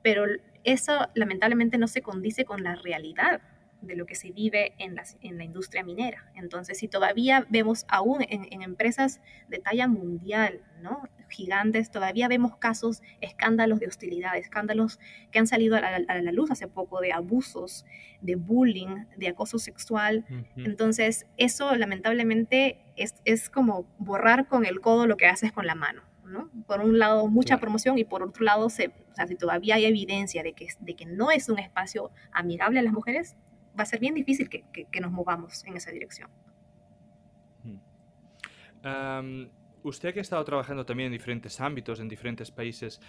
pero 0.00 0.24
eso 0.64 1.06
lamentablemente 1.14 1.76
no 1.76 1.88
se 1.88 2.00
condice 2.00 2.46
con 2.46 2.62
la 2.62 2.74
realidad 2.76 3.42
de 3.86 3.96
lo 3.96 4.06
que 4.06 4.14
se 4.14 4.32
vive 4.32 4.74
en 4.78 4.94
la, 4.94 5.04
en 5.20 5.38
la 5.38 5.44
industria 5.44 5.84
minera. 5.84 6.30
Entonces, 6.34 6.78
si 6.78 6.88
todavía 6.88 7.46
vemos 7.48 7.84
aún 7.88 8.24
en, 8.28 8.62
empresas 8.62 9.20
de 9.48 9.58
talla 9.58 9.88
mundial, 9.88 10.62
¿no? 10.80 11.02
gigantes, 11.28 11.90
todavía 11.90 12.28
vemos 12.28 12.56
casos, 12.56 13.02
escándalos 13.20 13.80
de 13.80 13.88
hostilidad, 13.88 14.36
escándalos 14.36 15.00
que 15.32 15.38
han 15.38 15.46
salido 15.46 15.76
a 15.76 15.80
la, 15.80 16.32
luz 16.32 16.50
hace 16.50 16.68
poco 16.68 17.00
de 17.00 17.12
abusos, 17.12 17.84
de 18.20 18.36
bullying, 18.36 19.04
de 19.16 19.28
acoso 19.28 19.58
sexual. 19.58 20.24
Entonces, 20.56 21.26
eso 21.36 21.74
lamentablemente 21.74 22.78
es, 22.96 23.14
es 23.24 23.50
como 23.50 23.86
borrar 23.98 24.46
con 24.46 24.64
el 24.64 24.80
codo 24.80 25.06
lo 25.06 25.16
que 25.16 25.26
haces 25.26 25.52
con 25.52 25.66
la 25.66 25.74
mano. 25.74 26.02
¿no? 26.24 26.50
Por 26.66 26.80
un 26.80 26.98
lado, 26.98 27.28
mucha 27.28 27.58
promoción 27.58 27.98
y 27.98 28.04
por 28.04 28.22
otro 28.22 28.44
lado, 28.44 28.68
se, 28.70 28.88
o 28.88 29.14
sea, 29.14 29.26
si 29.26 29.36
todavía 29.36 29.76
hay 29.76 29.84
evidencia 29.84 30.42
de 30.42 30.52
que, 30.52 30.68
de 30.80 30.94
que 30.94 31.06
no 31.06 31.30
es 31.30 31.48
un 31.48 31.58
espacio 31.58 32.10
amigable 32.32 32.80
a 32.80 32.82
las 32.82 32.92
mujeres, 32.92 33.36
va 33.78 33.82
a 33.82 33.86
ser 33.86 34.00
bien 34.00 34.14
difícil 34.14 34.48
que, 34.48 35.00
nos 35.00 35.10
movamos 35.10 35.64
en 35.64 35.76
esa 35.76 35.90
dirección. 35.90 36.30
Hmm. 38.82 39.46
usted 39.82 40.12
que 40.12 40.18
ha 40.18 40.22
estado 40.22 40.44
trabajando 40.44 40.84
también 40.84 41.06
en 41.06 41.12
diferentes 41.12 41.60
ámbitos, 41.60 42.00
en 42.00 42.08
diferentes 42.08 42.50
países, 42.50 43.00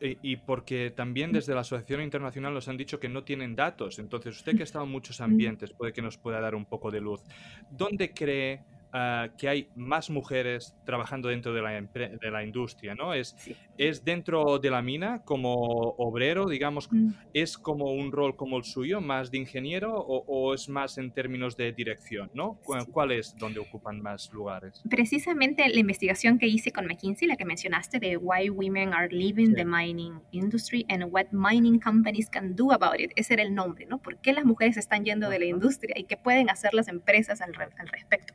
y, 0.00 0.36
porque 0.36 0.90
también 0.90 1.32
desde 1.32 1.54
la 1.54 1.60
Asociación 1.60 2.02
Internacional 2.02 2.54
nos 2.54 2.68
han 2.68 2.76
dicho 2.76 2.98
que 2.98 3.08
no 3.08 3.22
tienen 3.24 3.54
datos, 3.54 3.98
entonces 3.98 4.36
usted 4.36 4.56
que 4.56 4.62
ha 4.62 4.64
estado 4.64 4.84
en 4.84 4.90
muchos 4.90 5.20
ambientes 5.20 5.72
puede 5.72 5.92
que 5.92 6.02
nos 6.02 6.16
pueda 6.18 6.40
dar 6.40 6.54
un 6.54 6.64
poco 6.66 6.90
de 6.90 7.00
luz. 7.00 7.22
¿Dónde 7.70 8.12
cree 8.12 8.64
Ah, 8.94 9.30
que 9.38 9.48
hay 9.48 9.68
más 9.74 10.10
mujeres 10.10 10.76
trabajando 10.84 11.30
dentro 11.30 11.54
de 11.54 11.62
la, 11.62 11.70
de 11.70 12.30
la 12.30 12.44
industria, 12.44 12.94
¿no? 12.94 13.14
Es, 13.14 13.34
es 13.78 14.04
dentro 14.04 14.58
de 14.58 14.70
la 14.70 14.82
mina 14.82 15.22
como 15.24 15.54
obrero, 15.54 16.46
digamos, 16.46 16.92
mm. 16.92 17.08
es 17.32 17.56
como 17.56 17.94
un 17.94 18.12
rol 18.12 18.36
como 18.36 18.58
el 18.58 18.64
suyo, 18.64 19.00
más 19.00 19.30
de 19.30 19.38
ingeniero 19.38 19.94
o, 19.94 20.52
es 20.52 20.68
más 20.68 20.98
en 20.98 21.10
términos 21.10 21.56
de 21.56 21.72
dirección, 21.72 22.30
¿no? 22.34 22.58
¿Cuál 22.92 23.12
es 23.12 23.34
donde 23.38 23.60
ocupan 23.60 24.02
más 24.02 24.30
lugares? 24.30 24.82
Precisamente 24.90 25.66
la 25.66 25.80
investigación 25.80 26.38
que 26.38 26.46
hice 26.46 26.70
con 26.70 26.84
McKinsey, 26.84 27.26
la 27.26 27.36
que 27.36 27.46
mencionaste 27.46 27.98
de 27.98 28.18
Why 28.18 28.50
Women 28.50 28.92
Are 28.92 29.08
Leaving 29.08 29.54
the 29.54 29.64
Mining 29.64 30.20
Industry 30.32 30.84
and 30.90 31.04
What 31.10 31.28
Mining 31.30 31.80
Companies 31.80 32.28
Can 32.28 32.54
Do 32.56 32.72
About 32.72 33.00
It, 33.00 33.12
ese 33.16 33.32
era 33.32 33.42
el 33.42 33.54
nombre, 33.54 33.86
¿no? 33.86 33.96
¿Por 33.96 34.18
qué 34.18 34.34
las 34.34 34.44
mujeres 34.44 34.76
están 34.76 35.06
yendo 35.06 35.30
de 35.30 35.38
la 35.38 35.46
industria 35.46 35.94
y 35.98 36.04
qué 36.04 36.18
pueden 36.18 36.50
hacer 36.50 36.74
las 36.74 36.88
empresas 36.88 37.40
al, 37.40 37.54
al 37.78 37.88
respecto? 37.88 38.34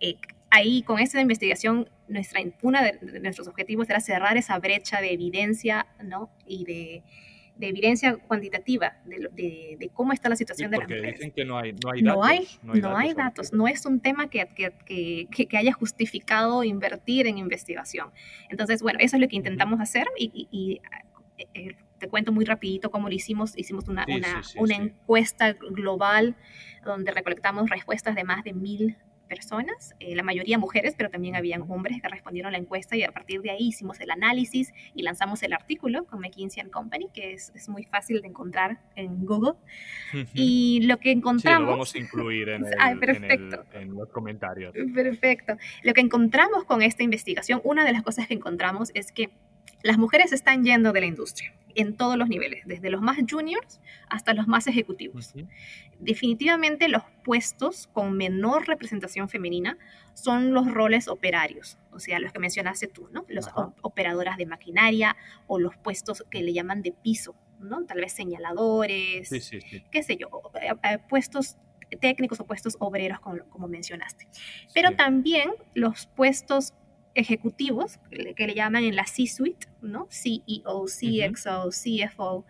Eh, 0.00 0.16
ahí 0.50 0.82
con 0.82 1.00
esta 1.00 1.20
investigación, 1.20 1.88
nuestra, 2.08 2.40
uno 2.62 2.80
de, 2.80 3.20
nuestros 3.20 3.48
objetivos 3.48 3.88
era 3.90 4.00
cerrar 4.00 4.36
esa 4.36 4.58
brecha 4.58 5.00
de 5.00 5.12
evidencia 5.12 5.86
¿no? 6.02 6.30
y 6.46 6.64
de, 6.64 7.02
de 7.56 7.68
evidencia 7.68 8.16
cuantitativa 8.16 8.96
de, 9.04 9.76
de, 9.78 9.90
cómo 9.92 10.12
está 10.12 10.28
la 10.28 10.36
situación 10.36 10.70
de 10.70 10.78
la 10.78 10.84
mujeres. 10.84 11.02
Porque 11.02 11.16
dicen 11.16 11.30
que 11.32 11.44
no 11.44 11.58
hay, 11.58 11.72
no 11.72 11.90
hay 11.90 12.02
datos. 12.02 12.60
No 12.62 12.72
hay, 12.72 12.80
no 12.80 12.96
hay, 12.96 13.14
datos, 13.14 13.52
no, 13.52 13.68
es 13.68 13.86
un 13.86 14.00
tema 14.00 14.28
que, 14.28 14.46
que, 14.54 15.28
que, 15.28 15.56
haya 15.56 15.72
justificado 15.72 16.64
invertir 16.64 17.26
en 17.26 17.38
investigación. 17.38 18.10
Entonces, 18.48 18.82
bueno, 18.82 18.98
eso 19.00 19.16
es 19.16 19.22
lo 19.22 19.28
que 19.28 19.36
intentamos 19.36 19.80
hacer 19.80 20.06
y, 20.18 20.48
y, 20.50 20.80
eh, 21.38 21.46
eh, 21.54 21.76
te 21.98 22.08
cuento 22.08 22.32
muy 22.32 22.44
rapidito 22.44 22.90
cómo 22.90 23.08
lo 23.08 23.14
hicimos. 23.14 23.56
Hicimos 23.56 23.88
una, 23.88 24.04
una, 24.08 24.42
una 24.56 24.74
encuesta 24.74 25.52
global 25.52 26.34
donde 26.84 27.12
recolectamos 27.12 27.70
respuestas 27.70 28.14
de 28.14 28.24
más 28.24 28.44
de 28.44 28.52
mil 28.52 28.96
personas, 29.24 29.94
eh, 30.00 30.14
la 30.14 30.22
mayoría 30.22 30.58
mujeres, 30.58 30.94
pero 30.96 31.10
también 31.10 31.36
habían 31.36 31.62
hombres 31.62 32.00
que 32.00 32.08
respondieron 32.08 32.48
a 32.48 32.52
la 32.52 32.58
encuesta 32.58 32.96
y 32.96 33.02
a 33.02 33.12
partir 33.12 33.40
de 33.42 33.50
ahí 33.50 33.68
hicimos 33.68 34.00
el 34.00 34.10
análisis 34.10 34.72
y 34.94 35.02
lanzamos 35.02 35.42
el 35.42 35.52
artículo 35.52 36.04
con 36.04 36.20
McKinsey 36.20 36.68
Company, 36.70 37.08
que 37.12 37.32
es, 37.32 37.52
es 37.54 37.68
muy 37.68 37.84
fácil 37.84 38.20
de 38.22 38.28
encontrar 38.28 38.78
en 38.96 39.24
Google. 39.24 39.54
Y 40.32 40.82
lo 40.84 40.98
que 40.98 41.10
encontramos... 41.10 41.60
Sí, 41.60 41.64
lo 41.64 41.70
vamos 41.70 41.94
a 41.94 41.98
incluir 41.98 42.48
en, 42.48 42.64
el, 42.64 43.64
En, 43.72 43.94
los 43.94 44.08
comentarios. 44.10 44.74
Perfecto. 44.94 45.56
Lo 45.82 45.92
que 45.92 46.00
encontramos 46.00 46.64
con 46.64 46.82
esta 46.82 47.02
investigación, 47.02 47.60
una 47.64 47.84
de 47.84 47.92
las 47.92 48.02
cosas 48.02 48.26
que 48.26 48.34
encontramos 48.34 48.90
es 48.94 49.12
que 49.12 49.30
las 49.84 49.98
mujeres 49.98 50.32
están 50.32 50.64
yendo 50.64 50.92
de 50.92 51.00
la 51.00 51.06
industria 51.06 51.54
en 51.74 51.94
todos 51.94 52.16
los 52.16 52.28
niveles, 52.28 52.62
desde 52.64 52.88
los 52.88 53.02
más 53.02 53.18
juniors 53.28 53.80
hasta 54.08 54.32
los 54.32 54.48
más 54.48 54.66
ejecutivos. 54.66 55.34
Definitivamente 56.00 56.88
los 56.88 57.02
puestos 57.22 57.88
con 57.92 58.16
menor 58.16 58.66
representación 58.66 59.28
femenina 59.28 59.76
son 60.14 60.54
los 60.54 60.72
roles 60.72 61.06
operarios, 61.06 61.78
o 61.92 61.98
sea, 61.98 62.18
los 62.18 62.32
que 62.32 62.38
mencionaste 62.38 62.86
tú, 62.86 63.10
¿no? 63.12 63.26
Los 63.28 63.50
operadoras 63.82 64.38
de 64.38 64.46
maquinaria 64.46 65.16
o 65.46 65.58
los 65.58 65.76
puestos 65.76 66.24
que 66.30 66.42
le 66.42 66.54
llaman 66.54 66.80
de 66.80 66.92
piso, 66.92 67.34
¿no? 67.60 67.84
Tal 67.84 68.00
vez 68.00 68.12
señaladores, 68.12 69.28
qué 69.90 70.02
sé 70.02 70.16
yo, 70.16 70.28
eh, 70.62 70.72
eh, 70.82 70.98
puestos 71.10 71.58
técnicos 72.00 72.40
o 72.40 72.46
puestos 72.46 72.76
obreros 72.78 73.20
como, 73.20 73.44
como 73.50 73.68
mencionaste. 73.68 74.26
Pero 74.72 74.96
también 74.96 75.50
los 75.74 76.06
puestos 76.06 76.72
ejecutivos, 77.14 77.98
que 78.10 78.46
le, 78.46 78.54
llaman 78.54 78.84
en 78.84 78.96
la 78.96 79.06
C-suite, 79.06 79.68
¿no? 79.82 80.08
CEO, 80.10 80.84
CXO, 80.86 81.70
CFO, 81.70 82.44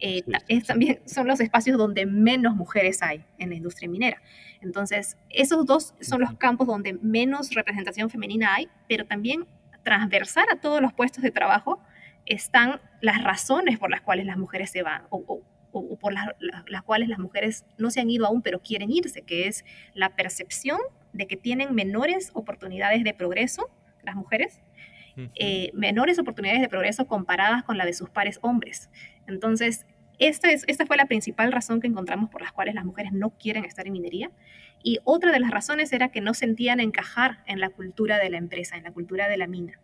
eh, 0.00 0.22
es, 0.48 0.64
también 0.64 1.00
son 1.04 1.26
los 1.26 1.40
espacios 1.40 1.76
donde 1.76 2.06
menos 2.06 2.56
mujeres 2.56 3.02
hay 3.02 3.22
en 3.38 3.50
la 3.50 3.56
industria 3.56 3.88
minera. 3.88 4.22
Entonces, 4.62 5.16
esos 5.28 5.66
dos 5.66 5.94
son 6.00 6.20
los 6.20 6.34
campos 6.34 6.66
donde 6.66 6.94
menos 6.94 7.50
representación 7.50 8.08
femenina 8.10 8.54
hay, 8.54 8.68
pero 8.88 9.04
también 9.04 9.46
transversal 9.82 10.46
a 10.52 10.60
todos 10.60 10.80
los 10.80 10.92
puestos 10.92 11.22
de 11.22 11.30
trabajo 11.30 11.80
están 12.26 12.80
las 13.00 13.22
razones 13.22 13.78
por 13.78 13.90
las 13.90 14.02
cuales 14.02 14.26
las 14.26 14.36
mujeres 14.36 14.70
se 14.70 14.82
van 14.82 15.04
o, 15.10 15.42
por 15.72 16.12
las 16.12 16.82
cuales 16.82 17.08
las 17.08 17.18
mujeres 17.18 17.64
no 17.78 17.90
se 17.90 18.00
han 18.00 18.10
ido 18.10 18.26
aún, 18.26 18.42
pero 18.42 18.60
quieren 18.60 18.90
irse, 18.90 19.22
que 19.22 19.46
es 19.46 19.64
la 19.94 20.16
percepción 20.16 20.78
de 21.12 21.26
que 21.26 21.36
tienen 21.36 21.74
menores 21.74 22.30
oportunidades 22.34 23.04
de 23.04 23.14
progreso 23.14 23.70
las 24.02 24.14
mujeres, 24.14 24.60
eh, 25.34 25.70
menores 25.74 26.18
oportunidades 26.18 26.62
de 26.62 26.68
progreso 26.68 27.06
comparadas 27.06 27.62
con 27.64 27.76
la 27.76 27.84
de 27.84 27.92
sus 27.92 28.08
pares 28.08 28.38
hombres. 28.42 28.90
Entonces, 29.26 29.86
esta, 30.18 30.50
es, 30.50 30.64
esta 30.66 30.86
fue 30.86 30.96
la 30.96 31.06
principal 31.06 31.52
razón 31.52 31.80
que 31.80 31.86
encontramos 31.86 32.30
por 32.30 32.42
las 32.42 32.52
cuales 32.52 32.74
las 32.74 32.84
mujeres 32.84 33.12
no 33.12 33.30
quieren 33.30 33.64
estar 33.64 33.86
en 33.86 33.92
minería. 33.92 34.30
Y 34.82 34.98
otra 35.04 35.32
de 35.32 35.40
las 35.40 35.50
razones 35.50 35.92
era 35.92 36.08
que 36.08 36.20
no 36.20 36.32
sentían 36.34 36.80
encajar 36.80 37.42
en 37.46 37.60
la 37.60 37.70
cultura 37.70 38.18
de 38.18 38.30
la 38.30 38.38
empresa, 38.38 38.76
en 38.76 38.84
la 38.84 38.92
cultura 38.92 39.28
de 39.28 39.36
la 39.36 39.46
mina. 39.46 39.80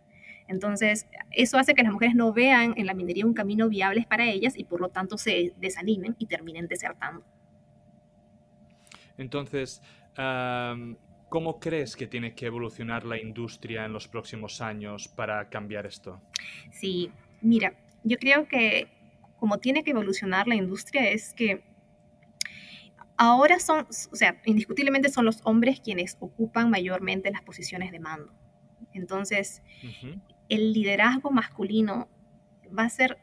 Entonces, 0.47 1.07
eso 1.31 1.57
hace 1.57 1.73
que 1.73 1.83
las 1.83 1.91
mujeres 1.91 2.15
no 2.15 2.31
vean 2.33 2.73
en 2.77 2.85
la 2.85 2.93
minería 2.93 3.25
un 3.25 3.33
camino 3.33 3.67
viable 3.67 4.05
para 4.09 4.25
ellas 4.25 4.57
y 4.57 4.63
por 4.63 4.79
lo 4.79 4.89
tanto 4.89 5.17
se 5.17 5.53
desanimen 5.57 6.15
y 6.17 6.25
terminen 6.25 6.67
desertando. 6.67 7.23
Entonces, 9.17 9.81
¿cómo 11.29 11.59
crees 11.59 11.95
que 11.95 12.07
tiene 12.07 12.33
que 12.35 12.45
evolucionar 12.45 13.05
la 13.05 13.19
industria 13.19 13.85
en 13.85 13.93
los 13.93 14.07
próximos 14.07 14.61
años 14.61 15.07
para 15.07 15.49
cambiar 15.49 15.85
esto? 15.85 16.21
Sí, 16.71 17.11
mira, 17.41 17.73
yo 18.03 18.17
creo 18.17 18.47
que 18.47 18.87
como 19.39 19.59
tiene 19.59 19.83
que 19.83 19.91
evolucionar 19.91 20.47
la 20.47 20.55
industria 20.55 21.09
es 21.09 21.33
que 21.33 21.63
ahora 23.17 23.59
son, 23.59 23.87
o 24.11 24.15
sea, 24.15 24.41
indiscutiblemente 24.45 25.09
son 25.09 25.25
los 25.25 25.41
hombres 25.43 25.79
quienes 25.81 26.17
ocupan 26.19 26.69
mayormente 26.69 27.31
las 27.31 27.41
posiciones 27.41 27.91
de 27.91 27.99
mando. 27.99 28.33
Entonces, 28.93 29.61
el 30.49 30.73
liderazgo 30.73 31.31
masculino 31.31 32.07
va 32.77 32.83
a 32.83 32.89
ser, 32.89 33.17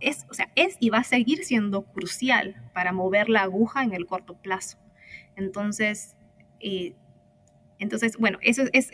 es, 0.00 0.26
o 0.30 0.34
sea, 0.34 0.50
es 0.54 0.76
y 0.80 0.90
va 0.90 0.98
a 0.98 1.04
seguir 1.04 1.44
siendo 1.44 1.84
crucial 1.84 2.70
para 2.74 2.92
mover 2.92 3.28
la 3.28 3.42
aguja 3.42 3.82
en 3.82 3.94
el 3.94 4.06
corto 4.06 4.34
plazo. 4.34 4.78
Entonces, 5.36 6.16
eh, 6.60 6.94
entonces 7.78 8.16
bueno, 8.16 8.38
eso 8.42 8.64
es, 8.72 8.90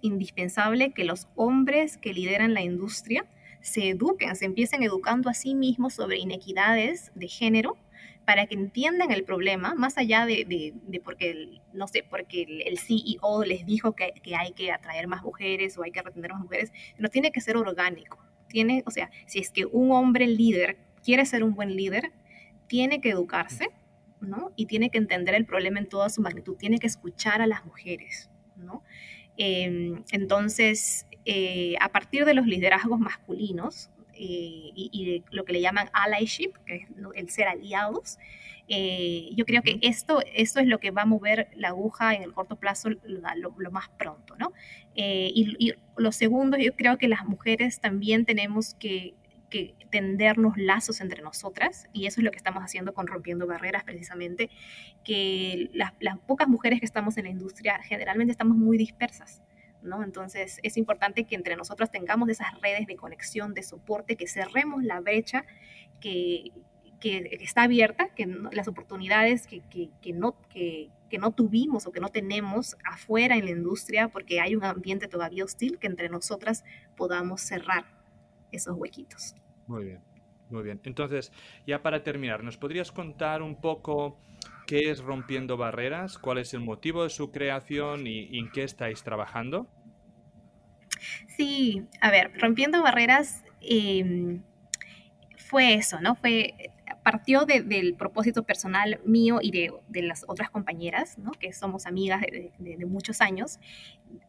indispensable 0.00 0.92
que 0.92 1.04
los 1.04 1.28
hombres 1.36 1.96
que 1.96 2.12
lideran 2.12 2.54
la 2.54 2.62
industria 2.62 3.26
se 3.60 3.90
eduquen, 3.90 4.34
se 4.34 4.46
empiecen 4.46 4.82
educando 4.82 5.30
a 5.30 5.34
sí 5.34 5.54
mismos 5.54 5.94
sobre 5.94 6.18
inequidades 6.18 7.12
de 7.14 7.28
género 7.28 7.76
para 8.24 8.46
que 8.46 8.54
entiendan 8.54 9.10
el 9.10 9.24
problema, 9.24 9.74
más 9.74 9.98
allá 9.98 10.26
de, 10.26 10.44
de, 10.46 11.00
porque, 11.00 11.60
no 11.72 11.88
sé, 11.88 12.04
porque 12.08 12.62
el, 12.66 12.78
CEO 12.78 13.44
les 13.44 13.66
dijo 13.66 13.92
que, 13.92 14.12
que, 14.22 14.36
hay 14.36 14.52
que 14.52 14.70
atraer 14.70 15.08
más 15.08 15.22
mujeres 15.22 15.76
o 15.76 15.82
hay 15.82 15.90
que 15.90 16.02
retener 16.02 16.32
más 16.32 16.40
mujeres, 16.40 16.72
no 16.98 17.08
tiene 17.08 17.32
que 17.32 17.40
ser 17.40 17.56
orgánico. 17.56 18.18
Tiene, 18.48 18.84
o 18.86 18.90
sea, 18.90 19.10
si 19.26 19.40
es 19.40 19.50
que 19.50 19.64
un 19.64 19.90
hombre 19.90 20.26
líder 20.26 20.76
quiere 21.02 21.26
ser 21.26 21.42
un 21.42 21.54
buen 21.54 21.74
líder, 21.74 22.12
tiene 22.68 23.00
que 23.00 23.10
educarse, 23.10 23.70
¿no? 24.22 24.52
Y 24.56 24.66
tiene 24.66 24.90
que 24.90 24.98
entender 24.98 25.34
el 25.34 25.44
problema 25.44 25.78
en 25.78 25.88
toda 25.88 26.08
su 26.08 26.22
magnitud, 26.22 26.56
tiene 26.56 26.78
que 26.78 26.86
escuchar 26.86 27.42
a 27.42 27.46
las 27.46 27.64
mujeres, 27.64 28.30
¿no? 28.56 28.82
Em, 29.36 30.02
entonces, 30.12 31.06
eh, 31.24 31.74
a 31.80 31.90
partir 31.90 32.24
de 32.24 32.34
los 32.34 32.46
liderazgos 32.46 32.98
masculinos, 32.98 33.90
eh, 34.14 34.70
y, 34.74 35.04
de 35.04 35.22
lo 35.30 35.44
que 35.44 35.52
le 35.52 35.60
llaman 35.60 35.88
allyship, 35.92 36.52
que 36.66 36.76
es 36.76 36.88
el 37.14 37.30
ser 37.30 37.48
aliados. 37.48 38.18
Eh, 38.68 39.30
yo 39.34 39.44
creo 39.44 39.62
que 39.62 39.78
esto, 39.82 40.22
esto 40.34 40.60
es 40.60 40.66
lo 40.66 40.78
que 40.78 40.90
va 40.90 41.02
a 41.02 41.06
mover 41.06 41.48
la 41.56 41.68
aguja 41.68 42.14
en 42.14 42.22
el 42.22 42.32
corto 42.32 42.56
plazo 42.56 42.90
lo, 42.90 43.70
más 43.70 43.88
pronto, 43.98 44.36
¿no? 44.36 44.52
Eh, 44.94 45.30
y, 45.34 45.72
lo 45.96 46.12
segundo, 46.12 46.56
yo 46.56 46.74
creo 46.76 46.98
que 46.98 47.08
las 47.08 47.24
mujeres 47.24 47.80
también 47.80 48.24
tenemos 48.24 48.74
que, 48.74 49.14
que 49.52 49.74
tendernos 49.90 50.56
lazos 50.56 51.02
entre 51.02 51.20
nosotras, 51.20 51.86
y 51.92 52.06
eso 52.06 52.22
es 52.22 52.24
lo 52.24 52.30
que 52.30 52.38
estamos 52.38 52.62
haciendo 52.62 52.94
con 52.94 53.06
Rompiendo 53.06 53.46
Barreras 53.46 53.84
precisamente, 53.84 54.48
que 55.04 55.68
las, 55.74 55.92
pocas 56.26 56.48
mujeres 56.48 56.80
que 56.80 56.86
estamos 56.86 57.18
en 57.18 57.24
la 57.24 57.30
industria 57.30 57.78
generalmente 57.82 58.32
estamos 58.32 58.56
muy 58.56 58.78
dispersas. 58.78 59.42
Entonces 60.02 60.58
es 60.62 60.78
importante 60.78 61.24
que 61.24 61.34
entre 61.34 61.56
nosotros 61.56 61.90
tengamos 61.90 62.30
esas 62.30 62.58
redes 62.62 62.86
de 62.86 62.96
conexión, 62.96 63.52
de 63.52 63.62
soporte, 63.62 64.16
que 64.16 64.26
cerremos 64.26 64.82
la 64.84 65.00
brecha 65.00 65.44
que, 66.00 66.50
está 67.02 67.64
abierta, 67.64 68.08
que 68.14 68.26
las 68.52 68.68
oportunidades 68.68 69.46
que, 69.46 70.12
no, 70.14 70.34
que, 70.48 70.88
no 71.18 71.32
tuvimos 71.32 71.86
o 71.86 71.92
que 71.92 72.00
no 72.00 72.08
tenemos 72.08 72.76
afuera 72.84 73.36
en 73.36 73.44
la 73.44 73.50
industria 73.50 74.08
porque 74.08 74.40
hay 74.40 74.56
un 74.56 74.64
ambiente 74.64 75.08
todavía 75.08 75.44
hostil, 75.44 75.78
que 75.78 75.88
entre 75.88 76.08
nosotras 76.08 76.64
podamos 76.96 77.42
cerrar 77.42 78.01
esos 78.52 78.76
huequitos. 78.76 79.34
Muy 79.66 79.84
bien, 79.84 80.00
muy 80.50 80.62
bien. 80.62 80.80
Entonces, 80.84 81.32
ya 81.66 81.82
para 81.82 82.02
terminar, 82.02 82.44
¿nos 82.44 82.56
podrías 82.56 82.92
contar 82.92 83.42
un 83.42 83.60
poco 83.60 84.18
¿Qué 84.66 84.90
es 84.90 85.00
Rompiendo 85.00 85.56
Barreras? 85.56 86.18
¿Cuál 86.18 86.38
es 86.38 86.54
el 86.54 86.60
motivo 86.60 87.02
de 87.02 87.10
su 87.10 87.30
creación 87.30 88.06
y, 88.06 88.38
en 88.38 88.50
qué 88.50 88.62
estáis 88.62 89.02
trabajando? 89.02 89.66
Sí, 91.36 91.84
a 92.00 92.10
ver, 92.10 92.32
Rompiendo 92.38 92.82
Barreras 92.82 93.42
em, 93.60 94.42
fue 95.36 95.74
eso, 95.74 96.00
¿no? 96.00 96.14
Fue, 96.14 96.71
partió 97.02 97.44
del 97.46 97.94
propósito 97.94 98.42
personal 98.44 99.00
mío 99.04 99.38
y 99.42 99.50
de, 99.50 100.02
las 100.02 100.24
otras 100.28 100.50
compañeras, 100.50 101.18
¿no? 101.18 101.32
Que 101.32 101.52
somos 101.52 101.86
amigas 101.86 102.20
de, 102.20 102.52
de, 102.58 102.86
muchos 102.86 103.20
años, 103.20 103.58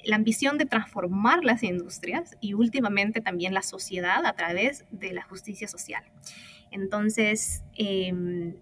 la 0.03 0.15
ambición 0.15 0.57
de 0.57 0.65
transformar 0.65 1.43
las 1.43 1.63
industrias 1.63 2.37
y 2.39 2.53
últimamente 2.53 3.21
también 3.21 3.53
la 3.53 3.61
sociedad 3.61 4.25
a 4.25 4.33
través 4.33 4.85
de 4.91 5.13
la 5.13 5.23
justicia 5.23 5.67
social. 5.67 6.03
Entonces, 6.71 7.63
eh, 7.77 8.55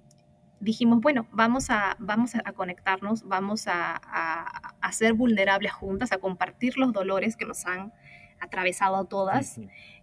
dijimos, 0.60 1.02
bueno, 1.02 1.28
vamos 1.32 1.70
a, 1.70 1.96
vamos 2.00 2.36
a 2.36 2.52
conectarnos, 2.54 3.24
vamos 3.24 3.68
a, 3.68 3.96
a, 3.96 4.92
ser 4.92 5.14
vulnerables 5.14 5.72
juntas, 5.72 6.12
a 6.12 6.18
compartir 6.18 6.78
los 6.78 6.94
dolores 6.94 7.36
que 7.36 7.46
nos 7.46 7.66
han 7.66 7.94
atravesado 8.40 8.98
a 8.98 9.06
todas 9.06 9.60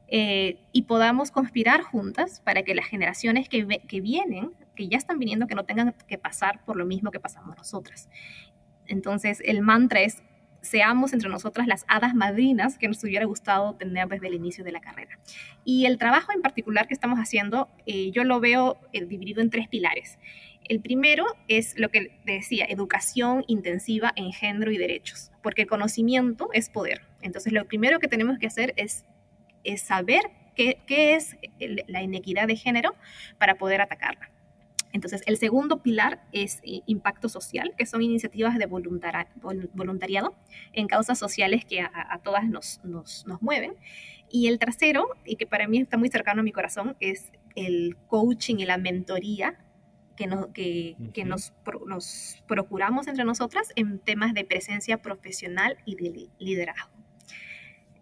eh, 0.09 0.59
y 0.72 0.82
podamos 0.82 1.30
conspirar 1.30 1.82
juntas 1.82 2.40
para 2.40 2.62
que 2.62 2.74
las 2.74 2.86
generaciones 2.86 3.48
que, 3.48 3.64
vienen, 4.00 4.52
que 4.74 4.88
ya 4.88 4.96
están 4.96 5.18
viniendo, 5.18 5.46
que 5.46 5.54
no 5.54 5.64
tengan 5.64 5.94
que 6.06 6.18
pasar 6.18 6.64
por 6.64 6.76
lo 6.76 6.86
mismo 6.86 7.11
que 7.11 7.20
pasamos 7.20 7.56
nosotras. 7.56 8.09
Entonces, 8.86 9.42
el 9.44 9.61
mantra 9.61 10.00
es 10.00 10.22
seamos 10.61 11.12
entre 11.12 11.28
nosotras 11.28 11.66
las 11.66 11.84
hadas 11.88 12.14
madrinas 12.14 12.78
que 12.78 12.88
nos 12.88 13.02
hubiera 13.04 13.24
gustado 13.24 13.74
tener 13.74 14.09
desde 14.09 14.26
el 14.28 14.34
inicio 14.34 14.64
de 14.64 14.72
la 14.72 14.80
carrera. 14.80 15.18
Y 15.64 15.86
el 15.86 15.98
trabajo 15.98 16.32
en 16.32 16.42
particular 16.42 16.88
que 16.88 16.94
estamos 16.94 17.18
haciendo, 17.18 17.68
eh, 17.86 18.11
yo 18.11 18.24
lo 18.24 18.40
veo 18.40 18.78
eh, 18.92 19.04
dividido 19.04 19.40
en 19.40 19.50
tres 19.50 19.68
pilares. 19.68 20.18
El 20.68 20.80
primero 20.80 21.24
es 21.46 21.78
lo 21.78 21.90
que 21.90 22.18
decía, 22.24 22.66
educación 22.68 23.44
intensiva 23.46 24.12
en 24.16 24.32
género 24.32 24.70
y 24.70 24.78
derechos, 24.78 25.30
porque 25.42 25.62
el 25.62 25.68
conocimiento 25.68 26.50
es 26.52 26.68
poder. 26.68 27.02
Entonces, 27.22 27.52
lo 27.52 27.64
primero 27.66 28.00
que 28.00 28.09
tenemos 28.09 28.38
que 28.38 28.46
hacer 28.46 28.74
es, 28.76 29.04
es 29.72 29.82
saber 29.82 30.22
qué, 30.54 30.78
qué 30.86 31.14
es 31.14 31.36
la 31.86 32.02
inequidad 32.02 32.46
de 32.46 32.56
género 32.56 32.94
para 33.38 33.56
poder 33.56 33.80
atacarla. 33.80 34.30
Entonces, 34.92 35.22
el 35.26 35.36
segundo 35.36 35.82
pilar 35.82 36.22
es 36.32 36.60
eh, 36.62 36.80
impacto 36.86 37.28
social, 37.28 37.74
que 37.76 37.86
son 37.86 38.02
iniciativas 38.02 38.58
de 38.58 38.66
voluntariado 38.66 40.34
en 40.72 40.86
causas 40.86 41.18
sociales 41.18 41.64
que 41.64 41.80
a, 41.80 42.20
todas 42.22 42.48
nos, 42.48 42.80
nos, 42.84 43.26
nos, 43.26 43.42
mueven. 43.42 43.74
Y 44.30 44.48
el 44.48 44.58
tercero, 44.58 45.08
y 45.24 45.36
que 45.36 45.46
para 45.46 45.68
mí 45.68 45.78
está 45.78 45.98
muy 45.98 46.08
cercano 46.08 46.40
a 46.40 46.44
mi 46.44 46.52
corazón, 46.52 46.96
es 47.00 47.30
el 47.54 47.96
coaching 48.06 48.56
y 48.58 48.66
la 48.66 48.78
mentoría 48.78 49.58
que, 50.16 50.26
nos, 50.26 50.48
que, 50.48 50.96
que 51.12 51.24
nos, 51.24 51.52
nos, 51.86 52.42
procuramos 52.46 53.08
entre 53.08 53.24
nosotras 53.24 53.68
en 53.76 53.98
temas 53.98 54.34
de 54.34 54.44
presencia 54.44 54.98
profesional 54.98 55.76
y 55.84 55.96
de 55.96 56.28
liderazgo. 56.38 56.97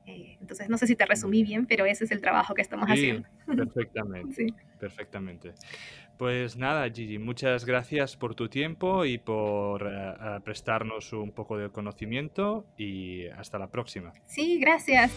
Eh, 0.07 0.36
entonces, 0.40 0.68
no 0.68 0.78
sé 0.78 0.86
si 0.86 0.94
te 0.94 1.04
resumí 1.04 1.42
bien, 1.42 1.66
pero 1.66 1.84
ese 1.84 2.04
es 2.04 2.12
el 2.12 2.20
trabajo 2.20 2.54
que 2.54 2.62
estamos 2.62 2.88
haciendo. 2.88 3.28
Perfectamente. 3.44 4.34
sí. 4.46 4.54
Perfectamente. 4.78 5.52
Pues 6.18 6.57
nada, 6.57 6.88
Gigi, 6.90 7.18
muchas 7.18 7.66
gracias 7.66 8.16
por 8.16 8.34
tu 8.34 8.48
tiempo 8.48 9.04
y 9.04 9.18
por 9.18 9.86
eh, 9.86 10.40
prestarnos 10.44 11.12
un 11.12 11.32
poco 11.32 11.59
de 11.59 11.68
conocimiento 11.70 12.64
y 12.78 13.26
hasta 13.26 13.59
la 13.59 13.70
próxima. 13.70 14.12
Sí, 14.24 14.59
gracias. 14.59 15.12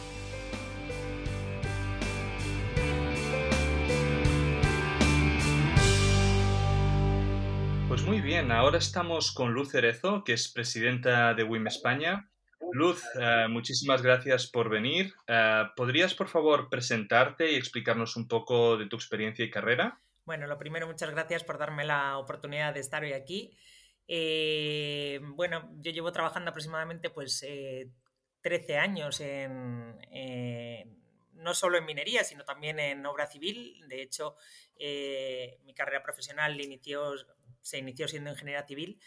Pues 7.88 8.06
muy 8.06 8.22
bien, 8.22 8.52
ahora 8.52 8.78
estamos 8.78 9.32
con 9.32 9.54
Luz 9.54 9.72
Cerezo, 9.72 10.24
que 10.24 10.34
es 10.34 10.52
presidenta 10.52 11.34
de 11.34 11.44
WIM 11.44 11.68
España. 11.68 12.29
Luz, 12.72 13.04
eh, 13.16 13.48
muchísimas 13.50 14.02
gracias 14.02 14.48
por 14.48 14.70
venir. 14.70 15.14
Eh, 15.28 15.64
¿Podrías, 15.76 16.14
por 16.14 16.28
favor, 16.28 16.70
presentarte 16.70 17.52
y 17.52 17.56
explicarnos 17.56 18.16
un 18.16 18.28
poco 18.28 18.78
de 18.78 18.88
tu 18.88 18.96
experiencia 18.96 19.44
y 19.44 19.50
carrera? 19.50 20.00
Bueno, 20.26 20.46
lo 20.46 20.58
primero, 20.58 20.86
muchas 20.86 21.10
gracias 21.10 21.44
por 21.44 21.58
darme 21.58 21.86
la 21.86 22.18
oportunidad 22.18 22.74
de 22.74 22.82
estar 22.82 23.04
hoy 23.04 23.14
aquí. 23.14 23.58
Eh, 24.08 25.20
bueno, 25.22 25.72
yo 25.78 25.92
llevo 25.92 26.12
trabajando 26.12 26.50
aproximadamente 26.50 27.10
pues 27.10 27.46
13 28.42 28.78
años 28.78 29.20
en, 29.22 30.00
no 31.34 31.54
solo 31.54 31.78
en 31.78 31.86
minería, 31.86 32.24
sino 32.24 32.44
también 32.44 32.80
en 32.80 33.06
obra 33.06 33.26
civil. 33.26 33.84
De 33.88 34.02
hecho, 34.02 34.36
mi 34.78 35.74
carrera 35.74 36.04
profesional 36.04 36.60
se 37.62 37.78
inició 37.80 38.08
siendo 38.08 38.30
ingeniera 38.30 38.68
civil. 38.68 39.00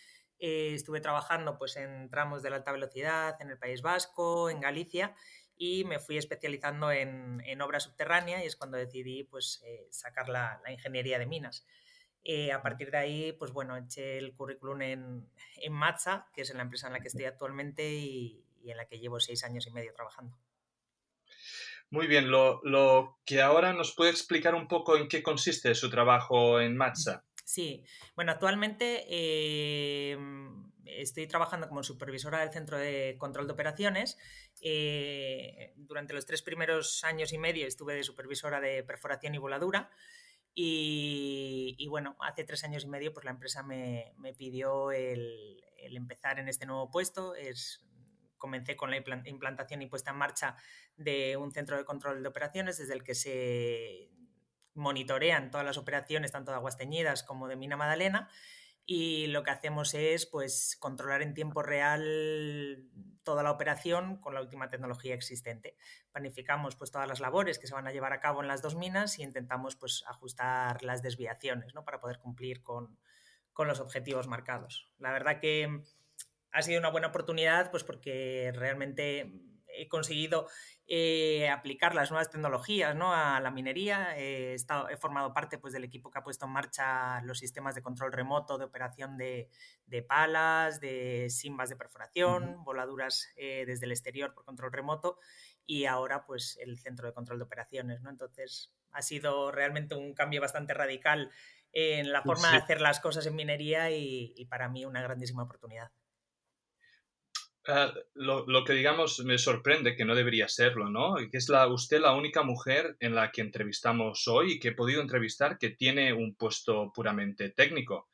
Eh, 0.45 0.75
estuve 0.75 1.01
trabajando 1.01 1.57
pues, 1.57 1.77
en 1.77 2.11
tramos 2.11 2.43
de 2.43 2.51
la 2.51 2.57
alta 2.57 2.73
velocidad 2.73 3.41
en 3.41 3.51
el 3.51 3.59
País 3.59 3.81
Vasco, 3.81 4.51
en 4.51 4.59
Galicia, 4.59 5.15
y 5.57 5.85
me 5.85 6.01
fui 6.01 6.19
especializando 6.19 6.91
en, 6.91 7.41
en 7.47 7.63
obra 7.63 7.79
subterránea 7.79 8.43
y 8.43 8.49
es 8.49 8.57
cuando 8.57 8.77
decidí 8.77 9.23
pues, 9.23 9.63
eh, 9.65 9.87
sacar 9.93 10.29
la, 10.29 10.61
ingeniería 10.69 11.21
de 11.21 11.27
minas. 11.27 11.65
Eh, 12.25 12.51
a 12.51 12.61
partir 12.61 12.91
de 12.91 12.99
ahí, 12.99 13.33
pues 13.33 13.53
bueno, 13.53 13.77
eché 13.77 14.19
el 14.19 14.35
currículum 14.35 14.83
en, 14.83 15.31
en 15.59 15.73
Matza, 15.73 16.27
que 16.35 16.41
es 16.43 16.53
la 16.53 16.63
empresa 16.63 16.89
en 16.89 16.95
la 16.95 16.99
que 16.99 17.07
estoy 17.07 17.27
actualmente 17.27 17.93
y, 17.93 18.45
y 18.65 18.73
en 18.73 18.79
la 18.79 18.87
que 18.87 18.99
llevo 18.99 19.21
seis 19.21 19.45
años 19.45 19.69
y 19.69 19.71
medio 19.71 19.93
trabajando. 19.95 20.37
Muy 21.93 22.07
bien, 22.09 22.31
lo, 22.31 23.19
que 23.27 23.43
ahora 23.43 23.75
nos 23.75 23.95
puede 23.95 24.11
explicar 24.11 24.57
un 24.57 24.67
poco 24.67 24.97
en 24.97 25.09
qué 25.09 25.23
consiste 25.23 25.75
su 25.77 25.89
trabajo 25.89 26.59
en 26.59 26.77
Matza. 26.77 27.23
Sí, 27.45 27.85
bueno, 28.15 28.33
actualmente 28.33 29.05
eh, 29.09 30.17
estoy 30.87 31.27
trabajando 31.27 31.69
como 31.69 31.83
supervisora 31.83 32.41
del 32.41 32.51
Centro 32.51 32.79
de 32.79 33.17
Control 33.19 33.47
de 33.47 33.53
Operaciones. 33.53 34.19
Eh, 34.61 35.73
durante 35.77 36.15
los 36.15 36.27
tres 36.27 36.43
primeros 36.43 37.03
años 37.05 37.33
y 37.33 37.39
medio 37.39 37.67
estuve 37.67 37.95
de 37.95 38.05
supervisora 38.05 38.61
de 38.61 38.83
perforación 38.85 39.35
y 39.35 39.39
voladura. 39.39 39.91
Y, 40.55 41.87
bueno, 41.89 42.15
hace 42.21 42.45
tres 42.45 42.63
años 42.65 42.85
y 42.85 42.89
medio 42.89 43.15
pues 43.15 43.25
la 43.25 43.31
empresa 43.31 43.63
me, 43.63 44.15
pidió 44.37 44.93
el, 44.93 45.65
el, 45.79 45.97
empezar 45.97 46.39
en 46.39 46.49
este 46.49 46.67
nuevo 46.67 46.91
puesto. 46.91 47.35
Es 47.35 47.87
comencé 48.37 48.77
con 48.77 48.91
la 48.91 48.97
implantación 48.97 49.83
y 49.83 49.87
puesta 49.87 50.11
en 50.11 50.17
marcha 50.17 50.57
de 50.97 51.37
un 51.37 51.53
centro 51.53 51.77
de 51.77 51.85
control 51.85 52.23
de 52.23 52.29
operaciones 52.29 52.77
desde 52.77 52.93
el 52.93 53.05
que 53.05 53.15
se 53.15 54.11
monitorean 54.75 55.51
todas 55.51 55.67
las 55.67 55.79
operaciones, 55.79 56.33
tanto 56.33 56.51
de 56.51 56.57
aguas 56.57 56.77
teñidas 56.77 57.23
como 57.23 57.49
de 57.49 57.57
mina 57.57 57.77
Madalena. 57.77 58.29
Y 58.85 59.29
lo 59.29 59.45
que 59.45 59.51
hacemos 59.51 59.95
es 59.95 60.27
pues, 60.27 60.77
controlar 60.79 61.23
en 61.23 61.35
tiempo 61.35 61.63
real 61.63 62.89
toda 63.23 63.45
la 63.45 63.53
operación 63.53 64.17
con 64.17 64.35
la 64.35 64.41
última 64.41 64.69
tecnología 64.69 65.15
existente. 65.15 65.77
Planificamos 66.11 66.75
pues, 66.75 66.91
todas 66.91 67.07
las 67.07 67.21
labores 67.21 67.59
que 67.59 67.69
se 67.69 67.75
van 67.75 67.87
a 67.87 67.93
llevar 67.93 68.13
a 68.13 68.19
cabo 68.21 68.43
en 68.43 68.49
las 68.49 68.61
dos 68.61 68.75
minas 68.75 69.19
y 69.19 69.23
intentamos 69.23 69.77
pues, 69.77 70.03
ajustar 70.09 70.83
las 70.83 71.01
desviaciones 71.03 71.75
¿no? 71.75 71.85
para 71.85 72.01
poder 72.01 72.19
cumplir 72.19 72.63
con, 72.63 72.99
con 73.53 73.69
los 73.69 73.79
objetivos 73.79 74.27
marcados. 74.27 74.91
La 74.99 75.13
verdad 75.13 75.39
que 75.39 75.83
ha 76.51 76.63
sido 76.63 76.81
una 76.81 76.91
buena 76.91 77.09
oportunidad, 77.09 77.71
pues 77.71 77.85
porque 77.85 78.53
realmente 78.55 79.33
he 79.75 79.89
conseguido 79.89 80.49
eh, 80.87 81.49
aplicar 81.49 81.95
las 81.95 82.11
nuevas 82.11 82.31
tecnologías 82.31 82.95
¿no? 82.95 83.15
a 83.15 83.41
la 83.41 83.51
minería. 83.51 84.15
he, 84.17 84.57
formado 85.01 85.33
parte 85.33 85.59
pues, 85.59 85.73
del 85.73 85.85
equipo 85.85 86.11
que 86.11 86.19
ha 86.19 86.23
puesto 86.23 86.47
en 86.47 86.53
marcha 86.53 87.21
los 87.23 87.39
sistemas 87.39 87.75
de 87.75 87.83
control 87.83 88.13
remoto 88.13 88.59
de 88.59 88.65
operación 88.65 89.17
de, 89.17 89.49
palas, 90.07 90.81
de 90.81 91.29
simbas 91.31 91.69
de 91.69 91.77
perforación, 91.77 92.65
voladuras 92.65 93.29
eh, 93.37 93.65
desde 93.67 93.87
el 93.87 93.93
exterior 93.93 94.35
por 94.35 94.45
control 94.45 94.73
remoto 94.73 95.19
y 95.65 95.87
ahora 95.87 96.27
pues 96.27 96.59
el 96.61 96.79
centro 96.79 97.07
de 97.07 97.15
control 97.15 97.39
de 97.39 97.45
operaciones. 97.45 98.03
¿no? 98.03 98.11
Entonces 98.11 98.73
ha 98.91 99.03
sido 99.03 99.51
realmente 99.53 99.95
un 99.95 100.15
cambio 100.15 100.41
bastante 100.41 100.75
radical 100.75 101.31
en 101.73 102.13
la 102.13 102.23
forma 102.23 102.51
de 102.51 102.59
hacer 102.59 102.83
las 102.83 103.01
cosas 103.01 103.25
en 103.25 103.35
minería 103.35 103.91
y 103.91 104.45
para 104.51 104.69
mí 104.69 104.85
una 104.85 105.01
grandísima 105.01 105.45
oportunidad. 105.45 105.91
Ah, 107.69 107.93
lo, 108.15 108.65
que 108.65 108.73
digamos 108.73 109.21
me 109.21 109.39
sorprende, 109.39 109.95
que 109.95 110.05
no 110.05 110.17
debería 110.17 110.49
serlo, 110.49 110.91
¿no? 110.91 111.15
Que 111.31 111.39
es 111.39 111.49
la, 111.49 111.69
usted 111.69 112.01
la 112.01 112.13
única 112.13 112.43
mujer 112.43 112.97
en 112.99 113.15
la 113.15 113.31
que 113.31 113.41
entrevistamos 113.41 114.27
hoy 114.27 114.53
y 114.53 114.59
que 114.59 114.69
he 114.69 114.75
podido 114.75 115.01
entrevistar 115.01 115.59
que 115.59 115.71
tiene 115.71 116.13
un 116.13 116.35
puesto 116.35 116.93
puramente 116.93 117.51
técnico. 117.51 118.09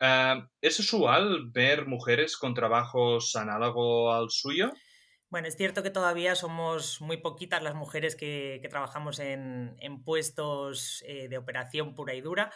Ah, 0.00 0.48
¿Es 0.60 0.80
usual 0.80 1.48
ver 1.50 1.86
mujeres 1.86 2.36
con 2.36 2.54
trabajos 2.54 3.36
análogos 3.36 4.14
al 4.16 4.30
suyo? 4.30 4.72
Bueno, 5.30 5.46
es 5.46 5.56
cierto 5.56 5.82
que 5.82 5.90
todavía 5.90 6.34
somos 6.34 7.02
muy 7.02 7.18
poquitas 7.18 7.62
las 7.62 7.74
mujeres 7.74 8.16
que, 8.16 8.66
trabajamos 8.70 9.18
en, 9.18 9.76
puestos 10.02 11.04
eh, 11.06 11.28
de 11.28 11.36
operación 11.36 11.94
pura 11.94 12.14
y 12.14 12.22
dura. 12.22 12.50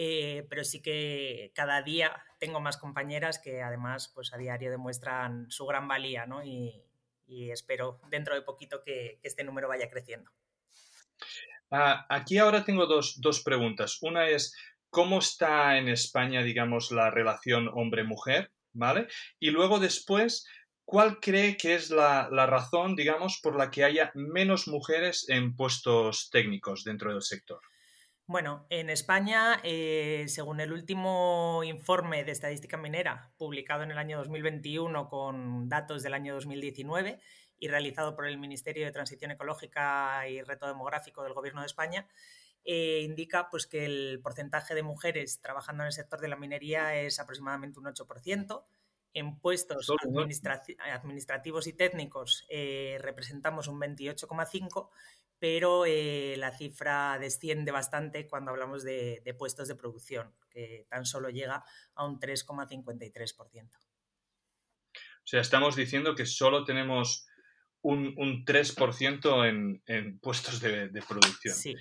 Eh, 0.00 0.46
pero 0.48 0.62
sí 0.62 0.80
que 0.80 1.50
cada 1.56 1.82
día 1.82 2.22
tengo 2.38 2.60
más 2.60 2.76
compañeras 2.76 3.40
que 3.40 3.62
además 3.62 4.12
pues 4.14 4.32
a 4.32 4.36
diario 4.36 4.70
demuestran 4.70 5.50
su 5.50 5.66
gran 5.66 5.88
valía 5.88 6.24
¿no? 6.24 6.44
y, 6.44 6.84
espero 7.26 7.98
dentro 8.08 8.36
de 8.36 8.42
poquito 8.42 8.80
que, 8.80 9.18
este 9.24 9.42
número 9.42 9.66
vaya 9.66 9.90
creciendo. 9.90 10.30
Ah, 11.72 12.06
aquí 12.10 12.38
ahora 12.38 12.64
tengo 12.64 12.86
dos, 12.86 13.42
preguntas. 13.44 13.98
Una 14.00 14.28
es, 14.28 14.54
¿cómo 14.88 15.18
está 15.18 15.76
en 15.78 15.88
España, 15.88 16.44
digamos, 16.44 16.92
la 16.92 17.10
relación 17.10 17.68
hombre-mujer? 17.68 18.52
¿Vale? 18.72 19.08
Y 19.40 19.50
luego 19.50 19.80
después, 19.80 20.46
¿cuál 20.84 21.18
cree 21.18 21.56
que 21.56 21.74
es 21.74 21.90
la, 21.90 22.28
la, 22.30 22.46
razón, 22.46 22.94
digamos, 22.94 23.40
por 23.42 23.56
la 23.56 23.72
que 23.72 23.82
haya 23.82 24.12
menos 24.14 24.68
mujeres 24.68 25.28
en 25.28 25.56
puestos 25.56 26.30
técnicos 26.30 26.84
dentro 26.84 27.12
del 27.12 27.22
sector? 27.22 27.60
Bueno, 28.28 28.66
en 28.68 28.90
España, 28.90 29.58
eh, 29.64 30.26
según 30.28 30.60
el 30.60 30.70
último 30.70 31.62
informe 31.64 32.24
de 32.24 32.32
estadística 32.32 32.76
minera 32.76 33.32
publicado 33.38 33.84
en 33.84 33.90
el 33.90 33.96
año 33.96 34.18
2021 34.18 35.08
con 35.08 35.70
datos 35.70 36.02
del 36.02 36.12
año 36.12 36.34
2019 36.34 37.20
y 37.58 37.68
realizado 37.68 38.14
por 38.14 38.26
el 38.26 38.36
Ministerio 38.36 38.84
de 38.84 38.92
Transición 38.92 39.30
Ecológica 39.30 40.28
y 40.28 40.42
Reto 40.42 40.66
Demográfico 40.66 41.22
del 41.22 41.32
Gobierno 41.32 41.62
de 41.62 41.68
España, 41.68 42.06
eh, 42.66 43.00
indica 43.02 43.48
pues, 43.48 43.66
que 43.66 43.86
el 43.86 44.20
porcentaje 44.22 44.74
de 44.74 44.82
mujeres 44.82 45.40
trabajando 45.40 45.84
en 45.84 45.86
el 45.86 45.94
sector 45.94 46.20
de 46.20 46.28
la 46.28 46.36
minería 46.36 46.96
es 47.00 47.20
aproximadamente 47.20 47.80
un 47.80 47.86
8%. 47.86 48.66
En 49.14 49.38
puestos 49.40 49.90
administrativos 50.92 51.66
y 51.66 51.72
técnicos 51.72 52.44
eh, 52.50 52.98
representamos 53.00 53.68
un 53.68 53.80
28,5% 53.80 54.90
pero 55.38 55.86
eh, 55.86 56.34
la 56.36 56.56
cifra 56.56 57.18
desciende 57.18 57.70
bastante 57.70 58.26
cuando 58.26 58.50
hablamos 58.50 58.82
de, 58.82 59.22
puestos 59.38 59.68
de 59.68 59.76
producción, 59.76 60.34
que 60.50 60.86
tan 60.88 61.04
solo 61.04 61.30
llega 61.30 61.64
a 61.94 62.04
un 62.06 62.18
3,53%. 62.18 63.70
O 65.28 65.30
sea, 65.30 65.40
estamos 65.40 65.76
diciendo 65.76 66.14
que 66.14 66.26
solo 66.26 66.64
tenemos 66.64 67.26
un, 67.82 68.14
un 68.16 68.44
3% 68.44 69.48
en, 69.48 69.82
en, 69.86 70.18
puestos 70.18 70.60
de, 70.60 70.90
producción. 71.06 71.54
Sí. 71.54 71.76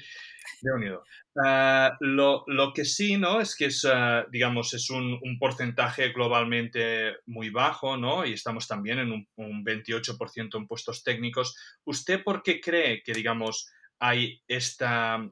Unido. 0.62 1.04
Ah, 1.44 1.96
lo, 2.00 2.44
lo, 2.48 2.74
que 2.74 2.86
sí, 2.86 3.18
¿no? 3.18 3.40
Es 3.40 3.56
que 3.56 3.66
es, 3.66 3.86
ah, 3.86 4.26
digamos, 4.32 4.74
es 4.74 4.90
un, 4.90 5.20
un, 5.22 5.38
porcentaje 5.40 6.10
globalmente 6.10 7.18
muy 7.26 7.50
bajo, 7.50 7.98
¿no? 7.98 8.26
Y 8.26 8.34
estamos 8.34 8.68
también 8.68 9.00
en 9.00 9.12
un, 9.12 9.28
un 9.36 9.64
28% 9.64 10.58
en 10.58 10.68
puestos 10.68 11.04
técnicos. 11.04 11.56
¿Usted 11.86 12.24
por 12.24 12.44
qué 12.44 12.60
cree 12.60 13.04
que, 13.04 13.14
digamos, 13.14 13.72
hay 14.00 14.42
esta, 14.48 15.30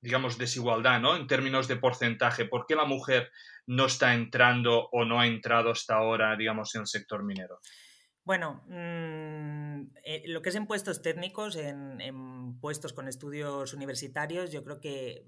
digamos, 0.00 0.38
desigualdad, 0.38 1.00
¿no? 1.00 1.16
En 1.16 1.26
términos 1.26 1.68
de 1.68 1.76
porcentaje. 1.76 2.44
¿Por 2.44 2.66
qué 2.66 2.74
la 2.74 2.84
mujer 2.84 3.30
no 3.66 3.86
está 3.86 4.14
entrando 4.14 4.88
o 4.92 5.04
no 5.04 5.20
ha 5.20 5.26
entrado 5.26 5.70
hasta 5.70 5.96
ahora, 5.96 6.36
digamos, 6.36 6.74
en 6.74 6.82
el 6.82 6.86
sector 6.86 7.24
minero? 7.24 7.60
Bueno, 8.24 8.62
mm, 8.68 9.96
eh, 10.04 10.22
lo 10.26 10.42
que 10.42 10.50
es 10.50 10.54
en 10.54 10.66
puestos 10.66 11.02
técnicos, 11.02 11.56
en, 11.56 12.58
puestos 12.60 12.92
con 12.92 13.08
estudios 13.08 13.74
universitarios, 13.74 14.52
yo 14.52 14.62
creo 14.62 14.80
que 14.80 15.24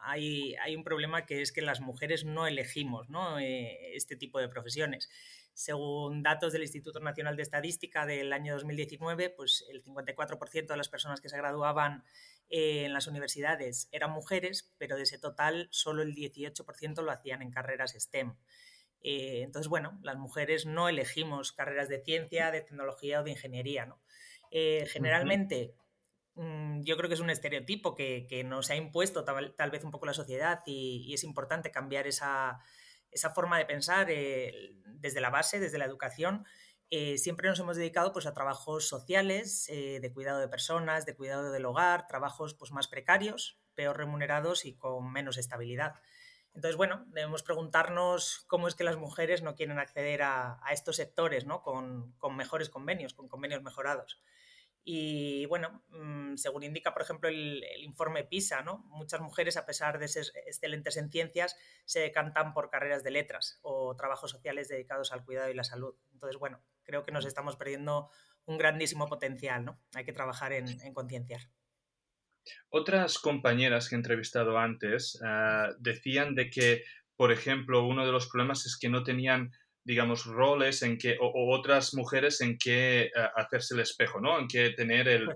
hay, 0.00 0.54
un 0.76 0.84
problema 0.84 1.26
que 1.26 1.42
es 1.42 1.50
que 1.50 1.62
las 1.62 1.80
mujeres 1.80 2.24
no 2.24 2.46
elegimos 2.46 3.08
eh, 3.40 3.92
este 3.94 4.16
tipo 4.16 4.38
de 4.38 4.48
profesiones. 4.48 5.10
Según 5.52 6.22
datos 6.22 6.52
del 6.52 6.62
Instituto 6.62 7.00
Nacional 7.00 7.36
de 7.36 7.42
Estadística 7.42 8.06
del 8.06 8.32
año 8.32 8.54
2019, 8.54 9.30
pues 9.30 9.64
el 9.70 9.82
54% 9.82 10.68
de 10.68 10.76
las 10.76 10.88
personas 10.88 11.20
que 11.20 11.28
se 11.28 11.36
graduaban 11.36 12.04
eh, 12.48 12.84
en 12.84 12.92
las 12.92 13.08
universidades 13.08 13.88
eran 13.90 14.12
mujeres, 14.12 14.72
pero 14.78 14.96
de 14.96 15.02
ese 15.02 15.18
total 15.18 15.66
solo 15.72 16.02
el 16.02 16.14
18% 16.14 17.02
lo 17.02 17.10
hacían 17.10 17.42
en 17.42 17.50
carreras 17.50 17.94
STEM. 17.98 18.36
Eh, 19.02 19.42
entonces, 19.42 19.68
bueno, 19.68 19.98
las 20.02 20.16
mujeres 20.16 20.66
no 20.66 20.88
elegimos 20.88 21.52
carreras 21.52 21.88
de 21.88 22.00
ciencia, 22.00 22.50
de 22.50 22.62
tecnología 22.62 23.20
o 23.20 23.24
de 23.24 23.30
ingeniería, 23.30 23.86
¿no? 23.86 24.00
Eh, 24.50 24.86
generalmente, 24.90 25.74
mm, 26.34 26.82
yo 26.82 26.96
creo 26.96 27.08
que 27.08 27.14
es 27.14 27.20
un 27.20 27.30
estereotipo 27.30 27.94
que, 27.94 28.26
que 28.28 28.44
nos 28.44 28.70
ha 28.70 28.76
impuesto 28.76 29.24
tal, 29.24 29.70
vez 29.70 29.84
un 29.84 29.90
poco 29.90 30.06
la 30.06 30.14
sociedad 30.14 30.60
y, 30.66 31.12
es 31.14 31.24
importante 31.24 31.70
cambiar 31.70 32.06
esa, 32.06 32.58
forma 33.34 33.58
de 33.58 33.66
pensar 33.66 34.08
eh, 34.10 34.74
desde 34.86 35.20
la 35.20 35.30
base, 35.30 35.60
desde 35.60 35.78
la 35.78 35.84
educación. 35.84 36.44
siempre 37.16 37.48
nos 37.48 37.60
hemos 37.60 37.76
dedicado 37.76 38.12
pues, 38.12 38.26
a 38.26 38.34
trabajos 38.34 38.88
sociales, 38.88 39.66
de 39.68 40.12
cuidado 40.12 40.40
de 40.40 40.48
personas, 40.48 41.06
de 41.06 41.14
cuidado 41.14 41.52
del 41.52 41.66
hogar, 41.66 42.06
trabajos 42.06 42.54
pues, 42.54 42.72
más 42.72 42.88
precarios, 42.88 43.60
peor 43.74 43.96
remunerados 43.96 44.64
y 44.64 44.74
con 44.74 45.12
menos 45.12 45.38
estabilidad. 45.38 45.94
Entonces, 46.58 46.76
bueno, 46.76 47.04
debemos 47.10 47.44
preguntarnos 47.44 48.44
cómo 48.48 48.66
es 48.66 48.74
que 48.74 48.82
las 48.82 48.96
mujeres 48.96 49.44
no 49.44 49.54
quieren 49.54 49.78
acceder 49.78 50.22
a, 50.22 50.60
estos 50.72 50.96
sectores 50.96 51.46
¿no? 51.46 51.62
con, 51.62 52.16
mejores 52.36 52.68
convenios, 52.68 53.14
con 53.14 53.28
convenios 53.28 53.62
mejorados. 53.62 54.20
Y 54.82 55.46
bueno, 55.46 55.84
mm, 55.90 56.34
según 56.34 56.64
indica, 56.64 56.92
por 56.92 57.02
ejemplo, 57.02 57.28
el, 57.28 57.62
informe 57.84 58.24
PISA, 58.24 58.62
¿no? 58.62 58.78
muchas 58.88 59.20
mujeres, 59.20 59.56
a 59.56 59.66
pesar 59.66 60.00
de 60.00 60.08
ser 60.08 60.26
excelentes 60.46 60.96
en 60.96 61.12
ciencias, 61.12 61.56
se 61.84 62.00
decantan 62.00 62.52
por 62.54 62.70
carreras 62.70 63.04
de 63.04 63.12
letras 63.12 63.60
o 63.62 63.94
trabajos 63.94 64.32
sociales 64.32 64.66
dedicados 64.66 65.12
al 65.12 65.24
cuidado 65.24 65.50
y 65.50 65.54
la 65.54 65.62
salud. 65.62 65.94
Entonces, 66.12 66.40
bueno, 66.40 66.60
creo 66.82 67.04
que 67.04 67.12
nos 67.12 67.24
estamos 67.24 67.54
perdiendo 67.54 68.10
un 68.46 68.58
grandísimo 68.58 69.06
potencial, 69.06 69.64
¿no? 69.64 69.80
Hay 69.94 70.04
que 70.04 70.12
trabajar 70.12 70.52
en, 70.52 70.68
en 70.80 70.92
concienciar. 70.92 71.42
Otras 72.70 73.18
compañeras 73.18 73.88
que 73.88 73.94
he 73.94 73.98
entrevistado 73.98 74.58
antes 74.58 75.18
ah, 75.24 75.70
decían 75.78 76.34
de 76.34 76.50
que, 76.50 76.84
por 77.16 77.32
ejemplo, 77.32 77.86
uno 77.86 78.06
de 78.06 78.12
los 78.12 78.28
problemas 78.28 78.66
es 78.66 78.78
que 78.78 78.88
no 78.88 79.02
tenían 79.02 79.50
digamos, 79.84 80.26
roles 80.26 80.82
en 80.82 80.98
que, 80.98 81.16
o, 81.18 81.50
otras 81.50 81.94
mujeres 81.94 82.42
en 82.42 82.58
que 82.58 83.10
ah, 83.16 83.32
hacerse 83.36 83.72
el 83.72 83.80
espejo, 83.80 84.20
¿no? 84.20 84.38
En 84.38 84.46
que 84.46 84.70
tener 84.70 85.08
el, 85.08 85.26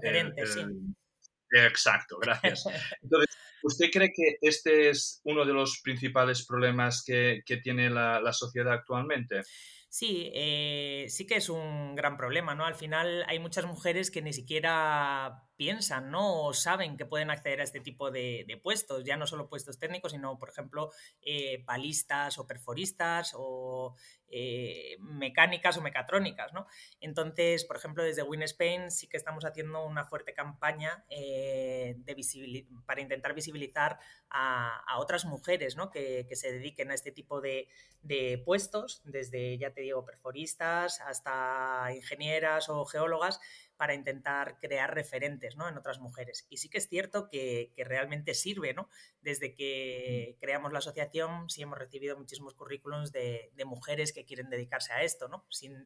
Exacto, 1.52 2.18
gracias. 2.18 2.64
Entonces, 3.02 3.34
¿usted 3.62 3.90
cree 3.90 4.12
que 4.14 4.36
este 4.42 4.90
es 4.90 5.20
uno 5.24 5.46
de 5.46 5.54
los 5.54 5.80
principales 5.82 6.46
problemas 6.46 7.02
que, 7.02 7.42
tiene 7.62 7.88
la, 7.88 8.32
sociedad 8.32 8.74
actualmente? 8.74 9.42
Sí, 9.88 10.30
eh, 10.34 11.06
sí 11.08 11.26
que 11.26 11.36
es 11.36 11.48
un 11.48 11.94
gran 11.94 12.16
problema, 12.16 12.54
¿no? 12.54 12.66
Al 12.66 12.74
final 12.74 13.24
hay 13.28 13.38
muchas 13.38 13.66
mujeres 13.66 14.10
que 14.10 14.22
ni 14.22 14.34
siquiera 14.34 15.44
piensan, 15.62 16.10
¿no? 16.10 16.42
O 16.42 16.54
saben 16.54 16.96
que 16.96 17.06
pueden 17.06 17.30
acceder 17.30 17.60
a 17.60 17.62
este 17.62 17.78
tipo 17.78 18.10
de, 18.10 18.60
puestos, 18.64 19.04
ya 19.04 19.16
no 19.16 19.28
solo 19.28 19.48
puestos 19.48 19.78
técnicos, 19.78 20.10
sino, 20.10 20.36
por 20.36 20.48
ejemplo, 20.48 20.90
eh, 21.20 21.62
palistas 21.64 22.36
o 22.38 22.48
perforistas 22.48 23.32
o 23.36 23.94
eh, 24.26 24.96
mecánicas 24.98 25.76
o 25.76 25.82
mecatrónicas, 25.82 26.52
¿no? 26.52 26.66
Entonces, 27.00 27.64
por 27.64 27.76
ejemplo, 27.76 28.02
desde 28.02 28.24
Win 28.24 28.42
Spain 28.42 28.90
sí 28.90 29.06
que 29.06 29.16
estamos 29.16 29.44
haciendo 29.44 29.86
una 29.86 30.04
fuerte 30.04 30.34
campaña 30.34 31.04
eh, 31.08 31.94
de 31.98 32.66
para 32.84 33.00
intentar 33.00 33.32
visibilizar 33.32 34.00
a, 34.30 34.98
otras 34.98 35.24
mujeres, 35.24 35.76
¿no? 35.76 35.90
Que, 35.90 36.26
se 36.32 36.50
dediquen 36.50 36.90
a 36.90 36.94
este 36.94 37.12
tipo 37.12 37.40
de, 37.40 37.68
de 38.02 38.42
puestos, 38.44 39.00
desde, 39.04 39.58
ya 39.58 39.72
te 39.72 39.82
digo, 39.82 40.04
perforistas 40.04 41.00
hasta 41.02 41.88
ingenieras 41.94 42.68
o 42.68 42.84
geólogas, 42.84 43.38
para 43.82 43.94
intentar 43.94 44.58
crear 44.60 44.94
referentes 44.94 45.56
¿no? 45.56 45.68
en 45.68 45.76
otras 45.76 45.98
mujeres. 45.98 46.46
Y 46.48 46.58
sí 46.58 46.68
que 46.68 46.78
es 46.78 46.88
cierto 46.88 47.26
que, 47.26 47.72
realmente 47.78 48.32
sirve, 48.32 48.74
¿no? 48.74 48.88
Desde 49.20 49.54
que 49.54 50.36
creamos 50.38 50.72
la 50.72 50.78
asociación, 50.78 51.50
sí 51.50 51.62
hemos 51.62 51.76
recibido 51.76 52.16
muchísimos 52.16 52.54
currículums 52.54 53.10
de, 53.10 53.50
mujeres 53.66 54.12
que 54.12 54.24
quieren 54.24 54.50
dedicarse 54.50 54.92
a 54.92 55.02
esto, 55.02 55.26
¿no? 55.26 55.44
Sin, 55.50 55.84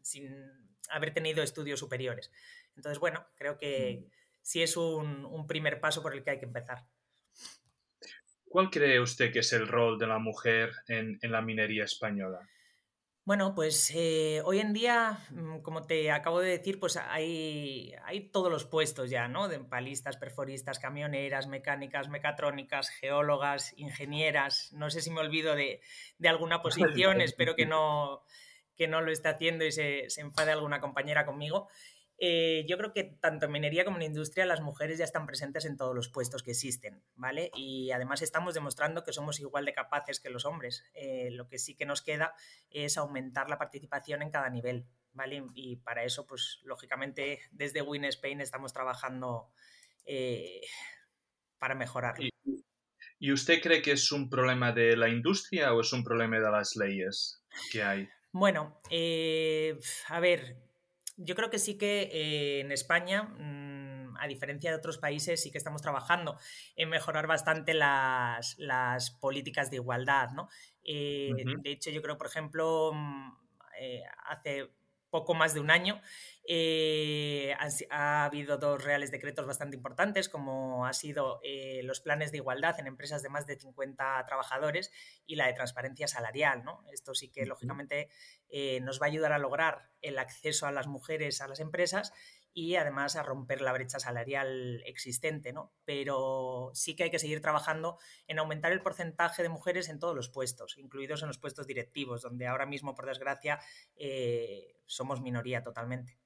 haber 0.90 1.14
tenido 1.14 1.42
estudios 1.42 1.80
superiores. 1.80 2.30
Entonces, 2.76 2.98
bueno, 2.98 3.26
creo 3.34 3.56
que 3.56 4.04
sí 4.42 4.62
es 4.62 4.76
un, 4.76 5.46
primer 5.48 5.80
paso 5.80 6.02
por 6.02 6.12
el 6.12 6.22
que 6.22 6.32
hay 6.32 6.38
que 6.38 6.44
empezar. 6.44 6.84
¿Cuál 8.44 8.68
cree 8.68 9.00
usted 9.00 9.32
que 9.32 9.38
es 9.38 9.54
el 9.54 9.66
rol 9.66 9.98
de 9.98 10.06
la 10.06 10.18
mujer 10.18 10.70
en 10.88 11.18
la 11.22 11.40
minería 11.40 11.84
española? 11.84 12.46
Bueno, 13.26 13.56
pues 13.56 13.90
eh, 13.92 14.40
hoy 14.44 14.60
en 14.60 14.72
día, 14.72 15.18
mm, 15.30 15.58
como 15.58 15.82
te 15.82 16.12
acabo 16.12 16.38
de 16.38 16.50
decir, 16.50 16.78
pues 16.78 16.96
hay, 16.96 17.92
hay 18.04 18.30
todos 18.30 18.52
los 18.52 18.64
puestos 18.66 19.10
ya, 19.10 19.26
¿no? 19.26 19.48
De 19.48 19.58
palistas, 19.58 20.16
perforistas, 20.16 20.78
camioneras, 20.78 21.48
mecánicas, 21.48 22.08
mecatrónicas, 22.08 22.88
geólogas, 22.88 23.74
ingenieras. 23.78 24.72
No 24.74 24.90
sé 24.90 25.00
si 25.00 25.10
me 25.10 25.22
olvido 25.22 25.56
de, 25.56 25.80
alguna 26.24 26.62
posición, 26.62 27.20
espero 27.20 27.56
que 27.56 27.66
no, 27.66 28.22
que 28.76 28.86
no 28.86 29.00
lo 29.00 29.10
esté 29.10 29.28
haciendo 29.28 29.64
y 29.64 29.72
se, 29.72 30.08
se 30.08 30.20
enfade 30.20 30.52
alguna 30.52 30.80
compañera 30.80 31.26
conmigo. 31.26 31.68
Eh, 32.18 32.64
yo 32.66 32.78
creo 32.78 32.92
que 32.92 33.04
tanto 33.04 33.44
en 33.46 33.52
minería 33.52 33.84
como 33.84 33.98
en 33.98 34.04
industria 34.04 34.46
las 34.46 34.62
mujeres 34.62 34.98
ya 34.98 35.04
están 35.04 35.26
presentes 35.26 35.66
en 35.66 35.76
todos 35.76 35.94
los 35.94 36.08
puestos 36.08 36.42
que 36.42 36.52
existen, 36.52 37.02
¿vale? 37.14 37.50
Y 37.54 37.90
además 37.90 38.22
estamos 38.22 38.54
demostrando 38.54 39.04
que 39.04 39.12
somos 39.12 39.38
igual 39.40 39.66
de 39.66 39.74
capaces 39.74 40.18
que 40.18 40.30
los 40.30 40.46
hombres. 40.46 40.84
Eh, 40.94 41.28
lo 41.32 41.46
que 41.48 41.58
sí 41.58 41.74
que 41.74 41.84
nos 41.84 42.00
queda 42.02 42.34
es 42.70 42.96
aumentar 42.96 43.50
la 43.50 43.58
participación 43.58 44.22
en 44.22 44.30
cada 44.30 44.48
nivel, 44.48 44.86
¿vale? 45.12 45.44
Y 45.54 45.76
para 45.76 46.04
eso, 46.04 46.26
pues 46.26 46.60
lógicamente 46.62 47.40
desde 47.50 47.82
Win 47.82 48.06
Spain 48.06 48.40
estamos 48.40 48.72
trabajando 48.72 49.50
eh, 50.06 50.62
para 51.58 51.74
mejorarlo. 51.74 52.28
¿Y 53.18 53.32
usted 53.32 53.60
cree 53.62 53.82
que 53.82 53.92
es 53.92 54.10
un 54.12 54.30
problema 54.30 54.72
de 54.72 54.96
la 54.96 55.08
industria 55.08 55.72
o 55.74 55.80
es 55.80 55.92
un 55.92 56.04
problema 56.04 56.38
de 56.38 56.50
las 56.50 56.76
leyes 56.76 57.42
que 57.72 57.82
hay? 57.82 58.08
Bueno, 58.32 58.80
a 60.08 60.20
ver, 60.20 60.65
yo 61.16 61.34
creo 61.34 61.50
que 61.50 61.58
sí 61.58 61.78
que 61.78 62.02
eh, 62.12 62.60
en 62.60 62.72
España, 62.72 63.22
mm, 63.24 64.16
a 64.18 64.26
diferencia 64.26 64.70
de 64.70 64.76
otros 64.76 64.98
países, 64.98 65.42
sí 65.42 65.50
que 65.50 65.58
estamos 65.58 65.82
trabajando 65.82 66.38
en 66.76 66.88
mejorar 66.88 67.26
bastante 67.26 67.74
las, 67.74 68.56
políticas 69.20 69.70
de 69.70 69.76
igualdad, 69.76 70.30
¿no? 70.30 70.48
Eh, 70.84 71.32
de 71.62 71.70
hecho, 71.70 71.90
yo 71.90 72.02
creo, 72.02 72.16
por 72.16 72.26
ejemplo, 72.26 72.92
mm, 72.94 73.32
eh, 73.80 74.02
hace 74.28 74.70
poco 75.16 75.32
más 75.32 75.54
de 75.54 75.60
un 75.60 75.70
año, 75.70 76.02
eh, 76.46 77.54
ha, 77.88 78.24
habido 78.26 78.58
dos 78.58 78.84
reales 78.84 79.10
decretos 79.10 79.46
bastante 79.46 79.74
importantes, 79.74 80.28
como 80.28 80.84
ha 80.84 80.92
sido 80.92 81.40
eh, 81.42 81.80
los 81.84 82.00
planes 82.00 82.32
de 82.32 82.36
igualdad 82.36 82.78
en 82.78 82.86
empresas 82.86 83.22
de 83.22 83.30
más 83.30 83.46
de 83.46 83.58
50 83.58 84.22
trabajadores 84.26 84.92
y 85.24 85.36
la 85.36 85.46
de 85.46 85.54
transparencia 85.54 86.06
salarial. 86.06 86.64
¿no? 86.64 86.84
Esto 86.92 87.14
sí 87.14 87.30
que, 87.30 87.46
lógicamente, 87.46 88.10
eh, 88.50 88.80
nos 88.82 89.00
va 89.00 89.06
a 89.06 89.08
ayudar 89.08 89.32
a 89.32 89.38
lograr 89.38 89.88
el 90.02 90.18
acceso 90.18 90.66
a 90.66 90.70
las 90.72 90.86
mujeres 90.86 91.40
a 91.40 91.48
las 91.48 91.60
empresas 91.60 92.12
y 92.58 92.76
además 92.76 93.16
a 93.16 93.22
romper 93.22 93.60
la 93.60 93.74
brecha 93.74 93.98
salarial 93.98 94.82
existente, 94.86 95.52
¿no? 95.52 95.74
Pero 95.84 96.70
sí 96.72 96.96
que 96.96 97.02
hay 97.02 97.10
que 97.10 97.18
seguir 97.18 97.42
trabajando 97.42 97.98
en 98.26 98.38
aumentar 98.38 98.72
el 98.72 98.80
porcentaje 98.80 99.42
de 99.42 99.50
mujeres 99.50 99.90
en 99.90 99.98
todos 99.98 100.16
los 100.16 100.30
puestos, 100.30 100.78
incluidos 100.78 101.20
en 101.20 101.28
los 101.28 101.36
puestos 101.36 101.66
directivos, 101.66 102.22
donde 102.22 102.46
ahora 102.46 102.64
mismo, 102.64 102.94
por 102.94 103.04
desgracia, 103.04 103.60
eh, 103.94 104.78
somos 104.86 105.20
minoría 105.20 105.62
totalmente. 105.62 106.18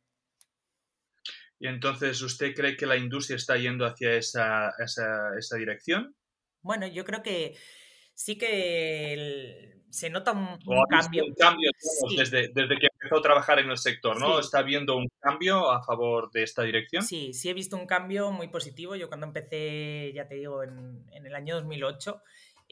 Y 1.59 1.67
entonces, 1.67 2.23
¿usted 2.23 2.55
cree 2.55 2.77
que 2.77 2.87
la 2.87 2.97
industria 2.97 3.35
está 3.35 3.57
yendo 3.57 3.85
hacia 3.85 4.15
esa, 4.15 4.71
esa, 4.79 5.57
dirección? 5.57 6.15
Bueno, 6.63 6.87
yo 6.87 7.05
creo 7.05 7.25
que 7.25 7.57
sí 8.15 8.39
que 8.39 9.83
se 9.91 10.09
nota 10.11 10.31
un, 10.31 10.61
cambio. 10.89 11.25
desde, 12.17 12.53
desde, 12.55 12.79
que 12.79 12.90
empezó 13.01 13.19
a 13.19 13.23
trabajar 13.23 13.59
en 13.59 13.71
el 13.71 13.79
sector, 13.79 14.19
¿no? 14.21 14.39
¿Está 14.39 14.63
viendo 14.63 14.97
un 14.97 15.09
cambio 15.21 15.71
a 15.71 15.83
favor 15.83 16.31
de 16.31 16.43
esta 16.43 16.63
dirección? 16.63 17.03
Sí, 17.03 17.33
sí 17.33 17.49
he 17.49 17.55
visto 17.55 17.77
un 17.77 17.87
cambio 17.87 18.31
muy 18.31 18.49
positivo. 18.49 18.95
Yo 18.95 19.09
cuando 19.09 19.27
empecé, 19.27 20.13
ya 20.15 20.29
te 20.29 20.35
digo, 20.35 20.63
en, 20.63 21.07
en 21.13 21.27
el 21.27 21.35
año 21.35 21.57
2008, 21.57 22.23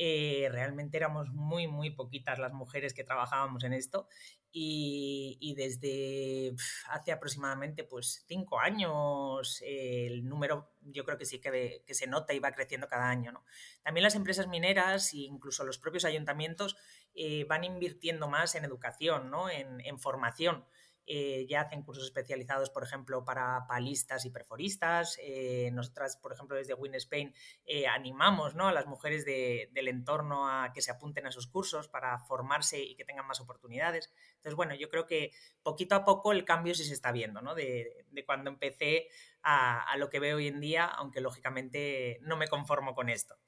eh, 0.00 0.48
realmente 0.52 0.96
éramos 0.96 1.28
muy, 1.30 1.66
muy 1.66 1.90
poquitas 1.90 2.38
las 2.38 2.52
mujeres 2.52 2.94
que 2.94 3.02
trabajábamos 3.02 3.64
en 3.64 3.72
esto 3.72 4.06
y, 4.52 5.54
desde 5.56 6.54
hace 6.88 7.10
aproximadamente 7.10 7.82
pues 7.82 8.24
cinco 8.28 8.60
años 8.60 9.60
eh, 9.62 10.06
el 10.06 10.28
número 10.28 10.70
yo 10.82 11.04
creo 11.04 11.18
que 11.18 11.24
sí 11.24 11.40
que, 11.40 11.82
se 11.88 12.06
nota 12.06 12.32
y 12.32 12.38
va 12.38 12.52
creciendo 12.52 12.86
cada 12.86 13.10
año. 13.10 13.32
¿no? 13.32 13.44
También 13.82 14.04
las 14.04 14.14
empresas 14.14 14.46
mineras 14.46 15.12
e 15.14 15.18
incluso 15.18 15.64
los 15.64 15.78
propios 15.78 16.04
ayuntamientos 16.04 16.76
eh, 17.14 17.44
van 17.48 17.64
invirtiendo 17.64 18.28
más 18.28 18.54
en 18.54 18.64
educación, 18.64 19.30
¿no? 19.30 19.50
en 19.50 19.98
formación. 19.98 20.64
Eh, 21.10 21.46
ya 21.48 21.62
hacen 21.62 21.82
cursos 21.82 22.04
especializados, 22.04 22.68
por 22.68 22.84
ejemplo, 22.84 23.24
para 23.24 23.66
palistas 23.66 24.26
y 24.26 24.30
perforistas. 24.30 25.18
Eh, 25.22 25.70
nosotras, 25.72 26.18
por 26.18 26.34
ejemplo, 26.34 26.54
desde 26.54 26.74
Win 26.74 26.94
Spain 26.96 27.34
eh, 27.64 27.86
animamos 27.86 28.54
¿no? 28.54 28.68
a 28.68 28.72
las 28.72 28.86
mujeres 28.86 29.24
del 29.24 29.88
entorno 29.88 30.50
a 30.50 30.70
que 30.74 30.82
se 30.82 30.90
apunten 30.90 31.24
a 31.24 31.30
esos 31.30 31.46
cursos 31.46 31.88
para 31.88 32.18
formarse 32.18 32.78
y 32.82 32.94
que 32.94 33.06
tengan 33.06 33.26
más 33.26 33.40
oportunidades. 33.40 34.12
Entonces, 34.36 34.54
bueno, 34.54 34.74
yo 34.74 34.90
creo 34.90 35.06
que 35.06 35.32
poquito 35.62 35.94
a 35.94 36.04
poco 36.04 36.32
el 36.32 36.44
cambio 36.44 36.74
sí 36.74 36.84
se 36.84 36.92
está 36.92 37.10
viendo, 37.10 37.40
¿no? 37.40 37.54
De, 37.54 38.04
cuando 38.26 38.50
empecé 38.50 39.08
a 39.42 39.94
lo 39.96 40.10
que 40.10 40.20
veo 40.20 40.36
hoy 40.36 40.48
en 40.48 40.60
día, 40.60 40.84
aunque 40.84 41.22
lógicamente 41.22 42.18
no 42.20 42.36
me 42.36 42.48
conformo 42.48 42.94
con 42.94 43.08
esto. 43.08 43.38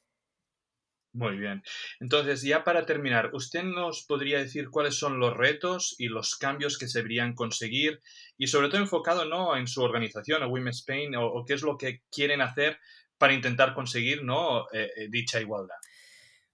Muy 1.12 1.36
bien. 1.36 1.62
Entonces, 1.98 2.42
ya 2.42 2.62
para 2.62 2.86
terminar, 2.86 3.30
¿usted 3.34 3.64
nos 3.64 4.04
podría 4.04 4.38
decir 4.38 4.70
cuáles 4.70 4.96
son 4.96 5.18
los 5.18 5.36
retos 5.36 5.96
y 5.98 6.06
los 6.06 6.36
cambios 6.36 6.78
que 6.78 6.86
se 6.86 7.00
deberían 7.00 7.34
conseguir 7.34 8.00
y 8.38 8.46
sobre 8.46 8.68
todo 8.68 8.80
enfocado 8.80 9.24
¿no? 9.24 9.56
en 9.56 9.66
su 9.66 9.82
organización, 9.82 10.42
a 10.42 10.46
Women 10.46 10.68
Spain, 10.68 11.16
o, 11.16 11.44
qué 11.44 11.54
es 11.54 11.62
lo 11.62 11.76
que 11.76 12.02
quieren 12.12 12.40
hacer 12.40 12.78
para 13.18 13.34
intentar 13.34 13.74
conseguir 13.74 14.22
¿no? 14.22 14.66
Eh, 14.72 14.88
eh, 14.96 15.08
dicha 15.10 15.40
igualdad? 15.40 15.76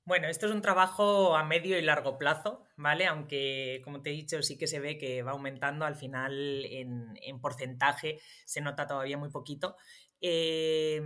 Bueno, 0.07 0.29
esto 0.29 0.47
es 0.47 0.53
un 0.53 0.63
trabajo 0.63 1.37
a 1.37 1.45
medio 1.45 1.77
y 1.77 1.83
largo 1.83 2.17
plazo, 2.17 2.65
¿vale? 2.77 3.07
Aunque, 3.07 3.81
como 3.85 4.03
te 4.03 4.11
he 4.11 4.13
dicho, 4.13 4.41
sí 4.41 4.57
que 4.57 4.69
se 4.69 4.79
ve 4.79 4.99
que 4.99 5.25
va 5.25 5.33
aumentando, 5.33 5.85
al 5.85 5.97
final 5.97 6.65
en, 6.65 7.19
en 7.21 7.41
porcentaje 7.41 8.21
se 8.45 8.61
nota 8.61 8.87
todavía 8.87 9.19
muy 9.19 9.31
poquito. 9.31 9.77
Eh, 10.21 11.03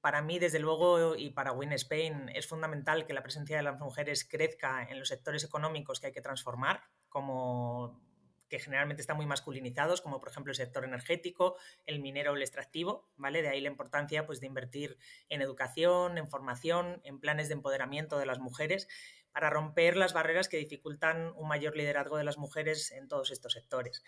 para 0.00 0.22
mí, 0.22 0.38
desde 0.38 0.58
luego, 0.58 1.16
y 1.16 1.30
para 1.30 1.52
Win 1.52 1.72
Spain, 1.72 2.30
es 2.34 2.46
fundamental 2.46 3.06
que 3.06 3.12
la 3.12 3.22
presencia 3.22 3.56
de 3.56 3.62
las 3.62 3.78
mujeres 3.78 4.24
crezca 4.24 4.86
en 4.88 4.98
los 4.98 5.08
sectores 5.08 5.44
económicos 5.44 6.00
que 6.00 6.06
hay 6.06 6.12
que 6.12 6.20
transformar, 6.20 6.82
como 7.08 8.00
que 8.48 8.58
generalmente 8.58 9.02
están 9.02 9.16
muy 9.16 9.26
masculinizados, 9.26 10.00
como 10.00 10.20
por 10.20 10.30
ejemplo 10.30 10.50
el 10.50 10.56
sector 10.56 10.84
energético, 10.84 11.56
el 11.86 12.00
minero 12.00 12.32
o 12.32 12.36
el 12.36 12.42
extractivo, 12.42 13.08
¿vale? 13.16 13.42
De 13.42 13.48
ahí 13.48 13.60
la 13.60 13.68
importancia 13.68 14.26
pues, 14.26 14.40
de 14.40 14.46
invertir 14.46 14.98
en 15.28 15.42
educación, 15.42 16.18
en 16.18 16.28
formación, 16.28 17.00
en 17.04 17.20
planes 17.20 17.48
de 17.48 17.54
empoderamiento 17.54 18.18
de 18.18 18.26
las 18.26 18.38
mujeres, 18.38 18.88
para 19.32 19.50
romper 19.50 19.96
las 19.96 20.14
barreras 20.14 20.48
que 20.48 20.56
dificultan 20.56 21.32
un 21.36 21.48
mayor 21.48 21.76
liderazgo 21.76 22.16
de 22.16 22.24
las 22.24 22.38
mujeres 22.38 22.90
en 22.92 23.08
todos 23.08 23.30
estos 23.30 23.52
sectores. 23.52 24.02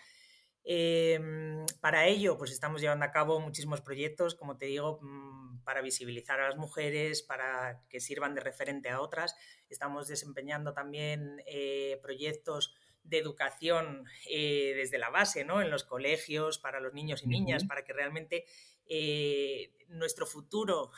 Em, 0.63 1.65
para 1.79 2.07
ello, 2.07 2.37
pues 2.37 2.51
estamos 2.51 2.81
llevando 2.81 3.05
a 3.05 3.11
cabo 3.11 3.39
muchísimos 3.39 3.81
proyectos, 3.81 4.35
como 4.35 4.57
te 4.57 4.67
digo, 4.67 4.99
mm, 5.01 5.63
para 5.63 5.81
visibilizar 5.81 6.39
a 6.39 6.47
las 6.47 6.57
mujeres, 6.57 7.23
para 7.23 7.81
que 7.89 7.99
sirvan 7.99 8.35
de 8.35 8.41
referente 8.41 8.89
a 8.89 9.01
otras. 9.01 9.35
Estamos 9.69 10.07
desempeñando 10.07 10.73
también 10.73 11.41
eh, 11.47 11.99
proyectos 12.01 12.75
de 13.03 13.17
educación 13.17 14.05
eh, 14.29 14.73
desde 14.75 14.99
la 14.99 15.09
base, 15.09 15.43
¿no? 15.43 15.61
En 15.61 15.71
los 15.71 15.83
colegios, 15.83 16.59
para 16.59 16.79
los 16.79 16.93
niños 16.93 17.23
y 17.23 17.27
niñas, 17.27 17.63
para 17.65 17.83
que 17.83 17.93
realmente 17.93 18.45
eh, 18.85 19.71
nuestro 19.87 20.27
futuro 20.27 20.91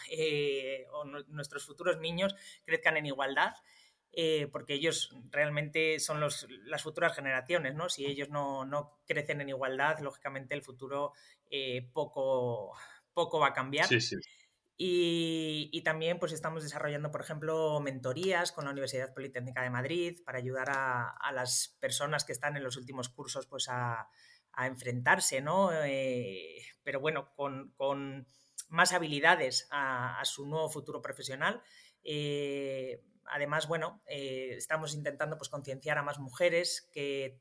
o 0.91 1.05
nuestros 1.05 1.65
futuros 1.65 1.99
niños 1.99 2.35
crezcan 2.65 2.97
en 2.97 3.05
igualdad. 3.05 3.53
Porque 4.51 4.75
ellos 4.75 5.15
realmente 5.31 5.99
son 5.99 6.19
los, 6.19 6.47
las 6.65 6.83
futuras 6.83 7.15
generaciones, 7.15 7.75
¿no? 7.75 7.89
Si 7.89 8.05
ellos 8.05 8.29
no, 8.29 8.63
no, 8.65 8.99
crecen 9.07 9.41
en 9.41 9.49
igualdad, 9.49 9.99
lógicamente 9.99 10.53
el 10.53 10.61
futuro 10.61 11.13
poco, 11.93 12.73
poco 13.13 13.39
va 13.39 13.47
a 13.47 13.53
cambiar. 13.53 13.87
Sí, 13.87 14.01
sí. 14.01 14.17
Y, 14.75 15.81
también 15.83 16.19
pues 16.19 16.31
estamos 16.31 16.63
desarrollando, 16.63 17.11
por 17.11 17.21
ejemplo, 17.21 17.79
mentorías 17.79 18.51
con 18.51 18.65
la 18.65 18.71
Universidad 18.71 19.13
Politécnica 19.13 19.61
de 19.61 19.69
Madrid 19.69 20.17
para 20.25 20.39
ayudar 20.39 20.69
a, 20.71 21.31
las 21.33 21.77
personas 21.79 22.25
que 22.25 22.31
están 22.31 22.57
en 22.57 22.63
los 22.63 22.77
últimos 22.77 23.09
cursos 23.09 23.45
pues 23.45 23.67
a, 23.69 24.09
enfrentarse, 24.57 25.41
¿no? 25.41 25.71
Eh, 25.73 26.61
pero 26.83 26.99
bueno, 26.99 27.33
con, 27.35 28.27
más 28.69 28.93
habilidades 28.93 29.67
a, 29.71 30.19
su 30.25 30.47
nuevo 30.47 30.69
futuro 30.69 31.01
profesional. 31.01 31.61
Eh, 32.03 33.03
además, 33.25 33.67
bueno, 33.67 34.01
eh, 34.07 34.53
estamos 34.57 34.93
intentando 34.93 35.37
pues 35.37 35.49
concienciar 35.49 35.97
a 35.97 36.03
más 36.03 36.19
mujeres 36.19 36.89
que 36.91 37.39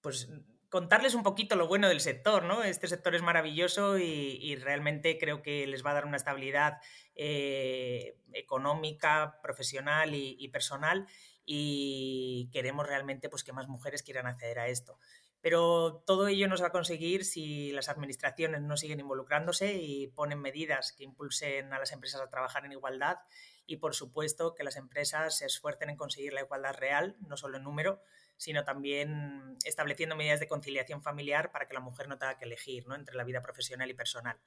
pues 0.00 0.28
contarles 0.72 1.14
un 1.14 1.22
poquito 1.22 1.54
lo 1.54 1.68
bueno 1.68 1.86
del 1.86 2.00
sector, 2.00 2.44
¿no? 2.44 2.64
Este 2.64 2.88
sector 2.88 3.14
es 3.14 3.20
maravilloso 3.20 3.98
y, 3.98 4.56
realmente 4.56 5.18
creo 5.18 5.42
que 5.42 5.66
les 5.66 5.84
va 5.84 5.90
a 5.90 5.94
dar 5.94 6.06
una 6.06 6.16
estabilidad 6.16 6.78
eh, 7.14 8.16
económica, 8.32 9.38
profesional 9.42 10.14
y, 10.14 10.48
personal 10.48 11.06
y 11.44 12.48
queremos 12.52 12.86
realmente 12.86 13.28
pues, 13.28 13.44
que 13.44 13.52
más 13.52 13.68
mujeres 13.68 14.02
quieran 14.02 14.26
acceder 14.26 14.60
a 14.60 14.68
esto. 14.68 14.98
Pero 15.42 16.02
todo 16.06 16.26
ello 16.28 16.48
no 16.48 16.56
se 16.56 16.62
va 16.62 16.68
a 16.68 16.72
conseguir 16.72 17.26
si 17.26 17.72
las 17.72 17.90
administraciones 17.90 18.62
no 18.62 18.78
siguen 18.78 19.00
involucrándose 19.00 19.74
y 19.74 20.06
ponen 20.06 20.40
medidas 20.40 20.92
que 20.92 21.04
impulsen 21.04 21.74
a 21.74 21.80
las 21.80 21.92
empresas 21.92 22.22
a 22.22 22.30
trabajar 22.30 22.64
en 22.64 22.72
igualdad 22.72 23.18
y, 23.66 23.76
por 23.76 23.94
supuesto, 23.94 24.54
que 24.54 24.64
las 24.64 24.76
empresas 24.76 25.38
se 25.38 25.46
esfuercen 25.46 25.90
en 25.90 25.96
conseguir 25.96 26.32
la 26.32 26.42
igualdad 26.42 26.74
real, 26.74 27.16
no 27.20 27.36
solo 27.36 27.58
en 27.58 27.64
número, 27.64 28.02
sino 28.36 28.64
también 28.64 29.56
estableciendo 29.64 30.16
medidas 30.16 30.40
de 30.40 30.48
conciliación 30.48 31.02
familiar 31.02 31.52
para 31.52 31.68
que 31.68 31.74
la 31.74 31.80
mujer 31.80 32.08
no 32.08 32.18
tenga 32.18 32.36
que 32.36 32.44
elegir 32.44 32.86
¿no? 32.88 32.94
entre 32.94 33.14
la 33.14 33.24
vida 33.24 33.40
profesional 33.40 33.88
y 33.90 33.94
personal. 33.94 34.38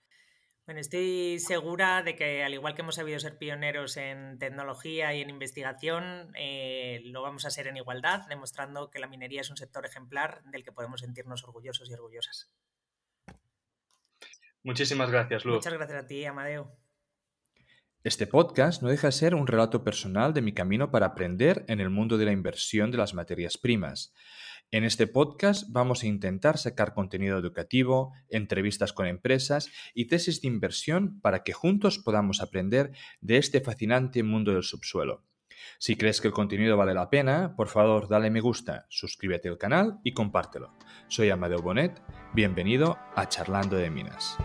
Bueno, 0.65 0.81
estoy 0.81 1.37
segura 1.39 2.01
de 2.01 2.15
que 2.15 2.43
al 2.43 2.53
igual 2.55 2.73
que 2.73 2.81
hemos 2.81 2.95
sabido 2.95 3.19
ser 3.19 3.37
pioneros 3.37 3.97
en 3.97 4.39
tecnología 4.39 5.13
y 5.13 5.21
en 5.21 5.29
investigación, 5.29 6.33
eh, 6.35 7.01
lo 7.05 7.21
vamos 7.21 7.45
a 7.45 7.51
ser 7.51 7.67
en 7.67 7.77
igualdad, 7.77 8.27
demostrando 8.27 8.89
que 8.89 8.97
la 8.97 9.07
minería 9.07 9.41
es 9.41 9.51
un 9.51 9.57
sector 9.57 9.85
ejemplar 9.85 10.43
del 10.45 10.63
que 10.63 10.71
podemos 10.71 11.01
sentirnos 11.01 11.43
orgullosos 11.43 11.87
y 11.89 11.93
orgullosas. 11.93 12.51
Muchísimas 14.63 15.11
gracias, 15.11 15.45
Luz. 15.45 15.57
Muchas 15.57 15.73
gracias 15.73 16.03
a 16.03 16.07
ti, 16.07 16.25
Amadeo. 16.25 16.75
Este 18.05 18.27
podcast 18.27 18.83
no 18.83 18.89
deja 18.89 19.07
de 19.07 19.13
ser 19.13 19.33
un 19.33 19.47
relato 19.47 19.83
personal 19.83 20.31
de 20.31 20.43
mi 20.43 20.53
camino 20.53 20.91
para 20.91 21.07
aprender 21.07 21.65
en 21.67 21.79
el 21.79 21.89
mundo 21.89 22.19
de 22.19 22.25
la 22.25 22.33
inversión 22.33 22.91
de 22.91 22.99
las 22.99 23.15
materias 23.15 23.57
primas. 23.57 24.13
En 24.69 24.83
este 24.83 25.07
podcast 25.07 25.65
vamos 25.71 26.03
a 26.03 26.05
intentar 26.05 26.59
sacar 26.59 26.93
contenido 26.93 27.39
educativo, 27.39 28.13
entrevistas 28.29 28.93
con 28.93 29.07
empresas 29.07 29.71
y 29.95 30.05
tesis 30.05 30.39
de 30.39 30.49
inversión 30.49 31.19
para 31.19 31.41
que 31.41 31.53
juntos 31.53 31.97
podamos 31.97 32.41
aprender 32.41 32.91
de 33.21 33.37
este 33.37 33.59
fascinante 33.59 34.21
mundo 34.21 34.53
del 34.53 34.61
subsuelo. 34.61 35.23
Si 35.79 35.95
crees 35.95 36.21
que 36.21 36.27
el 36.27 36.33
contenido 36.35 36.77
vale 36.77 36.93
la 36.93 37.09
pena, 37.09 37.55
por 37.55 37.69
favor 37.69 38.07
dale 38.07 38.29
me 38.29 38.39
gusta, 38.39 38.85
suscríbete 38.87 39.49
al 39.49 39.57
canal 39.57 39.97
y 40.03 40.13
compártelo. 40.13 40.77
Soy 41.07 41.31
Amadeo 41.31 41.57
Bonet, 41.57 41.99
bienvenido 42.35 42.99
a 43.15 43.27
Charlando 43.27 43.77
de 43.77 43.89
Minas. 43.89 44.37